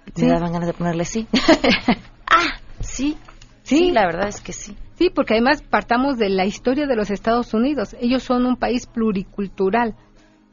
Y 0.05 0.11
Sí. 0.19 0.25
Me 0.25 0.33
daban 0.33 0.53
ganas 0.53 0.67
de 0.67 0.73
ponerle 0.73 1.05
sí. 1.05 1.27
ah, 2.27 2.59
sí, 2.79 3.17
Sí. 3.63 3.77
sí, 3.77 3.91
la 3.91 4.05
verdad 4.05 4.27
es 4.27 4.41
que 4.41 4.53
sí. 4.53 4.77
Sí, 4.97 5.09
porque 5.09 5.33
además 5.33 5.61
partamos 5.61 6.17
de 6.17 6.29
la 6.29 6.45
historia 6.45 6.85
de 6.87 6.95
los 6.95 7.09
Estados 7.09 7.53
Unidos. 7.53 7.95
Ellos 7.99 8.23
son 8.23 8.45
un 8.45 8.55
país 8.55 8.85
pluricultural. 8.85 9.95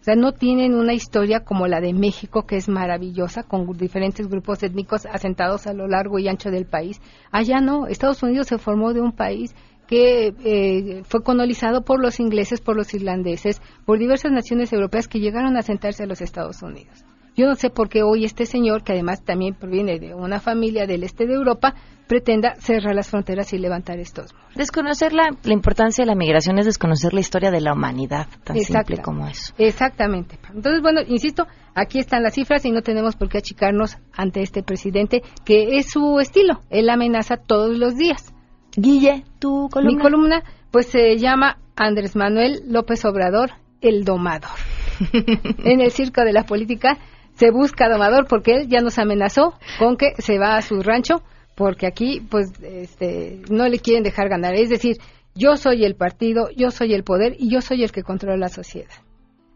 O 0.02 0.04
sea, 0.04 0.16
no 0.16 0.32
tienen 0.32 0.74
una 0.74 0.94
historia 0.94 1.44
como 1.44 1.68
la 1.68 1.80
de 1.80 1.92
México, 1.92 2.44
que 2.44 2.56
es 2.56 2.68
maravillosa, 2.68 3.44
con 3.44 3.70
diferentes 3.76 4.26
grupos 4.26 4.60
étnicos 4.64 5.06
asentados 5.06 5.68
a 5.68 5.74
lo 5.74 5.86
largo 5.86 6.18
y 6.18 6.26
ancho 6.26 6.50
del 6.50 6.66
país. 6.66 7.00
Allá 7.30 7.60
no, 7.60 7.86
Estados 7.86 8.20
Unidos 8.24 8.48
se 8.48 8.58
formó 8.58 8.92
de 8.94 9.00
un 9.00 9.12
país 9.12 9.54
que 9.86 10.34
eh, 10.44 11.02
fue 11.04 11.22
colonizado 11.22 11.84
por 11.84 12.02
los 12.02 12.18
ingleses, 12.18 12.60
por 12.60 12.76
los 12.76 12.92
irlandeses, 12.94 13.62
por 13.86 14.00
diversas 14.00 14.32
naciones 14.32 14.72
europeas 14.72 15.06
que 15.06 15.20
llegaron 15.20 15.54
a 15.54 15.60
asentarse 15.60 16.02
a 16.02 16.06
los 16.06 16.20
Estados 16.20 16.62
Unidos. 16.62 17.04
Yo 17.34 17.46
no 17.46 17.54
sé 17.54 17.70
por 17.70 17.88
qué 17.88 18.02
hoy 18.02 18.24
este 18.24 18.44
señor, 18.44 18.84
que 18.84 18.92
además 18.92 19.24
también 19.24 19.54
proviene 19.54 19.98
de 19.98 20.14
una 20.14 20.38
familia 20.38 20.86
del 20.86 21.02
este 21.02 21.26
de 21.26 21.34
Europa, 21.34 21.74
pretenda 22.06 22.54
cerrar 22.56 22.94
las 22.94 23.08
fronteras 23.08 23.52
y 23.54 23.58
levantar 23.58 23.98
estos 23.98 24.34
muros. 24.34 24.54
Desconocer 24.54 25.14
la, 25.14 25.30
la 25.42 25.52
importancia 25.54 26.02
de 26.02 26.06
la 26.06 26.14
migración 26.14 26.58
es 26.58 26.66
desconocer 26.66 27.14
la 27.14 27.20
historia 27.20 27.50
de 27.50 27.62
la 27.62 27.72
humanidad, 27.72 28.26
tan 28.44 28.58
simple 28.58 28.98
como 28.98 29.26
eso. 29.26 29.54
Exactamente. 29.56 30.38
Entonces, 30.54 30.82
bueno, 30.82 31.00
insisto, 31.06 31.46
aquí 31.74 31.98
están 31.98 32.22
las 32.22 32.34
cifras 32.34 32.64
y 32.66 32.70
no 32.70 32.82
tenemos 32.82 33.16
por 33.16 33.30
qué 33.30 33.38
achicarnos 33.38 33.96
ante 34.12 34.42
este 34.42 34.62
presidente, 34.62 35.22
que 35.44 35.78
es 35.78 35.90
su 35.90 36.20
estilo. 36.20 36.60
Él 36.68 36.90
amenaza 36.90 37.38
todos 37.38 37.78
los 37.78 37.96
días. 37.96 38.34
Guille, 38.76 39.24
tu 39.38 39.70
columna. 39.70 39.96
Mi 39.96 40.02
columna, 40.02 40.42
pues 40.70 40.88
se 40.88 41.16
llama 41.16 41.58
Andrés 41.76 42.14
Manuel 42.14 42.60
López 42.66 43.04
Obrador, 43.06 43.52
el 43.80 44.04
domador. 44.04 44.50
en 45.64 45.80
el 45.80 45.90
circo 45.90 46.22
de 46.24 46.32
la 46.32 46.44
política 46.44 46.98
se 47.42 47.50
busca 47.50 47.88
domador 47.88 48.28
porque 48.28 48.52
él 48.52 48.68
ya 48.68 48.82
nos 48.82 49.00
amenazó 49.00 49.54
con 49.80 49.96
que 49.96 50.12
se 50.18 50.38
va 50.38 50.56
a 50.56 50.62
su 50.62 50.80
rancho 50.80 51.24
porque 51.56 51.88
aquí 51.88 52.20
pues 52.20 52.52
este 52.62 53.40
no 53.50 53.66
le 53.66 53.80
quieren 53.80 54.04
dejar 54.04 54.28
ganar, 54.28 54.54
es 54.54 54.70
decir, 54.70 54.98
yo 55.34 55.56
soy 55.56 55.84
el 55.84 55.96
partido, 55.96 56.50
yo 56.56 56.70
soy 56.70 56.94
el 56.94 57.02
poder 57.02 57.34
y 57.36 57.50
yo 57.50 57.60
soy 57.60 57.82
el 57.82 57.90
que 57.90 58.04
controla 58.04 58.36
la 58.36 58.48
sociedad. 58.48 58.92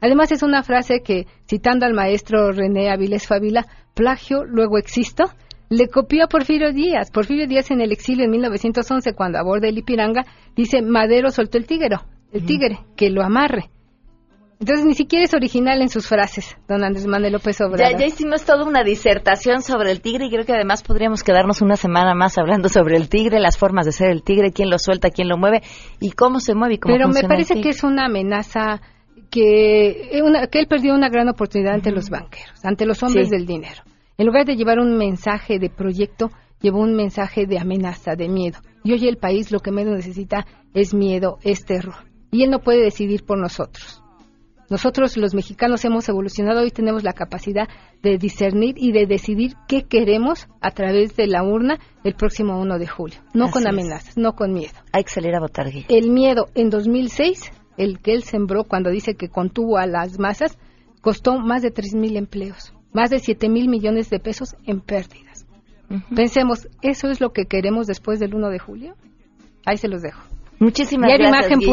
Además 0.01 0.33
es 0.33 0.43
una 0.43 0.65
frase 0.65 1.01
que, 1.01 1.29
citando 1.49 1.87
al 1.87 1.95
maestro 1.95 2.51
René 2.51 2.91
Avilés 2.91 3.29
Favila, 3.29 3.65
plagio, 3.95 4.45
luego 4.45 4.79
existo, 4.79 5.25
le 5.69 5.87
copió 5.87 6.25
a 6.25 6.29
Porfirio 6.29 6.73
Díaz. 6.73 7.13
Porfirio 7.13 7.47
Díaz 7.47 7.71
en 7.71 7.81
el 7.81 7.93
exilio 7.93 8.25
en 8.25 8.33
1911, 8.33 9.13
cuando 9.15 9.39
aborda 9.39 9.69
el 9.69 9.79
Ipiranga, 9.79 10.27
dice, 10.57 10.83
Madero 10.83 11.31
soltó 11.31 11.57
el 11.57 11.67
tigre, 11.67 11.97
el 12.33 12.45
tigre, 12.45 12.81
que 12.97 13.11
lo 13.11 13.23
amarre. 13.23 13.71
Entonces 14.59 14.87
ni 14.87 14.95
siquiera 14.95 15.25
es 15.25 15.35
original 15.35 15.83
en 15.83 15.91
sus 15.91 16.07
frases, 16.09 16.57
don 16.67 16.83
Andrés 16.83 17.07
Manuel 17.07 17.35
López 17.35 17.61
Obrador. 17.61 17.79
Ya, 17.93 17.99
ya 17.99 18.07
hicimos 18.07 18.43
toda 18.45 18.65
una 18.65 18.83
disertación 18.85 19.61
sobre 19.63 19.91
el 19.91 20.01
tigre 20.01 20.27
y 20.27 20.31
creo 20.31 20.47
que 20.47 20.55
además 20.55 20.83
podríamos 20.83 21.23
quedarnos 21.23 21.61
una 21.61 21.77
semana 21.77 22.15
más 22.15 22.39
hablando 22.39 22.71
sobre 22.71 22.97
el 22.97 23.11
tigre, 23.11 23.39
las 23.39 23.59
formas 23.59 23.85
de 23.85 23.93
ser 23.93 24.11
el 24.11 24.23
tigre, 24.23 24.53
quién 24.53 24.71
lo 24.71 24.79
suelta, 24.79 25.11
quién 25.11 25.29
lo 25.29 25.37
mueve 25.37 25.63
y 26.01 26.13
cómo 26.13 26.41
se 26.41 26.55
mueve 26.55 26.75
y 26.75 26.79
cómo 26.79 26.95
Pero 26.95 27.09
me 27.09 27.21
el 27.21 27.27
parece 27.27 27.55
tigre. 27.55 27.65
que 27.71 27.77
es 27.77 27.85
una 27.85 28.07
amenaza 28.07 28.81
que, 29.31 30.09
eh, 30.19 30.23
una- 30.23 30.47
que 30.47 30.59
él 30.61 30.67
perdió 30.69 30.95
una 30.95 31.11
gran 31.11 31.29
oportunidad 31.29 31.75
ante 31.75 31.91
los 31.93 32.09
banqueros, 32.09 32.65
ante 32.65 32.87
los 32.87 33.03
hombres 33.03 33.29
Sí. 33.29 33.37
del 33.37 33.45
dinero. 33.47 33.83
En 34.17 34.27
lugar 34.27 34.47
de 34.47 34.57
llevar 34.57 34.79
un 34.79 34.97
mensaje 34.97 35.59
de 35.59 35.69
proyecto, 35.69 36.31
llevó 36.63 36.81
un 36.81 36.95
mensaje 36.95 37.45
de 37.47 37.59
amenaza, 37.59 38.15
de 38.17 38.29
miedo. 38.31 38.59
Y 38.85 38.93
hoy 38.93 39.07
el 39.07 39.19
país 39.19 39.53
lo 39.53 39.59
que 39.61 39.71
menos 39.73 39.97
necesita 39.97 40.47
es 40.73 40.95
miedo, 40.95 41.39
es 41.43 41.67
terror. 41.67 41.97
Y 42.31 42.43
él 42.45 42.51
no 42.51 42.61
puede 42.61 42.81
decidir 42.83 43.25
por 43.27 43.39
nosotros. 43.39 44.03
Nosotros 44.69 45.17
los 45.17 45.35
mexicanos 45.35 45.85
hemos 45.85 46.09
evolucionado, 46.09 46.63
hoy 46.63 46.71
tenemos 46.71 47.05
la 47.05 47.13
capacidad 47.13 47.69
de 48.03 48.19
discernir 48.19 48.75
y 48.79 48.93
de 48.93 49.07
decidir 49.07 49.53
qué 49.69 49.83
queremos 49.83 50.49
a 50.61 50.71
través 50.73 51.15
de 51.17 51.27
la 51.29 51.45
urna 51.45 51.79
el 52.03 52.15
próximo 52.15 52.61
1 52.61 52.79
de 52.79 52.87
julio. 52.87 53.19
No 53.33 53.45
Así 53.45 53.53
con 53.53 53.63
es. 53.63 53.69
amenazas, 53.69 54.17
no 54.17 54.33
con 54.33 54.53
miedo. 54.53 54.75
Hay 54.93 55.05
que 55.05 55.11
salir 55.11 55.35
a 55.35 55.41
votar, 55.41 55.71
Guille. 55.71 55.87
El 55.89 56.11
miedo 56.11 56.47
en 56.55 56.71
2006, 56.71 57.53
el 57.77 58.01
que 58.01 58.13
él 58.13 58.25
sembró 58.25 58.65
cuando 58.65 58.91
dice 58.91 59.15
que 59.15 59.29
contuvo 59.29 59.79
a 59.79 59.87
las 59.87 60.19
masas, 60.19 60.59
costó 61.01 61.39
más 61.39 61.63
de 61.63 61.71
3 61.71 61.95
mil 61.95 62.17
empleos, 62.17 62.73
más 62.93 63.11
de 63.11 63.21
7 63.21 63.49
mil 63.49 63.69
millones 63.69 64.11
de 64.11 64.19
pesos 64.19 64.57
en 64.67 64.81
pérdidas. 64.81 65.47
Pensemos, 66.17 66.67
¿eso 66.83 67.09
es 67.09 67.21
lo 67.21 67.31
que 67.33 67.45
queremos 67.45 67.87
después 67.87 68.19
del 68.19 68.35
1 68.35 68.49
de 68.49 68.59
julio? 68.59 68.95
Ahí 69.65 69.77
se 69.77 69.87
los 69.87 70.03
dejo. 70.03 70.21
Muchísimas 70.59 71.09
gracias. 71.19 71.59
Guille. 71.61 71.71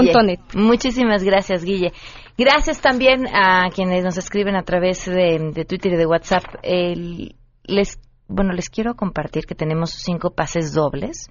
Muchísimas 0.56 1.24
gracias, 1.24 1.64
Guille. 1.64 1.94
Gracias 2.38 2.82
también 2.82 3.28
a 3.34 3.70
quienes 3.74 4.04
nos 4.04 4.18
escriben 4.18 4.56
a 4.56 4.64
través 4.64 5.06
de, 5.06 5.52
de 5.54 5.66
Twitter 5.66 5.94
y 5.94 5.98
de 5.98 6.06
WhatsApp. 6.06 6.44
El- 6.64 7.36
les, 7.66 8.00
bueno, 8.28 8.54
les 8.54 8.70
quiero 8.70 8.96
compartir 8.96 9.46
que 9.46 9.56
tenemos 9.56 9.92
cinco 9.92 10.32
pases 10.32 10.74
dobles 10.74 11.30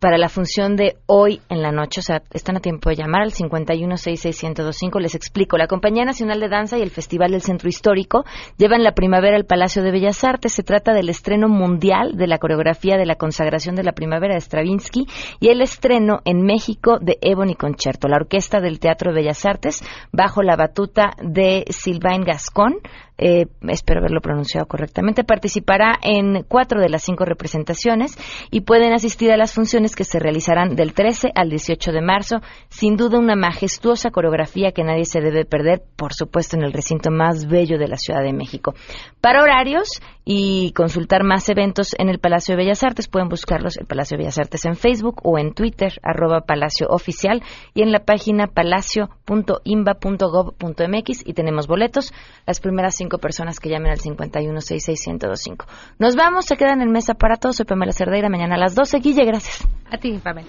para 0.00 0.18
la 0.18 0.28
función 0.28 0.76
de 0.76 0.96
hoy 1.06 1.40
en 1.48 1.62
la 1.62 1.72
noche. 1.72 2.00
O 2.00 2.02
sea, 2.02 2.22
están 2.32 2.56
a 2.56 2.60
tiempo 2.60 2.90
de 2.90 2.96
llamar 2.96 3.22
al 3.22 3.32
51661025. 3.32 5.00
Les 5.00 5.14
explico. 5.14 5.56
La 5.58 5.66
Compañía 5.66 6.04
Nacional 6.04 6.40
de 6.40 6.48
Danza 6.48 6.78
y 6.78 6.82
el 6.82 6.90
Festival 6.90 7.30
del 7.30 7.42
Centro 7.42 7.68
Histórico 7.68 8.24
llevan 8.58 8.82
la 8.82 8.92
primavera 8.92 9.36
al 9.36 9.46
Palacio 9.46 9.82
de 9.82 9.90
Bellas 9.90 10.22
Artes. 10.24 10.52
Se 10.52 10.62
trata 10.62 10.92
del 10.92 11.08
estreno 11.08 11.48
mundial 11.48 12.16
de 12.16 12.26
la 12.26 12.38
coreografía 12.38 12.96
de 12.96 13.06
la 13.06 13.16
consagración 13.16 13.74
de 13.74 13.84
la 13.84 13.92
primavera 13.92 14.34
de 14.34 14.40
Stravinsky 14.40 15.06
y 15.40 15.48
el 15.48 15.60
estreno 15.60 16.20
en 16.24 16.42
México 16.42 16.98
de 17.00 17.18
Ebony 17.20 17.54
Concerto, 17.54 18.08
la 18.08 18.16
orquesta 18.16 18.60
del 18.60 18.80
Teatro 18.80 19.12
de 19.12 19.20
Bellas 19.20 19.44
Artes, 19.46 19.82
bajo 20.12 20.42
la 20.42 20.56
batuta 20.56 21.12
de 21.22 21.64
Sylvain 21.70 22.22
Gascon. 22.22 22.76
Eh, 23.18 23.46
espero 23.68 24.00
haberlo 24.00 24.20
pronunciado 24.20 24.66
correctamente, 24.66 25.24
participará 25.24 25.98
en 26.02 26.42
cuatro 26.42 26.82
de 26.82 26.90
las 26.90 27.02
cinco 27.02 27.24
representaciones 27.24 28.18
y 28.50 28.60
pueden 28.60 28.92
asistir 28.92 29.32
a 29.32 29.38
las 29.38 29.54
funciones 29.54 29.85
que 29.94 30.04
se 30.04 30.18
realizarán 30.18 30.74
del 30.74 30.94
13 30.94 31.30
al 31.34 31.50
18 31.50 31.92
de 31.92 32.00
marzo. 32.00 32.40
Sin 32.68 32.96
duda 32.96 33.18
una 33.18 33.36
majestuosa 33.36 34.10
coreografía 34.10 34.72
que 34.72 34.82
nadie 34.82 35.04
se 35.04 35.20
debe 35.20 35.44
perder, 35.44 35.82
por 35.96 36.14
supuesto 36.14 36.56
en 36.56 36.62
el 36.62 36.72
recinto 36.72 37.10
más 37.10 37.46
bello 37.46 37.78
de 37.78 37.88
la 37.88 37.96
Ciudad 37.96 38.22
de 38.22 38.32
México. 38.32 38.74
Para 39.20 39.42
horarios 39.42 40.00
y 40.28 40.72
consultar 40.72 41.22
más 41.22 41.48
eventos 41.48 41.94
en 41.98 42.08
el 42.08 42.18
Palacio 42.18 42.54
de 42.54 42.64
Bellas 42.64 42.82
Artes, 42.82 43.06
pueden 43.06 43.28
buscarlos 43.28 43.76
el 43.76 43.86
Palacio 43.86 44.16
de 44.16 44.24
Bellas 44.24 44.38
Artes 44.38 44.64
en 44.64 44.74
Facebook 44.74 45.20
o 45.22 45.38
en 45.38 45.54
Twitter, 45.54 46.00
arroba 46.02 46.40
Palacio 46.40 46.88
Oficial 46.88 47.44
y 47.74 47.82
en 47.82 47.92
la 47.92 48.00
página 48.00 48.48
palacio.imba.gov.mx 48.48 51.22
y 51.24 51.32
tenemos 51.32 51.68
boletos. 51.68 52.12
Las 52.44 52.58
primeras 52.58 52.96
cinco 52.96 53.18
personas 53.18 53.60
que 53.60 53.68
llamen 53.68 53.92
al 53.92 53.98
51661025. 53.98 55.64
Nos 56.00 56.16
vamos, 56.16 56.46
se 56.46 56.56
quedan 56.56 56.82
en 56.82 56.90
mesa 56.90 57.14
para 57.14 57.36
todos. 57.36 57.54
Soy 57.56 57.66
Pamela 57.66 57.92
Cerdeira, 57.92 58.28
mañana 58.28 58.56
a 58.56 58.58
las 58.58 58.74
12. 58.74 58.98
Guille, 58.98 59.24
gracias. 59.24 59.64
A 59.92 59.98
ti, 59.98 60.18
Pamela. 60.22 60.48